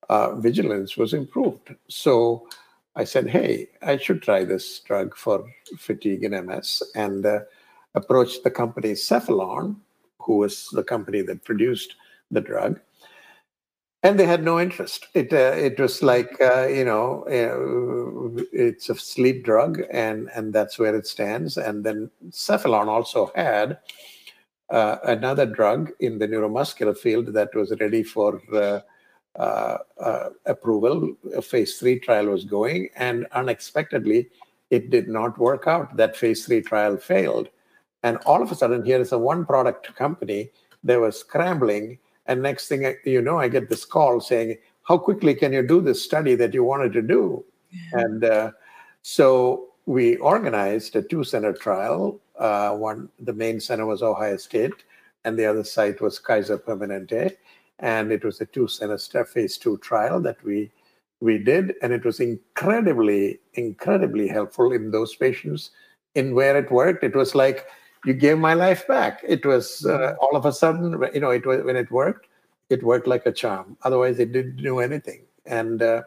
uh, 0.09 0.37
vigilance 0.37 0.97
was 0.97 1.13
improved. 1.13 1.75
So 1.89 2.47
I 2.95 3.05
said, 3.05 3.29
hey, 3.29 3.69
I 3.83 3.97
should 3.97 4.23
try 4.23 4.45
this 4.45 4.79
drug 4.81 5.17
for 5.17 5.45
fatigue 5.77 6.23
and 6.23 6.47
MS, 6.47 6.83
and 6.95 7.27
uh, 7.27 7.41
approached 7.95 8.45
the 8.45 8.51
company 8.51 8.93
Cephalon, 8.93 9.77
who 10.21 10.37
was 10.37 10.69
the 10.73 10.85
company 10.85 11.23
that 11.23 11.45
produced 11.45 11.97
the 12.31 12.41
drug. 12.41 12.79
And 14.05 14.21
they 14.21 14.27
had 14.27 14.45
no 14.45 14.61
interest. 14.61 15.09
It 15.15 15.33
uh, 15.33 15.57
it 15.57 15.81
was 15.81 16.03
like 16.03 16.39
uh, 16.39 16.67
you 16.67 16.85
know 16.85 17.25
uh, 17.25 18.43
it's 18.53 18.91
a 18.91 18.95
sleep 18.95 19.45
drug, 19.45 19.83
and 19.91 20.29
and 20.35 20.53
that's 20.53 20.79
where 20.79 20.95
it 20.95 21.07
stands. 21.07 21.57
And 21.57 21.83
then 21.83 22.11
Cephalon 22.29 22.87
also 22.87 23.33
had 23.35 23.79
uh, 24.69 24.97
another 25.05 25.47
drug 25.47 25.91
in 26.01 26.19
the 26.19 26.29
neuromuscular 26.29 26.97
field 26.97 27.33
that 27.33 27.55
was 27.55 27.73
ready 27.81 28.03
for 28.03 28.43
uh, 28.53 28.81
uh, 29.41 29.79
uh, 29.99 30.29
approval. 30.45 31.17
A 31.35 31.41
phase 31.41 31.79
three 31.79 31.99
trial 31.99 32.27
was 32.27 32.45
going, 32.45 32.91
and 32.97 33.27
unexpectedly, 33.33 34.29
it 34.69 34.91
did 34.91 35.09
not 35.09 35.39
work 35.39 35.67
out. 35.67 35.97
That 35.97 36.15
phase 36.15 36.45
three 36.45 36.61
trial 36.61 36.99
failed. 36.99 37.49
And 38.03 38.19
all 38.27 38.43
of 38.43 38.53
a 38.53 38.55
sudden, 38.55 38.85
here 38.85 39.01
is 39.01 39.13
a 39.13 39.19
one 39.19 39.47
product 39.47 39.95
company. 39.97 40.51
They 40.83 40.99
were 40.99 41.11
scrambling. 41.11 41.99
And 42.27 42.43
next 42.43 42.69
thing 42.69 42.95
you 43.05 43.21
know, 43.21 43.39
I 43.39 43.49
get 43.49 43.69
this 43.69 43.85
call 43.85 44.21
saying, 44.21 44.59
How 44.83 44.99
quickly 44.99 45.35
can 45.35 45.53
you 45.53 45.67
do 45.67 45.81
this 45.81 46.03
study 46.03 46.35
that 46.37 46.55
you 46.55 46.65
wanted 46.65 46.93
to 46.95 47.03
do? 47.03 47.45
Yeah. 47.71 48.01
And 48.01 48.25
uh, 48.25 48.53
so 49.03 49.69
we 49.87 50.17
organized 50.17 50.97
a 50.97 51.03
two 51.03 51.25
center 51.25 51.53
trial. 51.53 52.21
Uh, 52.39 52.73
one, 52.73 53.09
the 53.21 53.33
main 53.33 53.61
center 53.61 53.87
was 53.87 54.03
Ohio 54.03 54.37
State, 54.37 54.85
and 55.25 55.39
the 55.39 55.47
other 55.47 55.65
site 55.65 56.01
was 56.01 56.19
Kaiser 56.19 56.59
Permanente 56.59 57.37
and 57.81 58.13
it 58.13 58.25
was 58.25 58.41
a 58.41 58.47
two 58.47 58.69
semester 58.69 59.25
phase 59.25 59.59
two 59.59 59.79
trial 59.79 60.21
that 60.21 60.43
we 60.45 60.71
we 61.21 61.39
did 61.39 61.75
and 61.83 61.93
it 61.93 62.05
was 62.05 62.21
incredibly 62.21 63.41
incredibly 63.55 64.29
helpful 64.29 64.73
in 64.73 64.91
those 64.91 65.15
patients 65.15 65.71
in 66.15 66.35
where 66.35 66.57
it 66.57 66.71
worked 66.71 67.03
it 67.03 67.17
was 67.17 67.35
like 67.35 67.67
you 68.05 68.15
gave 68.15 68.39
my 68.39 68.55
life 68.55 68.87
back. 68.87 69.21
It 69.27 69.45
was 69.45 69.85
uh, 69.87 69.99
mm-hmm. 69.99 70.17
all 70.21 70.37
of 70.37 70.47
a 70.47 70.53
sudden 70.53 71.03
you 71.13 71.21
know 71.21 71.31
it 71.31 71.47
was 71.47 71.63
when 71.65 71.77
it 71.77 71.91
worked 71.91 72.29
it 72.71 72.83
worked 72.83 73.07
like 73.07 73.27
a 73.27 73.33
charm. 73.33 73.77
Otherwise 73.83 74.19
it 74.19 74.33
didn't 74.33 74.57
do 74.57 74.81
anything. 74.81 75.23
And 75.47 75.83
uh, 75.83 76.03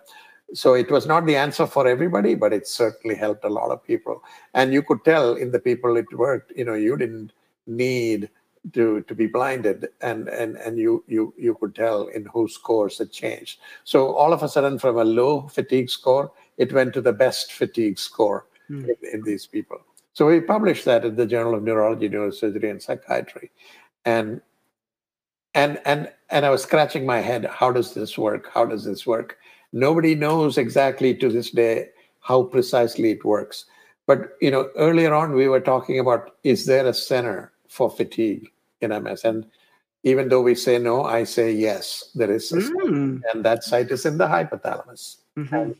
so 0.53 0.73
it 0.73 0.89
was 0.89 1.05
not 1.05 1.25
the 1.25 1.35
answer 1.35 1.67
for 1.67 1.87
everybody 1.87 2.35
but 2.35 2.53
it 2.53 2.67
certainly 2.67 3.15
helped 3.15 3.43
a 3.45 3.49
lot 3.49 3.71
of 3.71 3.83
people. 3.83 4.23
And 4.53 4.73
you 4.73 4.81
could 4.81 5.03
tell 5.03 5.35
in 5.35 5.51
the 5.51 5.59
people 5.59 5.97
it 5.97 6.11
worked 6.13 6.51
you 6.55 6.65
know 6.65 6.75
you 6.75 6.97
didn't 6.97 7.33
need 7.65 8.29
to 8.73 9.01
to 9.01 9.15
be 9.15 9.27
blinded. 9.27 9.87
And 10.01 10.27
and 10.29 10.57
and 10.57 10.77
you 10.77 11.03
you 11.07 11.33
you 11.37 11.55
could 11.55 11.75
tell 11.75 12.07
in 12.07 12.25
whose 12.25 12.53
scores 12.53 12.99
it 12.99 13.11
changed. 13.11 13.59
So 13.83 14.13
all 14.13 14.33
of 14.33 14.43
a 14.43 14.49
sudden 14.49 14.79
from 14.79 14.97
a 14.97 15.03
low 15.03 15.47
fatigue 15.47 15.89
score 15.89 16.31
it 16.57 16.73
went 16.73 16.93
to 16.93 17.01
the 17.01 17.13
best 17.13 17.53
fatigue 17.53 17.99
score 17.99 18.47
mm. 18.69 18.83
in, 18.83 18.95
in, 19.13 19.21
these 19.21 19.45
people 19.45 19.79
so 20.17 20.25
we 20.25 20.39
published 20.41 20.85
that 20.85 21.05
in 21.05 21.15
the 21.15 21.25
journal 21.25 21.53
of 21.53 21.63
neurology 21.63 22.09
neurosurgery 22.09 22.69
and 22.69 22.81
psychiatry 22.81 23.51
and 24.05 24.41
and 25.53 25.79
and 25.85 26.11
and 26.29 26.45
i 26.45 26.49
was 26.49 26.63
scratching 26.63 27.05
my 27.05 27.19
head 27.19 27.45
how 27.45 27.71
does 27.71 27.93
this 27.93 28.17
work 28.17 28.49
how 28.53 28.65
does 28.65 28.83
this 28.85 29.05
work 29.05 29.37
nobody 29.73 30.15
knows 30.15 30.57
exactly 30.57 31.13
to 31.13 31.29
this 31.29 31.51
day 31.51 31.89
how 32.21 32.43
precisely 32.43 33.11
it 33.11 33.23
works 33.25 33.65
but 34.05 34.37
you 34.41 34.49
know 34.49 34.69
earlier 34.77 35.13
on 35.13 35.33
we 35.33 35.47
were 35.47 35.61
talking 35.61 35.99
about 35.99 36.35
is 36.43 36.65
there 36.65 36.87
a 36.87 36.93
center 36.93 37.51
for 37.67 37.89
fatigue 37.89 38.49
in 38.81 38.91
MS. 38.91 39.23
And 39.23 39.45
even 40.03 40.29
though 40.29 40.41
we 40.41 40.55
say 40.55 40.77
no, 40.77 41.03
I 41.03 41.23
say 41.23 41.51
yes, 41.51 42.11
there 42.15 42.31
is 42.31 42.51
a 42.51 42.57
mm. 42.57 43.21
and 43.31 43.45
that 43.45 43.63
site 43.63 43.91
is 43.91 44.05
in 44.05 44.17
the 44.17 44.27
hypothalamus. 44.27 45.17
Mm-hmm. 45.37 45.71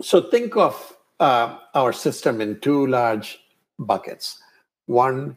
So 0.00 0.22
think 0.30 0.56
of 0.56 0.96
uh, 1.20 1.58
our 1.74 1.92
system 1.92 2.40
in 2.40 2.60
two 2.60 2.86
large 2.86 3.40
buckets. 3.78 4.40
One 4.86 5.36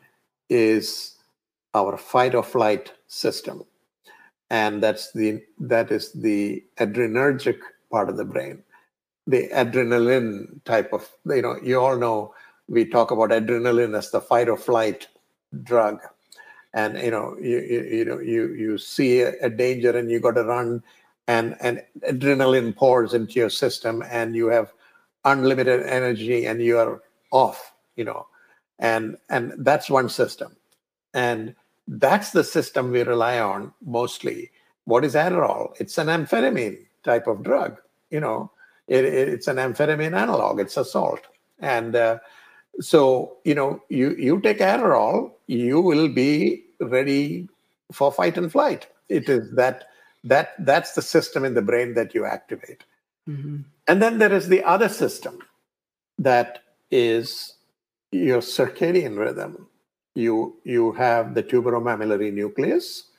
is 0.49 1.15
our 1.73 1.97
fight 1.97 2.35
or 2.35 2.43
flight 2.43 2.91
system, 3.07 3.63
and 4.49 4.81
that's 4.81 5.11
the 5.13 5.41
that 5.59 5.91
is 5.91 6.11
the 6.11 6.63
adrenergic 6.77 7.59
part 7.91 8.09
of 8.09 8.17
the 8.17 8.25
brain, 8.25 8.63
the 9.27 9.49
adrenaline 9.49 10.63
type 10.65 10.93
of 10.93 11.09
you 11.25 11.41
know 11.41 11.57
you 11.61 11.79
all 11.79 11.97
know 11.97 12.33
we 12.67 12.85
talk 12.85 13.11
about 13.11 13.31
adrenaline 13.31 13.97
as 13.97 14.11
the 14.11 14.21
fight 14.21 14.49
or 14.49 14.57
flight 14.57 15.07
drug 15.63 15.99
and 16.73 16.97
you 16.99 17.11
know 17.11 17.35
you 17.41 17.59
you, 17.59 17.81
you 17.83 18.05
know 18.05 18.19
you 18.19 18.53
you 18.53 18.77
see 18.77 19.21
a, 19.21 19.49
danger 19.49 19.95
and 19.97 20.09
you 20.09 20.19
got 20.19 20.35
to 20.35 20.43
run 20.43 20.81
and 21.27 21.55
and 21.59 21.81
adrenaline 22.07 22.75
pours 22.75 23.13
into 23.13 23.33
your 23.33 23.49
system 23.49 24.03
and 24.09 24.35
you 24.35 24.47
have 24.47 24.73
unlimited 25.25 25.85
energy 25.85 26.45
and 26.45 26.61
you 26.61 26.77
are 26.77 27.01
off 27.31 27.73
you 27.95 28.03
know 28.03 28.25
and 28.79 29.17
and 29.29 29.53
that's 29.59 29.89
one 29.89 30.09
system 30.09 30.55
and 31.13 31.55
that's 31.87 32.31
the 32.31 32.43
system 32.43 32.91
we 32.91 33.03
rely 33.03 33.39
on 33.39 33.73
mostly 33.85 34.51
what 34.85 35.05
is 35.05 35.15
Adderall? 35.15 35.73
It's 35.79 35.97
an 35.97 36.07
amphetamine 36.07 36.85
type 37.03 37.27
of 37.27 37.43
drug. 37.43 37.77
You 38.09 38.19
know, 38.19 38.51
it, 38.87 39.05
it, 39.05 39.29
it's 39.29 39.47
an 39.47 39.57
amphetamine 39.57 40.15
analog. 40.15 40.59
It's 40.59 40.77
a 40.77 40.85
salt, 40.85 41.21
and 41.59 41.95
uh, 41.95 42.19
so 42.79 43.37
you 43.43 43.55
know, 43.55 43.81
you 43.89 44.15
you 44.15 44.41
take 44.41 44.59
Adderall, 44.59 45.31
you 45.47 45.79
will 45.79 46.09
be 46.09 46.63
ready 46.79 47.47
for 47.91 48.11
fight 48.11 48.37
and 48.37 48.51
flight. 48.51 48.87
It 49.07 49.29
is 49.29 49.51
that 49.55 49.85
that 50.23 50.53
that's 50.59 50.93
the 50.93 51.01
system 51.01 51.45
in 51.45 51.53
the 51.53 51.61
brain 51.61 51.93
that 51.93 52.13
you 52.13 52.25
activate. 52.25 52.83
Mm-hmm. 53.29 53.61
And 53.91 54.01
then 54.01 54.19
there 54.19 54.31
is 54.31 54.47
the 54.47 54.63
other 54.63 54.87
system 54.87 55.39
that 56.17 56.59
is 56.91 57.55
your 58.13 58.39
circadian 58.39 59.17
rhythm. 59.17 59.67
You 60.15 60.61
you 60.63 60.93
have 60.93 61.35
the 61.35 61.43
tuberomammillary 61.43 62.31
nucleus, 62.31 63.11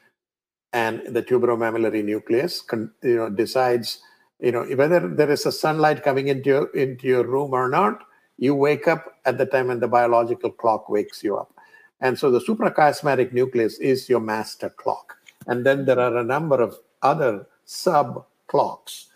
and 0.72 1.02
the 1.06 1.22
tuberomammillary 1.22 2.02
nucleus 2.02 2.64
you 2.72 3.16
know 3.16 3.28
decides 3.28 4.00
you 4.40 4.52
know 4.52 4.64
whether 4.64 5.00
there 5.08 5.30
is 5.30 5.44
a 5.44 5.52
sunlight 5.52 6.02
coming 6.02 6.28
into 6.28 6.48
your, 6.48 6.66
into 6.70 7.06
your 7.06 7.26
room 7.26 7.52
or 7.52 7.68
not. 7.68 8.04
You 8.38 8.54
wake 8.54 8.88
up 8.88 9.18
at 9.26 9.36
the 9.36 9.44
time 9.44 9.66
when 9.66 9.80
the 9.80 9.88
biological 9.88 10.50
clock 10.50 10.88
wakes 10.88 11.22
you 11.22 11.36
up. 11.36 11.52
And 12.00 12.18
so 12.18 12.30
the 12.30 12.40
suprachiasmatic 12.40 13.34
nucleus 13.34 13.78
is 13.78 14.08
your 14.08 14.20
master 14.20 14.70
clock. 14.70 15.18
And 15.46 15.66
then 15.66 15.84
there 15.84 16.00
are 16.00 16.16
a 16.16 16.24
number 16.24 16.62
of 16.62 16.78
other 17.02 17.46
sub 17.66 18.24
clocks. 18.46 19.11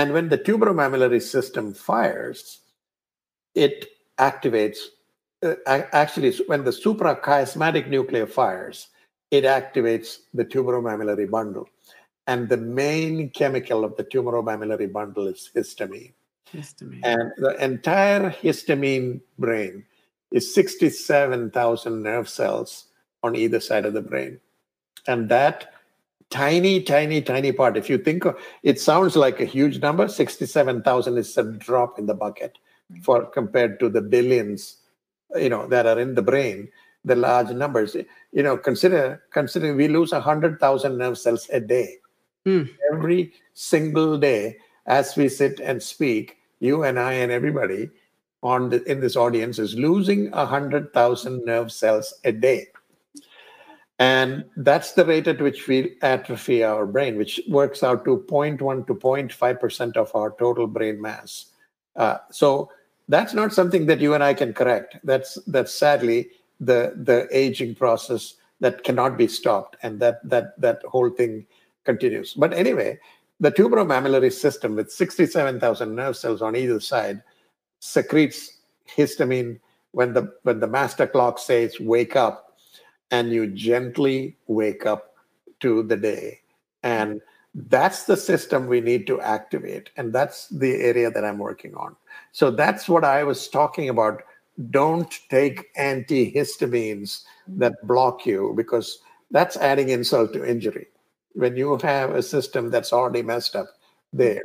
And 0.00 0.14
when 0.14 0.30
the 0.30 0.38
tuberomammillary 0.38 1.20
system 1.20 1.74
fires, 1.74 2.60
it 3.54 3.84
activates. 4.18 4.78
Uh, 5.42 5.56
actually, 5.66 6.32
when 6.46 6.64
the 6.64 6.70
suprachiasmatic 6.70 7.86
nucleus 7.86 8.32
fires, 8.32 8.88
it 9.30 9.44
activates 9.44 10.20
the 10.32 10.46
tuberomammillary 10.46 11.30
bundle. 11.30 11.68
And 12.26 12.48
the 12.48 12.56
main 12.56 13.28
chemical 13.28 13.84
of 13.84 13.94
the 13.98 14.04
tuberomammillary 14.04 14.90
bundle 14.90 15.26
is 15.26 15.50
histamine. 15.54 16.14
Histamine. 16.50 17.00
And 17.04 17.32
the 17.36 17.62
entire 17.62 18.30
histamine 18.30 19.20
brain 19.38 19.84
is 20.32 20.54
67,000 20.54 22.02
nerve 22.02 22.26
cells 22.26 22.86
on 23.22 23.36
either 23.36 23.60
side 23.60 23.84
of 23.84 23.92
the 23.92 24.00
brain. 24.00 24.40
And 25.06 25.28
that 25.28 25.74
tiny, 26.30 26.80
tiny, 26.82 27.20
tiny 27.20 27.52
part, 27.52 27.76
if 27.76 27.90
you 27.90 27.98
think 27.98 28.24
of, 28.24 28.38
it 28.62 28.80
sounds 28.80 29.16
like 29.16 29.40
a 29.40 29.44
huge 29.44 29.80
number, 29.80 30.08
67,000 30.08 31.18
is 31.18 31.36
a 31.36 31.44
drop 31.44 31.98
in 31.98 32.06
the 32.06 32.14
bucket 32.14 32.58
for 33.02 33.26
compared 33.26 33.78
to 33.80 33.88
the 33.88 34.00
billions, 34.00 34.78
you 35.36 35.48
know, 35.48 35.66
that 35.66 35.86
are 35.86 35.98
in 35.98 36.14
the 36.14 36.22
brain, 36.22 36.68
the 37.04 37.16
large 37.16 37.50
numbers. 37.50 37.96
You 38.32 38.42
know, 38.42 38.56
consider, 38.56 39.22
consider 39.32 39.74
we 39.74 39.88
lose 39.88 40.12
100,000 40.12 40.96
nerve 40.96 41.18
cells 41.18 41.48
a 41.52 41.60
day. 41.60 41.96
Mm. 42.46 42.70
Every 42.92 43.32
single 43.54 44.18
day, 44.18 44.56
as 44.86 45.16
we 45.16 45.28
sit 45.28 45.60
and 45.60 45.82
speak, 45.82 46.38
you 46.60 46.84
and 46.84 46.98
I 46.98 47.14
and 47.14 47.32
everybody 47.32 47.90
on 48.42 48.70
the, 48.70 48.82
in 48.84 49.00
this 49.00 49.16
audience 49.16 49.58
is 49.58 49.74
losing 49.74 50.30
100,000 50.30 51.44
nerve 51.44 51.70
cells 51.70 52.14
a 52.24 52.32
day. 52.32 52.68
And 54.00 54.46
that's 54.56 54.94
the 54.94 55.04
rate 55.04 55.28
at 55.28 55.42
which 55.42 55.68
we 55.68 55.98
atrophy 56.00 56.64
our 56.64 56.86
brain, 56.86 57.18
which 57.18 57.38
works 57.46 57.82
out 57.82 58.02
to 58.06 58.24
0.1 58.26 58.86
to 58.86 58.94
0.5% 58.94 59.96
of 59.98 60.10
our 60.16 60.34
total 60.38 60.66
brain 60.66 60.98
mass. 61.02 61.52
Uh, 61.96 62.16
so 62.30 62.70
that's 63.08 63.34
not 63.34 63.52
something 63.52 63.84
that 63.86 64.00
you 64.00 64.14
and 64.14 64.24
I 64.24 64.32
can 64.32 64.54
correct. 64.54 64.96
That's 65.04 65.34
that's 65.46 65.74
sadly 65.74 66.30
the 66.60 66.94
the 66.96 67.28
aging 67.30 67.74
process 67.74 68.36
that 68.60 68.84
cannot 68.84 69.18
be 69.18 69.28
stopped, 69.28 69.76
and 69.82 70.00
that 70.00 70.26
that 70.26 70.58
that 70.58 70.80
whole 70.84 71.10
thing 71.10 71.46
continues. 71.84 72.32
But 72.32 72.54
anyway, 72.54 72.98
the 73.38 73.52
tuberomammillary 73.52 74.32
system 74.32 74.76
with 74.76 74.90
67,000 74.90 75.94
nerve 75.94 76.16
cells 76.16 76.40
on 76.40 76.56
either 76.56 76.80
side 76.80 77.22
secretes 77.80 78.60
histamine 78.96 79.60
when 79.92 80.14
the 80.14 80.32
when 80.44 80.60
the 80.60 80.66
master 80.66 81.06
clock 81.06 81.38
says 81.38 81.78
wake 81.80 82.16
up 82.16 82.49
and 83.10 83.32
you 83.32 83.46
gently 83.46 84.36
wake 84.46 84.86
up 84.86 85.14
to 85.60 85.82
the 85.82 85.96
day. 85.96 86.40
And 86.82 87.20
that's 87.54 88.04
the 88.04 88.16
system 88.16 88.66
we 88.66 88.80
need 88.80 89.06
to 89.08 89.20
activate. 89.20 89.90
And 89.96 90.12
that's 90.12 90.48
the 90.48 90.76
area 90.76 91.10
that 91.10 91.24
I'm 91.24 91.38
working 91.38 91.74
on. 91.74 91.96
So 92.32 92.50
that's 92.50 92.88
what 92.88 93.04
I 93.04 93.24
was 93.24 93.48
talking 93.48 93.88
about. 93.88 94.22
Don't 94.70 95.12
take 95.30 95.74
antihistamines 95.74 97.24
that 97.48 97.74
block 97.86 98.26
you 98.26 98.52
because 98.56 99.00
that's 99.30 99.56
adding 99.56 99.88
insult 99.88 100.32
to 100.34 100.48
injury. 100.48 100.86
When 101.34 101.56
you 101.56 101.76
have 101.78 102.10
a 102.10 102.22
system 102.22 102.70
that's 102.70 102.92
already 102.92 103.22
messed 103.22 103.56
up 103.56 103.68
there. 104.12 104.44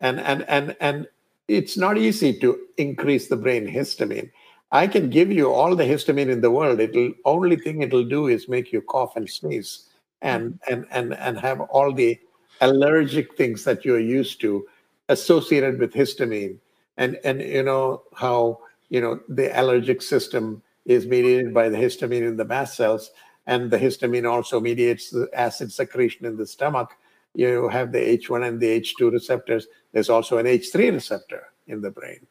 And 0.00 0.20
and 0.20 0.42
and 0.48 0.76
and 0.80 1.06
it's 1.48 1.76
not 1.76 1.98
easy 1.98 2.38
to 2.40 2.58
increase 2.76 3.28
the 3.28 3.36
brain 3.36 3.66
histamine 3.66 4.30
I 4.72 4.86
can 4.86 5.10
give 5.10 5.30
you 5.30 5.52
all 5.52 5.76
the 5.76 5.84
histamine 5.84 6.30
in 6.30 6.40
the 6.40 6.50
world. 6.50 6.80
It'll 6.80 7.12
only 7.26 7.56
thing 7.56 7.82
it'll 7.82 8.08
do 8.08 8.26
is 8.26 8.48
make 8.48 8.72
you 8.72 8.80
cough 8.80 9.16
and 9.16 9.28
sneeze 9.28 9.90
and 10.22 10.58
and 10.68 10.86
and 10.90 11.14
and 11.14 11.38
have 11.38 11.60
all 11.60 11.92
the 11.92 12.18
allergic 12.62 13.36
things 13.36 13.64
that 13.64 13.84
you're 13.84 14.00
used 14.00 14.40
to 14.40 14.66
associated 15.10 15.78
with 15.78 15.92
histamine. 15.92 16.56
And 16.96 17.18
and 17.22 17.42
you 17.42 17.62
know 17.62 18.02
how 18.14 18.60
you 18.88 19.00
know 19.00 19.20
the 19.28 19.48
allergic 19.60 20.00
system 20.00 20.62
is 20.86 21.06
mediated 21.06 21.52
by 21.52 21.68
the 21.68 21.76
histamine 21.76 22.26
in 22.26 22.36
the 22.36 22.44
mast 22.44 22.74
cells, 22.74 23.10
and 23.46 23.70
the 23.70 23.78
histamine 23.78 24.28
also 24.28 24.58
mediates 24.58 25.10
the 25.10 25.28
acid 25.34 25.70
secretion 25.70 26.24
in 26.24 26.36
the 26.36 26.46
stomach. 26.46 26.96
You 27.34 27.68
have 27.68 27.92
the 27.92 27.98
H1 27.98 28.46
and 28.46 28.60
the 28.60 28.80
H2 28.80 29.10
receptors. 29.12 29.66
There's 29.92 30.10
also 30.10 30.36
an 30.36 30.46
H3 30.46 30.92
receptor 30.92 31.48
in 31.66 31.80
the 31.80 31.90
brain. 31.90 32.26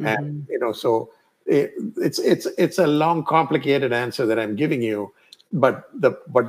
Mm-hmm. 0.00 0.06
And 0.06 0.46
you 0.48 0.58
know, 0.58 0.72
so 0.72 1.10
it, 1.46 1.74
it's 1.96 2.18
it's 2.18 2.46
it's 2.58 2.78
a 2.78 2.86
long, 2.86 3.24
complicated 3.24 3.92
answer 3.92 4.26
that 4.26 4.38
I'm 4.38 4.56
giving 4.56 4.82
you, 4.82 5.12
but 5.52 5.88
the 5.94 6.12
but 6.28 6.46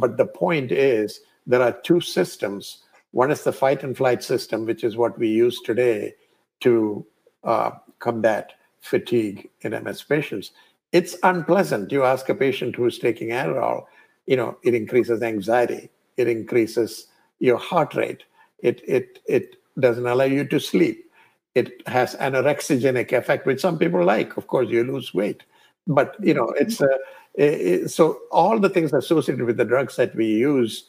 but 0.00 0.16
the 0.16 0.26
point 0.26 0.72
is 0.72 1.20
there 1.46 1.62
are 1.62 1.72
two 1.72 2.00
systems. 2.00 2.82
One 3.12 3.30
is 3.30 3.42
the 3.42 3.52
fight 3.52 3.82
and 3.82 3.96
flight 3.96 4.22
system, 4.22 4.66
which 4.66 4.84
is 4.84 4.96
what 4.96 5.18
we 5.18 5.28
use 5.28 5.60
today 5.60 6.14
to 6.60 7.04
uh, 7.42 7.72
combat 7.98 8.52
fatigue 8.80 9.48
in 9.62 9.72
MS 9.72 10.02
patients. 10.02 10.52
It's 10.92 11.16
unpleasant. 11.22 11.92
You 11.92 12.04
ask 12.04 12.28
a 12.28 12.34
patient 12.34 12.76
who 12.76 12.86
is 12.86 12.98
taking 12.98 13.28
Adderall, 13.28 13.84
you 14.26 14.36
know, 14.36 14.58
it 14.62 14.74
increases 14.74 15.22
anxiety, 15.22 15.90
it 16.16 16.28
increases 16.28 17.06
your 17.38 17.58
heart 17.58 17.94
rate, 17.94 18.24
it 18.58 18.80
it 18.86 19.20
it 19.26 19.56
doesn't 19.78 20.06
allow 20.06 20.24
you 20.24 20.44
to 20.44 20.60
sleep 20.60 21.09
it 21.54 21.86
has 21.88 22.14
anorexigenic 22.16 23.12
effect, 23.12 23.46
which 23.46 23.60
some 23.60 23.78
people 23.78 24.04
like. 24.04 24.36
Of 24.36 24.46
course, 24.46 24.68
you 24.68 24.84
lose 24.84 25.12
weight, 25.12 25.42
but 25.86 26.16
you 26.20 26.34
know 26.34 26.48
it's 26.50 26.80
uh, 26.80 26.98
it, 27.34 27.90
so 27.90 28.20
all 28.30 28.58
the 28.58 28.68
things 28.68 28.92
associated 28.92 29.44
with 29.44 29.56
the 29.56 29.64
drugs 29.64 29.96
that 29.96 30.14
we 30.14 30.26
use 30.26 30.88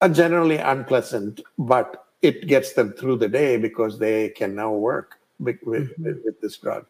are 0.00 0.08
generally 0.08 0.56
unpleasant, 0.56 1.40
but 1.58 2.06
it 2.22 2.46
gets 2.46 2.72
them 2.74 2.92
through 2.92 3.16
the 3.16 3.28
day 3.28 3.56
because 3.56 3.98
they 3.98 4.30
can 4.30 4.54
now 4.54 4.72
work 4.72 5.16
with, 5.38 5.58
with, 5.64 5.90
mm-hmm. 5.98 6.24
with 6.24 6.40
this 6.40 6.58
drug. 6.58 6.86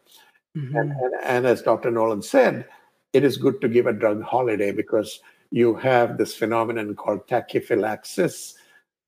Mm-hmm. 0.57 0.77
And, 0.77 0.93
and, 0.93 1.15
and 1.25 1.47
as 1.47 1.63
Dr. 1.63 1.91
Nolan 1.91 2.23
said, 2.23 2.67
it 3.13 3.25
is 3.25 3.37
good 3.37 3.61
to 3.61 3.69
give 3.69 3.87
a 3.87 3.93
drug 3.93 4.23
holiday 4.23 4.73
because 4.73 5.21
you 5.51 5.75
have 5.75 6.19
this 6.19 6.35
phenomenon 6.35 6.95
called 6.95 7.27
tachyphylaxis, 7.27 8.55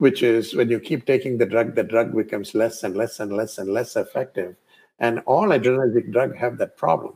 which 0.03 0.21
is 0.25 0.53
when 0.53 0.69
you 0.69 0.81
keep 0.81 1.07
taking 1.07 1.39
the 1.39 1.47
drug, 1.47 1.77
the 1.77 1.85
drug 1.85 2.13
becomes 2.13 2.57
less 2.57 2.83
and 2.83 2.97
less 2.97 3.21
and 3.21 3.33
less 3.33 3.59
and 3.59 3.73
less 3.73 3.95
effective. 3.95 4.57
And 4.99 5.21
all 5.27 5.51
adrenergic 5.51 6.11
drug 6.11 6.35
have 6.35 6.59
that 6.59 6.77
problem 6.77 7.15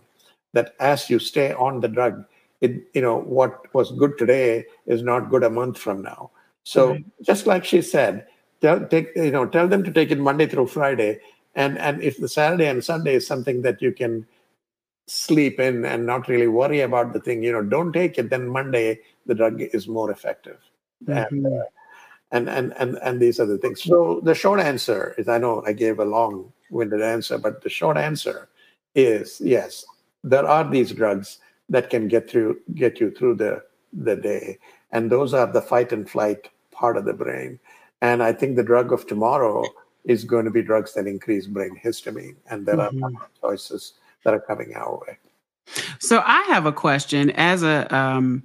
that 0.53 0.77
as 0.79 1.11
you 1.11 1.19
stay 1.19 1.53
on 1.53 1.81
the 1.81 1.89
drug, 1.89 2.25
it 2.61 2.85
you 2.95 3.03
know 3.03 3.19
what 3.19 3.75
was 3.75 3.91
good 3.91 4.17
today 4.17 4.67
is 4.87 5.03
not 5.03 5.31
good 5.31 5.43
a 5.43 5.51
month 5.51 5.79
from 5.79 6.01
now. 6.01 6.31
So 6.63 6.91
right. 6.91 7.05
just 7.23 7.45
like 7.49 7.65
she 7.65 7.83
said, 7.83 8.25
tell 8.61 8.79
take 8.87 9.09
you 9.17 9.33
know 9.33 9.47
tell 9.47 9.67
them 9.67 9.83
to 9.83 9.91
take 9.91 10.13
it 10.13 10.21
Monday 10.21 10.47
through 10.47 10.69
Friday, 10.69 11.19
and 11.57 11.79
and 11.79 12.01
if 12.05 12.19
the 12.19 12.29
Saturday 12.29 12.69
and 12.69 12.85
Sunday 12.85 13.17
is 13.17 13.27
something 13.27 13.63
that 13.63 13.83
you 13.83 13.91
can 13.91 14.27
sleep 15.09 15.59
in 15.59 15.85
and 15.85 16.07
not 16.07 16.29
really 16.29 16.47
worry 16.47 16.83
about 16.83 17.13
the 17.13 17.21
thing, 17.21 17.43
you 17.43 17.51
know, 17.51 17.63
don't 17.63 17.93
take 17.93 18.17
it. 18.17 18.31
Then 18.31 18.47
Monday 18.47 19.01
the 19.27 19.35
drug 19.35 19.61
is 19.61 19.89
more 19.89 20.13
effective. 20.13 20.59
Mm-hmm. 21.05 21.35
And, 21.35 21.47
uh, 21.47 21.65
and 22.33 22.49
and 22.49 22.73
and 22.79 22.99
and 23.03 23.21
these 23.21 23.39
are 23.41 23.47
the 23.47 23.59
things. 23.59 23.83
So 23.83 24.21
the 24.23 24.35
short 24.35 24.61
answer 24.61 25.15
is 25.19 25.29
I 25.29 25.39
know 25.39 25.63
I 25.67 25.73
gave 25.73 25.99
a 25.99 26.05
long-winded 26.05 27.01
answer, 27.01 27.39
but 27.39 27.63
the 27.63 27.71
short 27.71 27.97
answer 27.97 28.49
is 28.95 29.41
yes, 29.41 29.85
there 30.25 30.47
are 30.47 30.69
these 30.69 30.93
drugs 30.93 31.39
that 31.69 31.91
can 31.91 32.09
get 32.09 32.29
through 32.29 32.61
get 32.75 33.01
you 33.01 33.11
through 33.11 33.37
the 33.37 33.63
the 33.93 34.17
day, 34.17 34.59
and 34.93 35.11
those 35.11 35.35
are 35.35 35.47
the 35.47 35.63
fight 35.63 35.93
and 35.93 36.09
flight 36.09 36.49
part 36.73 36.97
of 36.97 37.05
the 37.05 37.13
brain. 37.13 37.59
And 38.03 38.23
I 38.23 38.33
think 38.33 38.57
the 38.57 38.63
drug 38.63 38.93
of 38.93 39.07
tomorrow 39.07 39.65
is 40.05 40.25
going 40.25 40.45
to 40.45 40.51
be 40.51 40.63
drugs 40.63 40.95
that 40.95 41.07
increase 41.07 41.47
brain 41.47 41.81
histamine, 41.83 42.37
and 42.51 42.67
there 42.67 42.77
mm-hmm. 42.77 43.05
are 43.05 43.29
choices 43.41 43.95
that 44.25 44.35
are 44.35 44.41
coming 44.41 44.75
our 44.75 44.99
way. 45.07 45.19
So 45.99 46.23
I 46.25 46.43
have 46.43 46.67
a 46.67 46.73
question 46.73 47.31
as 47.33 47.63
a 47.63 47.93
um, 47.95 48.43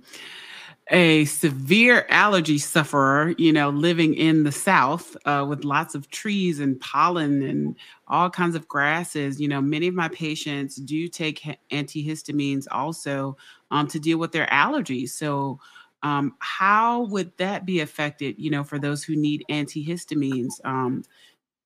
a 0.91 1.23
severe 1.23 2.05
allergy 2.09 2.57
sufferer, 2.57 3.33
you 3.37 3.53
know, 3.53 3.69
living 3.69 4.13
in 4.13 4.43
the 4.43 4.51
South 4.51 5.15
uh, 5.25 5.45
with 5.47 5.63
lots 5.63 5.95
of 5.95 6.09
trees 6.11 6.59
and 6.59 6.79
pollen 6.81 7.41
and 7.41 7.77
all 8.09 8.29
kinds 8.29 8.55
of 8.55 8.67
grasses, 8.67 9.39
you 9.39 9.47
know, 9.47 9.61
many 9.61 9.87
of 9.87 9.93
my 9.93 10.09
patients 10.09 10.75
do 10.75 11.07
take 11.07 11.43
antihistamines 11.71 12.65
also 12.71 13.37
um, 13.71 13.87
to 13.87 13.99
deal 13.99 14.17
with 14.17 14.33
their 14.33 14.47
allergies. 14.47 15.09
So, 15.09 15.59
um, 16.03 16.35
how 16.39 17.03
would 17.05 17.31
that 17.37 17.65
be 17.65 17.79
affected, 17.79 18.35
you 18.37 18.49
know, 18.49 18.63
for 18.63 18.77
those 18.79 19.03
who 19.03 19.15
need 19.15 19.45
antihistamines 19.49 20.53
um, 20.65 21.03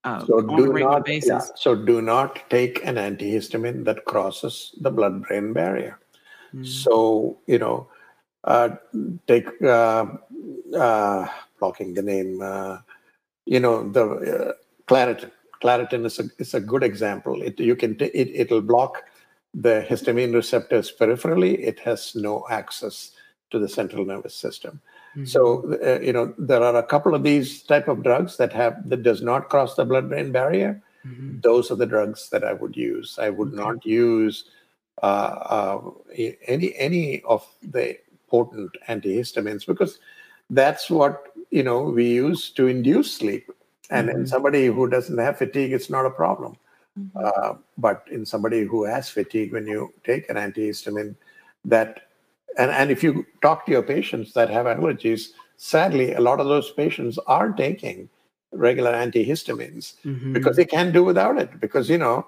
uh, 0.03 0.23
so 0.25 0.37
on 0.37 0.59
a 0.59 0.69
regular 0.69 0.91
not, 0.91 1.05
basis? 1.05 1.29
Yeah, 1.29 1.55
so 1.55 1.73
do 1.73 2.01
not 2.01 2.47
take 2.49 2.85
an 2.85 2.95
antihistamine 2.95 3.85
that 3.85 4.05
crosses 4.05 4.75
the 4.81 4.91
blood-brain 4.91 5.53
barrier. 5.53 5.99
Mm. 6.53 6.67
So, 6.67 7.39
you 7.47 7.57
know, 7.57 7.87
take 9.27 9.47
uh, 9.61 10.05
uh, 10.77 11.27
blocking 11.59 11.93
the 11.93 12.01
name. 12.01 12.41
Uh, 12.41 12.77
you 13.45 13.59
know 13.59 13.89
the 13.89 14.03
uh, 14.03 14.53
Claritin. 14.87 15.31
Claritin 15.63 16.05
is 16.05 16.19
a 16.19 16.25
is 16.37 16.53
a 16.53 16.59
good 16.59 16.83
example. 16.83 17.41
It 17.41 17.59
you 17.59 17.75
can 17.75 17.97
t- 17.97 18.05
it 18.05 18.29
it'll 18.33 18.61
block 18.61 19.03
the 19.53 19.85
histamine 19.89 20.33
receptors 20.33 20.91
peripherally. 20.91 21.57
It 21.59 21.79
has 21.79 22.15
no 22.15 22.45
access 22.49 23.11
to 23.51 23.59
the 23.59 23.69
central 23.69 24.05
nervous 24.05 24.35
system. 24.35 24.81
Mm-hmm. 25.15 25.25
So 25.25 25.77
uh, 25.83 25.99
you 26.01 26.13
know 26.13 26.33
there 26.37 26.61
are 26.61 26.75
a 26.75 26.83
couple 26.83 27.15
of 27.15 27.23
these 27.23 27.63
type 27.63 27.87
of 27.87 28.03
drugs 28.03 28.37
that 28.37 28.53
have 28.53 28.89
that 28.89 29.03
does 29.03 29.21
not 29.21 29.49
cross 29.49 29.75
the 29.75 29.85
blood-brain 29.85 30.31
barrier. 30.31 30.81
Mm-hmm. 31.05 31.39
Those 31.41 31.71
are 31.71 31.75
the 31.75 31.85
drugs 31.85 32.29
that 32.29 32.43
I 32.43 32.53
would 32.53 32.75
use. 32.75 33.17
I 33.19 33.29
would 33.29 33.53
okay. 33.53 33.57
not 33.57 33.85
use 33.85 34.45
uh, 35.01 35.05
uh, 35.05 35.81
any 36.47 36.75
any 36.75 37.21
of 37.23 37.47
the 37.61 37.97
potent 38.27 38.71
antihistamines 38.89 39.65
because 39.65 39.99
that's 40.49 40.89
what 40.89 41.27
you 41.51 41.63
know 41.63 41.81
we 41.83 42.07
use 42.07 42.49
to 42.51 42.67
induce 42.67 43.11
sleep 43.11 43.49
and 43.89 44.09
mm-hmm. 44.09 44.19
in 44.19 44.27
somebody 44.27 44.67
who 44.67 44.87
doesn't 44.87 45.17
have 45.17 45.37
fatigue 45.37 45.73
it's 45.73 45.89
not 45.89 46.05
a 46.05 46.09
problem 46.09 46.55
mm-hmm. 46.99 47.17
uh, 47.23 47.53
but 47.77 48.03
in 48.11 48.25
somebody 48.25 48.63
who 48.63 48.83
has 48.83 49.09
fatigue 49.09 49.53
when 49.53 49.67
you 49.67 49.93
take 50.03 50.29
an 50.29 50.35
antihistamine 50.35 51.15
that 51.63 52.01
and, 52.57 52.71
and 52.71 52.91
if 52.91 53.03
you 53.03 53.25
talk 53.41 53.65
to 53.65 53.71
your 53.71 53.83
patients 53.83 54.33
that 54.33 54.49
have 54.49 54.65
allergies 54.65 55.29
sadly 55.57 56.13
a 56.13 56.21
lot 56.21 56.39
of 56.39 56.47
those 56.47 56.71
patients 56.71 57.17
are 57.27 57.51
taking 57.51 58.09
regular 58.51 58.93
antihistamines 58.93 59.95
mm-hmm. 60.05 60.33
because 60.33 60.55
they 60.55 60.65
can't 60.65 60.93
do 60.93 61.03
without 61.03 61.37
it 61.37 61.59
because 61.59 61.89
you 61.89 61.97
know 61.97 62.25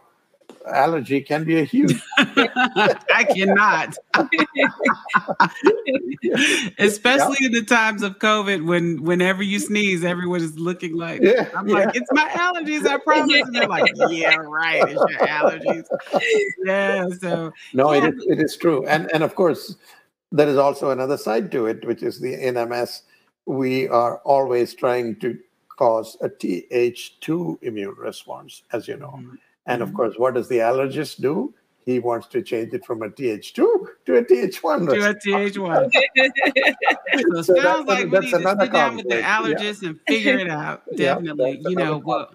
allergy 0.68 1.22
can 1.22 1.43
be 1.43 1.60
a 1.60 1.64
huge. 1.64 2.00
I 2.18 3.24
cannot. 3.24 3.95
Especially 6.78 7.38
yeah. 7.39 7.48
in 7.48 7.54
the 7.54 7.64
times 7.68 8.04
of 8.04 8.20
COVID 8.20 8.66
when 8.66 9.04
whenever 9.04 9.43
you 9.43 9.60
sneeze, 9.60 10.04
everyone 10.04 10.41
is 10.41 10.60
looking 10.60 10.95
like, 10.95 11.22
yeah, 11.22 11.50
I'm 11.56 11.68
yeah. 11.68 11.76
like, 11.76 11.95
it's 11.95 12.12
my 12.12 12.28
allergies, 12.30 12.86
I 12.86 12.98
promise. 12.98 13.41
And 13.41 13.56
they're 13.56 13.68
like, 13.68 13.91
yeah, 14.10 14.36
right, 14.36 14.84
it's 14.88 14.93
your 14.93 15.28
allergies. 15.28 15.86
Yeah, 16.64 17.08
so. 17.20 17.52
No, 17.74 17.93
It, 17.93 18.04
is, 18.04 18.26
it 18.28 18.39
is 18.39 18.58
true. 18.58 18.86
And, 18.88 19.10
and 19.14 19.24
of 19.24 19.36
course, 19.36 19.76
there 20.32 20.48
is 20.48 20.58
also 20.58 20.91
another 20.91 21.18
side 21.18 21.52
to 21.52 21.68
it, 21.68 21.86
which 21.86 22.04
is 22.04 22.20
the 22.20 22.36
NMS. 22.36 23.02
We 23.45 23.88
are 23.88 24.18
always 24.20 24.74
trying 24.74 25.20
to 25.22 25.39
cause 25.78 26.18
a 26.22 26.30
Th2 26.30 27.64
immune 27.64 27.95
response, 27.98 28.64
as 28.74 28.88
you 28.88 28.98
know. 28.98 29.20
Mm-hmm. 29.20 29.36
And 29.68 29.82
of 29.82 29.89
mm-hmm. 29.89 29.97
course, 29.97 30.15
what 30.18 30.34
does 30.34 30.47
the 30.47 30.57
allergist 30.57 31.22
do? 31.22 31.53
He 31.86 31.99
wants 31.99 32.28
to 32.28 32.41
change 32.41 32.74
it 32.74 32.86
from 32.86 33.01
a 33.01 33.09
TH2 33.09 33.53
to 33.53 34.18
a 34.18 34.24
TH1. 34.24 34.89
To 34.89 35.09
a 35.09 35.15
TH1. 35.15 35.89
so, 37.36 37.41
so 37.43 37.61
sounds 37.61 37.88
like 37.88 38.11
we 38.11 38.20
need 38.20 38.32
to 38.32 38.57
sit 38.59 38.72
down 38.74 38.97
with 38.97 39.07
the 39.07 39.22
allergist 39.22 39.84
yeah. 39.84 39.89
and 39.89 39.99
figure 40.05 40.38
it 40.38 40.49
out. 40.49 40.84
Definitely. 40.97 41.59
Yeah, 41.61 41.70
you 41.70 41.76
know, 41.78 41.97
well, 41.99 42.28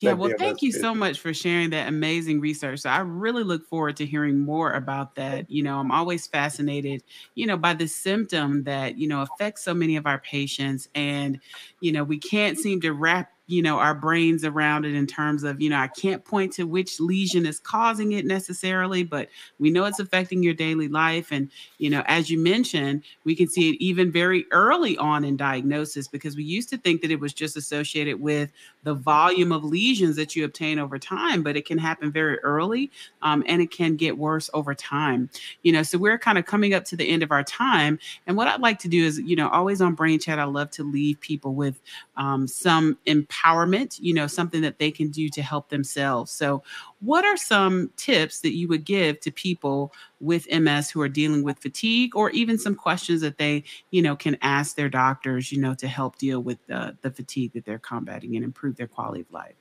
yeah, 0.00 0.12
well, 0.12 0.30
thank 0.38 0.60
you 0.60 0.72
so 0.72 0.94
much 0.94 1.18
for 1.18 1.32
sharing 1.32 1.70
that 1.70 1.88
amazing 1.88 2.40
research. 2.40 2.80
So 2.80 2.90
I 2.90 2.98
really 2.98 3.42
look 3.42 3.66
forward 3.66 3.96
to 3.96 4.06
hearing 4.06 4.38
more 4.38 4.72
about 4.72 5.14
that. 5.14 5.50
You 5.50 5.62
know, 5.62 5.78
I'm 5.78 5.90
always 5.90 6.26
fascinated, 6.26 7.02
you 7.34 7.46
know, 7.46 7.56
by 7.56 7.72
the 7.72 7.86
symptom 7.86 8.64
that, 8.64 8.98
you 8.98 9.08
know, 9.08 9.22
affects 9.22 9.64
so 9.64 9.72
many 9.72 9.96
of 9.96 10.06
our 10.06 10.18
patients. 10.18 10.88
And, 10.94 11.40
you 11.80 11.92
know, 11.92 12.04
we 12.04 12.18
can't 12.18 12.58
seem 12.58 12.82
to 12.82 12.92
wrap 12.92 13.32
you 13.46 13.62
know 13.62 13.78
our 13.78 13.94
brains 13.94 14.44
around 14.44 14.84
it 14.84 14.94
in 14.94 15.06
terms 15.06 15.44
of 15.44 15.60
you 15.60 15.70
know 15.70 15.78
i 15.78 15.88
can't 15.88 16.24
point 16.24 16.52
to 16.52 16.64
which 16.64 17.00
lesion 17.00 17.46
is 17.46 17.58
causing 17.60 18.12
it 18.12 18.24
necessarily 18.24 19.02
but 19.02 19.28
we 19.58 19.70
know 19.70 19.84
it's 19.84 20.00
affecting 20.00 20.42
your 20.42 20.54
daily 20.54 20.88
life. 20.88 21.30
And 21.30 21.50
you 21.78 21.90
know 21.90 22.02
as 22.06 22.30
you 22.30 22.38
mentioned 22.38 23.02
we 23.24 23.34
can 23.34 23.48
see 23.48 23.70
it 23.70 23.76
even 23.80 24.10
very 24.10 24.46
early 24.50 24.96
on 24.98 25.24
in 25.24 25.36
diagnosis 25.36 26.08
because 26.08 26.36
we 26.36 26.44
used 26.44 26.68
to 26.70 26.78
think 26.78 27.02
that 27.02 27.10
it 27.10 27.20
was 27.20 27.32
just 27.32 27.56
associated 27.56 28.20
with 28.20 28.52
the 28.84 28.94
volume 28.94 29.52
of 29.52 29.64
lesions 29.64 30.16
that 30.16 30.36
you 30.36 30.44
obtain 30.44 30.78
over 30.78 30.98
time 30.98 31.42
but 31.42 31.56
it 31.56 31.66
can 31.66 31.78
happen 31.78 32.10
very 32.10 32.38
early 32.40 32.90
um, 33.22 33.42
and 33.46 33.62
it 33.62 33.70
can 33.70 33.96
get 33.96 34.18
worse 34.18 34.50
over 34.54 34.74
time. 34.74 35.30
You 35.62 35.72
know 35.72 35.82
so 35.82 35.98
we're 35.98 36.18
kind 36.18 36.38
of 36.38 36.46
coming 36.46 36.74
up 36.74 36.84
to 36.86 36.96
the 36.96 37.08
end 37.08 37.22
of 37.22 37.30
our 37.30 37.44
time. 37.44 37.98
And 38.26 38.36
what 38.36 38.48
i'd 38.48 38.60
like 38.60 38.78
to 38.80 38.88
do 38.88 39.04
is 39.04 39.18
you 39.20 39.36
know 39.36 39.48
always 39.48 39.80
on 39.80 39.94
brain 39.94 40.18
chat 40.18 40.38
i 40.38 40.44
love 40.44 40.70
to 40.70 40.84
leave 40.84 41.20
people 41.20 41.54
with 41.54 41.80
um, 42.16 42.48
some 42.48 42.98
empowerment 43.06 43.35
empowerment, 43.36 43.98
you 44.00 44.14
know, 44.14 44.26
something 44.26 44.62
that 44.62 44.78
they 44.78 44.90
can 44.90 45.10
do 45.10 45.28
to 45.28 45.42
help 45.42 45.68
themselves. 45.68 46.32
So, 46.32 46.62
what 47.00 47.24
are 47.24 47.36
some 47.36 47.90
tips 47.96 48.40
that 48.40 48.54
you 48.54 48.68
would 48.68 48.84
give 48.84 49.20
to 49.20 49.30
people 49.30 49.92
with 50.20 50.50
MS 50.50 50.90
who 50.90 51.00
are 51.00 51.08
dealing 51.08 51.42
with 51.42 51.58
fatigue 51.58 52.16
or 52.16 52.30
even 52.30 52.58
some 52.58 52.74
questions 52.74 53.20
that 53.20 53.38
they, 53.38 53.64
you 53.90 54.02
know, 54.02 54.16
can 54.16 54.36
ask 54.42 54.76
their 54.76 54.88
doctors, 54.88 55.52
you 55.52 55.60
know, 55.60 55.74
to 55.74 55.88
help 55.88 56.18
deal 56.18 56.40
with 56.40 56.58
the, 56.66 56.96
fatigue 57.14 57.52
that 57.54 57.64
they're 57.64 57.78
combating 57.78 58.34
and 58.36 58.44
improve 58.44 58.76
their 58.76 58.88
quality 58.88 59.20
of 59.20 59.30
life? 59.30 59.54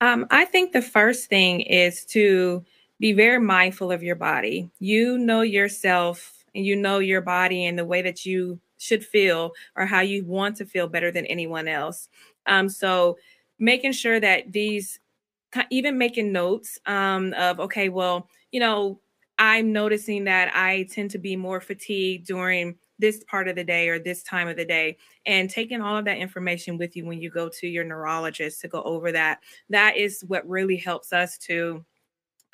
Um, 0.00 0.26
I 0.30 0.44
think 0.44 0.72
the 0.72 0.82
first 0.82 1.28
thing 1.28 1.62
is 1.62 2.04
to 2.06 2.64
be 3.00 3.12
very 3.12 3.40
mindful 3.40 3.90
of 3.90 4.02
your 4.02 4.14
body. 4.14 4.70
You 4.78 5.18
know 5.18 5.40
yourself 5.40 6.44
and 6.54 6.64
you 6.64 6.76
know 6.76 6.98
your 6.98 7.22
body 7.22 7.64
and 7.64 7.78
the 7.78 7.84
way 7.84 8.02
that 8.02 8.24
you 8.24 8.60
should 8.80 9.04
feel 9.04 9.52
or 9.76 9.86
how 9.86 10.00
you 10.00 10.24
want 10.24 10.56
to 10.56 10.66
feel 10.66 10.88
better 10.88 11.10
than 11.12 11.26
anyone 11.26 11.68
else. 11.68 12.08
Um, 12.46 12.68
so 12.68 13.18
making 13.58 13.92
sure 13.92 14.18
that 14.18 14.52
these, 14.52 14.98
even 15.70 15.98
making 15.98 16.32
notes 16.32 16.78
um, 16.86 17.32
of, 17.34 17.60
okay, 17.60 17.88
well, 17.88 18.28
you 18.52 18.60
know, 18.60 19.00
I'm 19.38 19.72
noticing 19.72 20.24
that 20.24 20.54
I 20.54 20.86
tend 20.90 21.10
to 21.12 21.18
be 21.18 21.34
more 21.36 21.60
fatigued 21.60 22.26
during 22.26 22.76
this 22.98 23.24
part 23.24 23.48
of 23.48 23.56
the 23.56 23.64
day 23.64 23.88
or 23.88 23.98
this 23.98 24.22
time 24.22 24.48
of 24.48 24.56
the 24.56 24.64
day 24.64 24.98
and 25.24 25.48
taking 25.48 25.80
all 25.80 25.96
of 25.96 26.04
that 26.04 26.18
information 26.18 26.76
with 26.76 26.94
you 26.94 27.06
when 27.06 27.20
you 27.20 27.30
go 27.30 27.48
to 27.48 27.66
your 27.66 27.82
neurologist 27.84 28.60
to 28.60 28.68
go 28.68 28.82
over 28.82 29.10
that 29.10 29.40
that 29.70 29.96
is 29.96 30.22
what 30.28 30.46
really 30.46 30.76
helps 30.76 31.10
us 31.10 31.38
to 31.38 31.82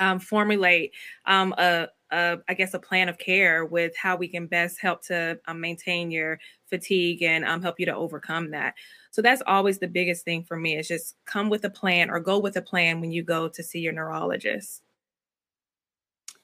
um, 0.01 0.19
formulate 0.19 0.93
um, 1.27 1.55
a, 1.59 1.89
a, 2.11 2.39
I 2.49 2.55
guess, 2.55 2.75
a 2.75 2.79
plan 2.79 3.09
of 3.09 3.19
care 3.19 3.65
with 3.65 3.97
how 3.97 4.17
we 4.17 4.29
can 4.29 4.47
best 4.47 4.81
help 4.81 5.03
to 5.07 5.39
um, 5.47 5.61
maintain 5.61 6.11
your 6.11 6.39
fatigue 6.69 7.23
and 7.23 7.45
um, 7.45 7.63
help 7.63 7.79
you 7.79 7.87
to 7.87 7.95
overcome 7.95 8.51
that. 8.53 8.75
So 9.11 9.23
that's 9.23 9.43
always 9.47 9.79
the 9.79 9.89
biggest 9.89 10.25
thing 10.25 10.45
for 10.45 10.57
me 10.57 10.77
is 10.77 10.89
just 10.89 11.17
come 11.25 11.49
with 11.49 11.65
a 11.65 11.71
plan 11.71 12.11
or 12.11 12.21
go 12.21 12.39
with 12.39 12.57
a 12.57 12.63
plan 12.63 13.01
when 13.01 13.13
you 13.13 13.23
go 13.23 13.49
to 13.49 13.63
see 13.63 13.81
your 13.81 13.93
neurologist. 13.93 14.83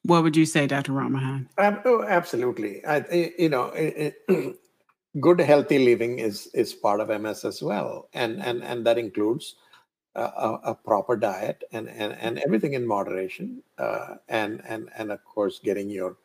What 0.05 0.25
would 0.25 0.37
you 0.37 0.47
say, 0.47 0.67
Dr. 0.67 0.93
Rammohan? 0.93 1.47
Um, 1.59 1.81
oh, 1.85 2.03
absolutely. 2.03 2.85
I, 2.85 3.33
you 3.39 3.49
know, 3.49 3.67
it, 3.67 4.17
it, 4.29 4.57
good 5.21 5.41
healthy 5.41 5.79
living 5.79 6.19
is 6.19 6.49
is 6.55 6.73
part 6.73 7.01
of 7.01 7.09
MS 7.21 7.45
as 7.45 7.63
well, 7.63 8.09
and 8.13 8.43
and 8.43 8.63
and 8.65 8.85
that 8.87 8.99
includes 8.99 9.57
a, 10.15 10.59
a, 10.65 10.75
proper 10.75 11.17
diet 11.17 11.65
and, 11.73 11.89
and, 11.89 12.13
and 12.21 12.39
everything 12.41 12.75
in 12.75 12.87
moderation 12.87 13.63
uh, 13.79 14.17
and, 14.29 14.63
and, 14.69 14.91
and 14.97 15.11
of 15.11 15.25
course 15.25 15.59
getting 15.59 15.89
your 15.89 16.17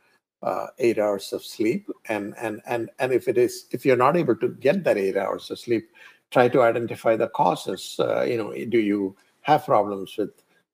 uh, 0.43 0.67
eight 0.79 0.99
hours 0.99 1.31
of 1.33 1.43
sleep. 1.43 1.89
And, 2.09 2.35
and, 2.38 2.61
and, 2.65 2.89
and 2.99 3.13
if 3.13 3.27
it 3.27 3.38
is 3.38 3.65
if 3.71 3.85
you're 3.85 3.97
not 3.97 4.17
able 4.17 4.35
to 4.38 4.49
get 4.49 4.83
that 4.83 4.97
eight 4.97 5.17
hours 5.17 5.49
of 5.51 5.59
sleep 5.59 5.89
try 6.31 6.47
to 6.49 6.61
identify 6.61 7.15
the 7.15 7.29
causes. 7.29 7.95
Uh, 7.99 8.23
you 8.23 8.38
know 8.38 8.51
do 8.51 8.79
you 8.79 9.15
have 9.41 9.65
problems 9.65 10.17
with 10.17 10.31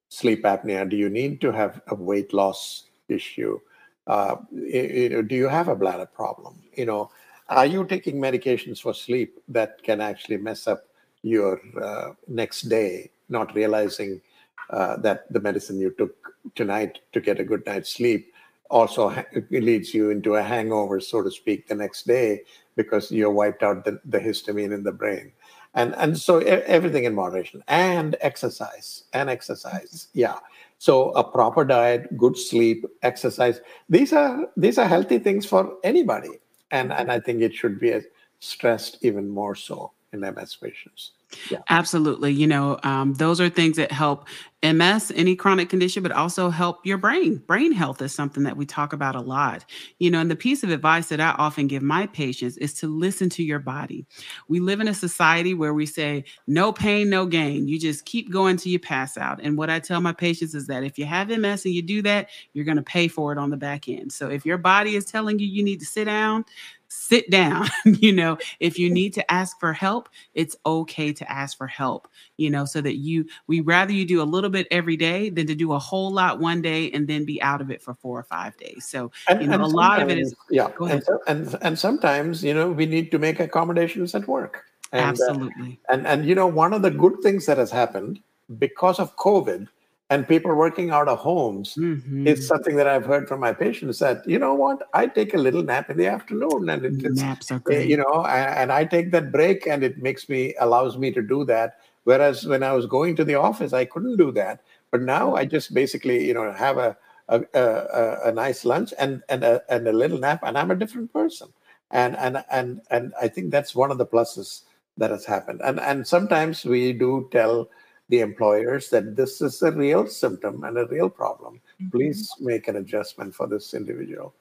sleep 0.09 0.43
apnea? 0.43 0.89
Do 0.89 0.97
you 0.97 1.09
need 1.09 1.41
to 1.41 1.51
have 1.51 1.82
a 1.88 1.95
weight 1.95 2.34
loss 2.34 2.86
issue? 3.07 3.59
Uh, 4.07 4.36
do 4.51 5.28
you 5.30 5.47
have 5.47 5.68
a 5.68 5.76
bladder 5.76 6.07
problem? 6.07 6.61
You 6.76 6.86
know 6.86 7.11
are 7.49 7.66
you 7.66 7.86
taking 7.86 8.16
medications 8.16 8.82
for 8.82 8.93
sleep 8.93 9.39
that 9.49 9.84
can 9.84 10.01
actually 10.01 10.38
mess 10.38 10.68
up 10.68 10.86
your 11.24 11.60
uh, 11.82 12.12
next 12.28 12.64
day, 12.64 13.10
not 13.30 13.56
realizing 13.56 14.22
uh, 14.70 14.98
that 14.98 15.32
the 15.32 15.40
medicine 15.40 15.80
you 15.80 15.92
took 15.98 16.16
tonight 16.56 17.00
to 17.14 17.20
get 17.20 17.40
a 17.40 17.44
good 17.44 17.66
night's 17.66 17.90
sleep 17.90 18.34
also 18.70 19.10
ha- 19.10 19.26
leads 19.52 19.94
you 19.94 20.10
into 20.10 20.36
a 20.36 20.44
hangover, 20.44 21.00
so 21.00 21.22
to 21.22 21.32
speak, 21.32 21.68
the 21.68 21.76
next 21.76 22.06
day 22.08 22.42
because 22.76 23.12
you 23.12 23.30
wiped 23.30 23.64
out 23.64 23.86
the, 23.86 24.00
the 24.06 24.20
histamine 24.20 24.74
in 24.74 24.84
the 24.84 24.92
brain. 24.92 25.32
And, 25.76 25.96
and 25.96 26.18
so 26.18 26.38
everything 26.40 27.04
in 27.04 27.16
moderation 27.16 27.64
and 27.68 28.16
exercise 28.22 29.06
and 29.14 29.30
exercise. 29.30 30.08
Yeah. 30.14 30.38
So 30.78 31.10
a 31.12 31.24
proper 31.24 31.66
diet, 31.66 32.16
good 32.16 32.38
sleep, 32.38 32.86
exercise. 33.02 33.60
These 33.90 34.14
are 34.14 34.48
these 34.56 34.78
are 34.78 34.88
healthy 34.88 35.18
things 35.18 35.46
for 35.48 35.78
anybody 35.84 36.40
and 36.74 36.92
and 36.92 37.12
I 37.12 37.20
think 37.20 37.42
it 37.42 37.56
should 37.56 37.80
be 37.80 38.02
stressed 38.40 38.98
even 39.02 39.30
more 39.30 39.56
so 39.56 39.92
in 40.14 40.22
MS 40.22 40.55
patients. 40.55 41.11
Yeah. 41.49 41.59
Absolutely. 41.70 42.32
You 42.32 42.47
know, 42.47 42.80
um, 42.84 43.14
those 43.16 43.41
are 43.41 43.49
things 43.49 43.78
that 43.78 43.91
help 43.91 44.28
MS, 44.61 45.11
any 45.16 45.36
chronic 45.36 45.70
condition, 45.70 46.03
but 46.03 46.11
also 46.14 46.49
help 46.49 46.86
your 46.86 46.97
brain. 46.97 47.38
Brain 47.47 47.74
health 47.74 48.01
is 48.01 48.14
something 48.14 48.43
that 48.43 48.55
we 48.55 48.66
talk 48.66 48.93
about 48.93 49.16
a 49.16 49.20
lot. 49.20 49.66
You 49.99 50.09
know, 50.09 50.22
and 50.22 50.32
the 50.32 50.38
piece 50.38 50.64
of 50.64 50.70
advice 50.70 51.09
that 51.09 51.20
I 51.20 51.32
often 51.32 51.68
give 51.68 51.84
my 51.84 52.07
patients 52.07 52.55
is 52.57 52.74
to 52.76 52.88
listen 52.88 53.30
to 53.32 53.43
your 53.43 53.59
body. 53.59 54.05
We 54.47 54.61
live 54.61 54.80
in 54.80 54.88
a 54.88 54.93
society 54.93 55.53
where 55.53 55.74
we 55.74 55.86
say, 55.86 56.24
no 56.47 56.72
pain, 56.72 57.09
no 57.09 57.26
gain. 57.26 57.68
You 57.68 57.78
just 57.78 58.05
keep 58.05 58.32
going 58.32 58.55
till 58.55 58.72
you 58.72 58.80
pass 58.80 59.18
out. 59.18 59.41
And 59.43 59.57
what 59.57 59.70
I 59.70 59.80
tell 59.80 59.99
my 59.99 60.14
patients 60.14 60.55
is 60.55 60.68
that 60.68 60.84
if 60.84 60.97
you 60.97 61.05
have 61.05 61.28
MS 61.28 61.66
and 61.66 61.74
you 61.74 61.82
do 61.82 62.01
that, 62.03 62.30
you're 62.53 62.66
going 62.66 62.78
to 62.78 62.84
pay 62.84 63.09
for 63.09 63.34
it 63.34 63.38
on 63.38 63.49
the 63.49 63.57
back 63.57 63.89
end. 63.89 64.14
So 64.14 64.30
if 64.30 64.45
your 64.45 64.57
body 64.57 64.95
is 64.95 65.03
telling 65.03 65.39
you 65.39 65.47
you 65.47 65.64
need 65.64 65.80
to 65.82 65.86
sit 65.86 66.05
down, 66.05 66.45
sit 66.94 67.30
down. 67.30 67.68
you 67.86 68.14
know, 68.14 68.38
if 68.60 68.78
you 68.78 68.89
need 68.89 69.14
to 69.14 69.32
ask 69.32 69.60
for 69.60 69.74
help, 69.74 70.10
it's 70.34 70.56
okay 70.66 71.12
to 71.14 71.32
ask 71.32 71.58
for 71.58 71.68
help, 71.68 72.08
you 72.38 72.50
know, 72.50 72.66
so 72.66 72.82
that 72.82 72.96
you, 72.96 73.26
we 73.48 73.62
rather 73.62 73.91
you 73.91 74.06
do 74.06 74.22
a 74.22 74.24
little 74.24 74.50
bit 74.50 74.68
every 74.72 74.96
day 74.96 75.30
than 75.30 75.48
to 75.48 75.56
do 75.56 75.74
a 75.74 75.80
whole 75.80 76.12
lot 76.12 76.39
one 76.39 76.62
day 76.62 76.91
and 76.91 77.08
then 77.08 77.26
be 77.26 77.41
out 77.41 77.62
of 77.62 77.72
it 77.72 77.82
for 77.82 77.94
four 77.96 78.20
or 78.20 78.24
five 78.24 78.56
days. 78.58 78.86
So, 78.86 79.12
and, 79.28 79.41
you 79.41 79.48
know, 79.48 79.58
a 79.58 79.66
lot 79.66 80.02
of 80.02 80.10
it 80.10 80.20
is, 80.20 80.36
yeah. 80.50 80.70
And, 80.80 81.04
and, 81.28 81.56
and 81.62 81.80
sometimes, 81.80 82.44
you 82.44 82.54
know, 82.54 82.72
we 82.72 82.86
need 82.86 83.12
to 83.12 83.20
make 83.20 83.39
accommodations 83.39 84.16
at 84.16 84.28
work. 84.28 84.64
And, 84.91 85.02
uh, 85.02 85.10
Absolutely. 85.10 85.80
Uh, 85.89 85.94
and, 85.94 86.08
and, 86.08 86.26
you 86.26 86.36
know, 86.36 86.48
one 86.48 86.74
of 86.74 86.82
the 86.82 86.91
good 86.91 87.20
things 87.24 87.46
that 87.48 87.58
has 87.58 87.72
happened 87.72 88.20
because 88.60 89.00
of 89.00 89.16
COVID 89.18 89.68
and 90.10 90.28
people 90.28 90.54
working 90.54 90.91
out 90.91 91.08
of 91.08 91.18
homes 91.18 91.76
mm-hmm. 91.76 92.28
is 92.28 92.47
something 92.47 92.76
that 92.76 92.88
I've 92.88 93.06
heard 93.06 93.28
from 93.28 93.39
my 93.39 93.54
patients 93.54 93.99
that 93.99 94.28
you 94.28 94.38
know 94.38 94.54
what? 94.54 94.88
I 94.93 95.08
take 95.08 95.34
a 95.34 95.38
little 95.38 95.64
nap 95.64 95.89
in 95.89 95.97
the 95.97 96.08
afternoon 96.08 96.70
and 96.70 96.86
it, 96.86 97.04
it's 97.04 97.22
naps 97.22 97.51
are 97.51 97.60
great. 97.60 97.89
you 97.89 97.97
know 97.97 98.26
and, 98.26 98.56
and 98.60 98.72
I 98.72 98.86
take 98.86 99.12
that 99.12 99.32
break 99.32 99.66
and 99.66 99.84
it 99.84 99.97
makes 99.97 100.28
me 100.28 100.54
allows 100.60 100.97
me 100.97 101.12
to 101.12 101.22
do 101.22 101.45
that. 101.45 101.80
Whereas 102.04 102.45
when 102.45 102.64
I 102.64 102.74
was 102.74 102.86
going 102.86 103.16
to 103.16 103.24
the 103.24 103.36
office 103.36 103.74
I 103.74 103.86
couldn't 103.86 104.18
do 104.18 104.32
that. 104.34 104.62
But 104.91 105.01
now 105.01 105.36
I 105.36 105.45
just 105.45 105.74
basically 105.74 106.28
you 106.28 106.34
know 106.34 106.51
have 106.51 106.78
a 106.78 106.97
a, 107.30 107.41
a, 107.54 108.18
a 108.26 108.32
nice 108.32 108.66
lunch 108.66 108.93
and 108.99 109.24
and 109.30 109.43
a, 109.43 109.62
and 109.70 109.88
a 109.88 109.93
little 109.93 110.20
nap 110.20 110.41
and 110.43 110.58
I'm 110.58 110.72
a 110.72 110.76
different 110.76 111.14
person. 111.14 111.47
And 111.91 112.18
and 112.18 112.43
and 112.51 112.82
and 112.91 113.14
I 113.22 113.30
think 113.30 113.51
that's 113.51 113.74
one 113.74 113.89
of 113.89 113.97
the 113.97 114.06
pluses 114.06 114.64
that 114.97 115.12
has 115.12 115.26
happened. 115.26 115.62
And 115.64 115.80
and 115.80 116.06
sometimes 116.06 116.66
we 116.66 116.93
do 116.93 117.30
tell 117.32 117.70
the 118.10 118.20
employers 118.20 118.89
that 118.89 119.16
this 119.16 119.41
is 119.41 119.62
a 119.62 119.72
real 119.72 120.08
symptom 120.08 120.64
and 120.64 120.78
a 120.78 120.86
real 120.88 121.10
problem. 121.10 121.62
Mm-hmm. 121.82 121.89
Please 121.89 122.30
make 122.39 122.68
an 122.68 122.78
adjustment 122.78 123.34
for 123.34 123.47
this 123.47 123.74
individual. 123.74 124.34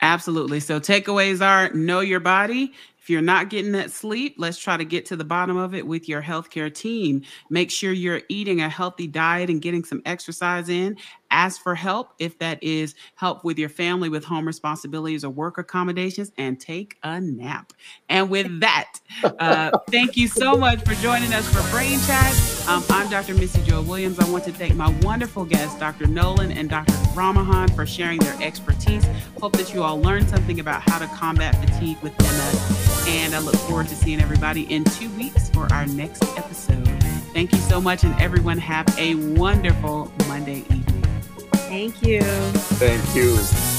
Absolutely. 0.00 0.58
So, 0.58 0.80
takeaways 0.80 1.40
are 1.40 1.72
know 1.72 2.00
your 2.00 2.18
body, 2.18 2.72
if 3.04 3.10
you're 3.10 3.20
not 3.20 3.50
getting 3.50 3.72
that 3.72 3.90
sleep, 3.90 4.36
let's 4.38 4.58
try 4.58 4.78
to 4.78 4.84
get 4.84 5.04
to 5.06 5.16
the 5.16 5.24
bottom 5.24 5.58
of 5.58 5.74
it 5.74 5.86
with 5.86 6.08
your 6.08 6.22
healthcare 6.22 6.74
team. 6.74 7.20
Make 7.50 7.70
sure 7.70 7.92
you're 7.92 8.22
eating 8.30 8.62
a 8.62 8.68
healthy 8.70 9.06
diet 9.06 9.50
and 9.50 9.60
getting 9.60 9.84
some 9.84 10.00
exercise 10.06 10.70
in. 10.70 10.96
Ask 11.30 11.62
for 11.62 11.74
help 11.74 12.14
if 12.18 12.38
that 12.38 12.62
is 12.62 12.94
help 13.16 13.44
with 13.44 13.58
your 13.58 13.68
family 13.68 14.08
with 14.08 14.24
home 14.24 14.46
responsibilities 14.46 15.22
or 15.22 15.28
work 15.28 15.58
accommodations, 15.58 16.32
and 16.38 16.58
take 16.58 16.96
a 17.02 17.20
nap. 17.20 17.74
And 18.08 18.30
with 18.30 18.60
that, 18.60 18.98
uh, 19.22 19.70
thank 19.90 20.16
you 20.16 20.26
so 20.26 20.56
much 20.56 20.82
for 20.82 20.94
joining 20.94 21.34
us 21.34 21.46
for 21.46 21.60
Brain 21.70 22.00
Chat. 22.06 22.53
Um, 22.66 22.82
I'm 22.88 23.10
Dr. 23.10 23.34
Mitzi 23.34 23.62
Joi 23.62 23.82
Williams. 23.82 24.18
I 24.18 24.30
want 24.30 24.44
to 24.44 24.52
thank 24.52 24.74
my 24.74 24.88
wonderful 25.02 25.44
guests, 25.44 25.78
Dr. 25.78 26.06
Nolan 26.06 26.50
and 26.50 26.70
Dr. 26.70 26.92
Rammohan, 27.14 27.74
for 27.74 27.84
sharing 27.84 28.18
their 28.20 28.42
expertise. 28.42 29.04
Hope 29.38 29.52
that 29.58 29.74
you 29.74 29.82
all 29.82 30.00
learned 30.00 30.30
something 30.30 30.60
about 30.60 30.80
how 30.80 30.98
to 30.98 31.06
combat 31.08 31.54
fatigue 31.56 31.98
with 32.02 32.18
MS. 32.18 33.06
And 33.06 33.34
I 33.34 33.40
look 33.40 33.56
forward 33.56 33.88
to 33.88 33.94
seeing 33.94 34.18
everybody 34.18 34.62
in 34.72 34.82
two 34.84 35.10
weeks 35.10 35.50
for 35.50 35.70
our 35.74 35.86
next 35.86 36.22
episode. 36.38 36.88
Thank 37.34 37.52
you 37.52 37.58
so 37.58 37.82
much, 37.82 38.02
and 38.02 38.18
everyone 38.18 38.56
have 38.58 38.86
a 38.98 39.14
wonderful 39.14 40.10
Monday 40.26 40.60
evening. 40.60 41.02
Thank 41.68 42.02
you. 42.02 42.22
Thank 42.22 43.14
you. 43.14 43.73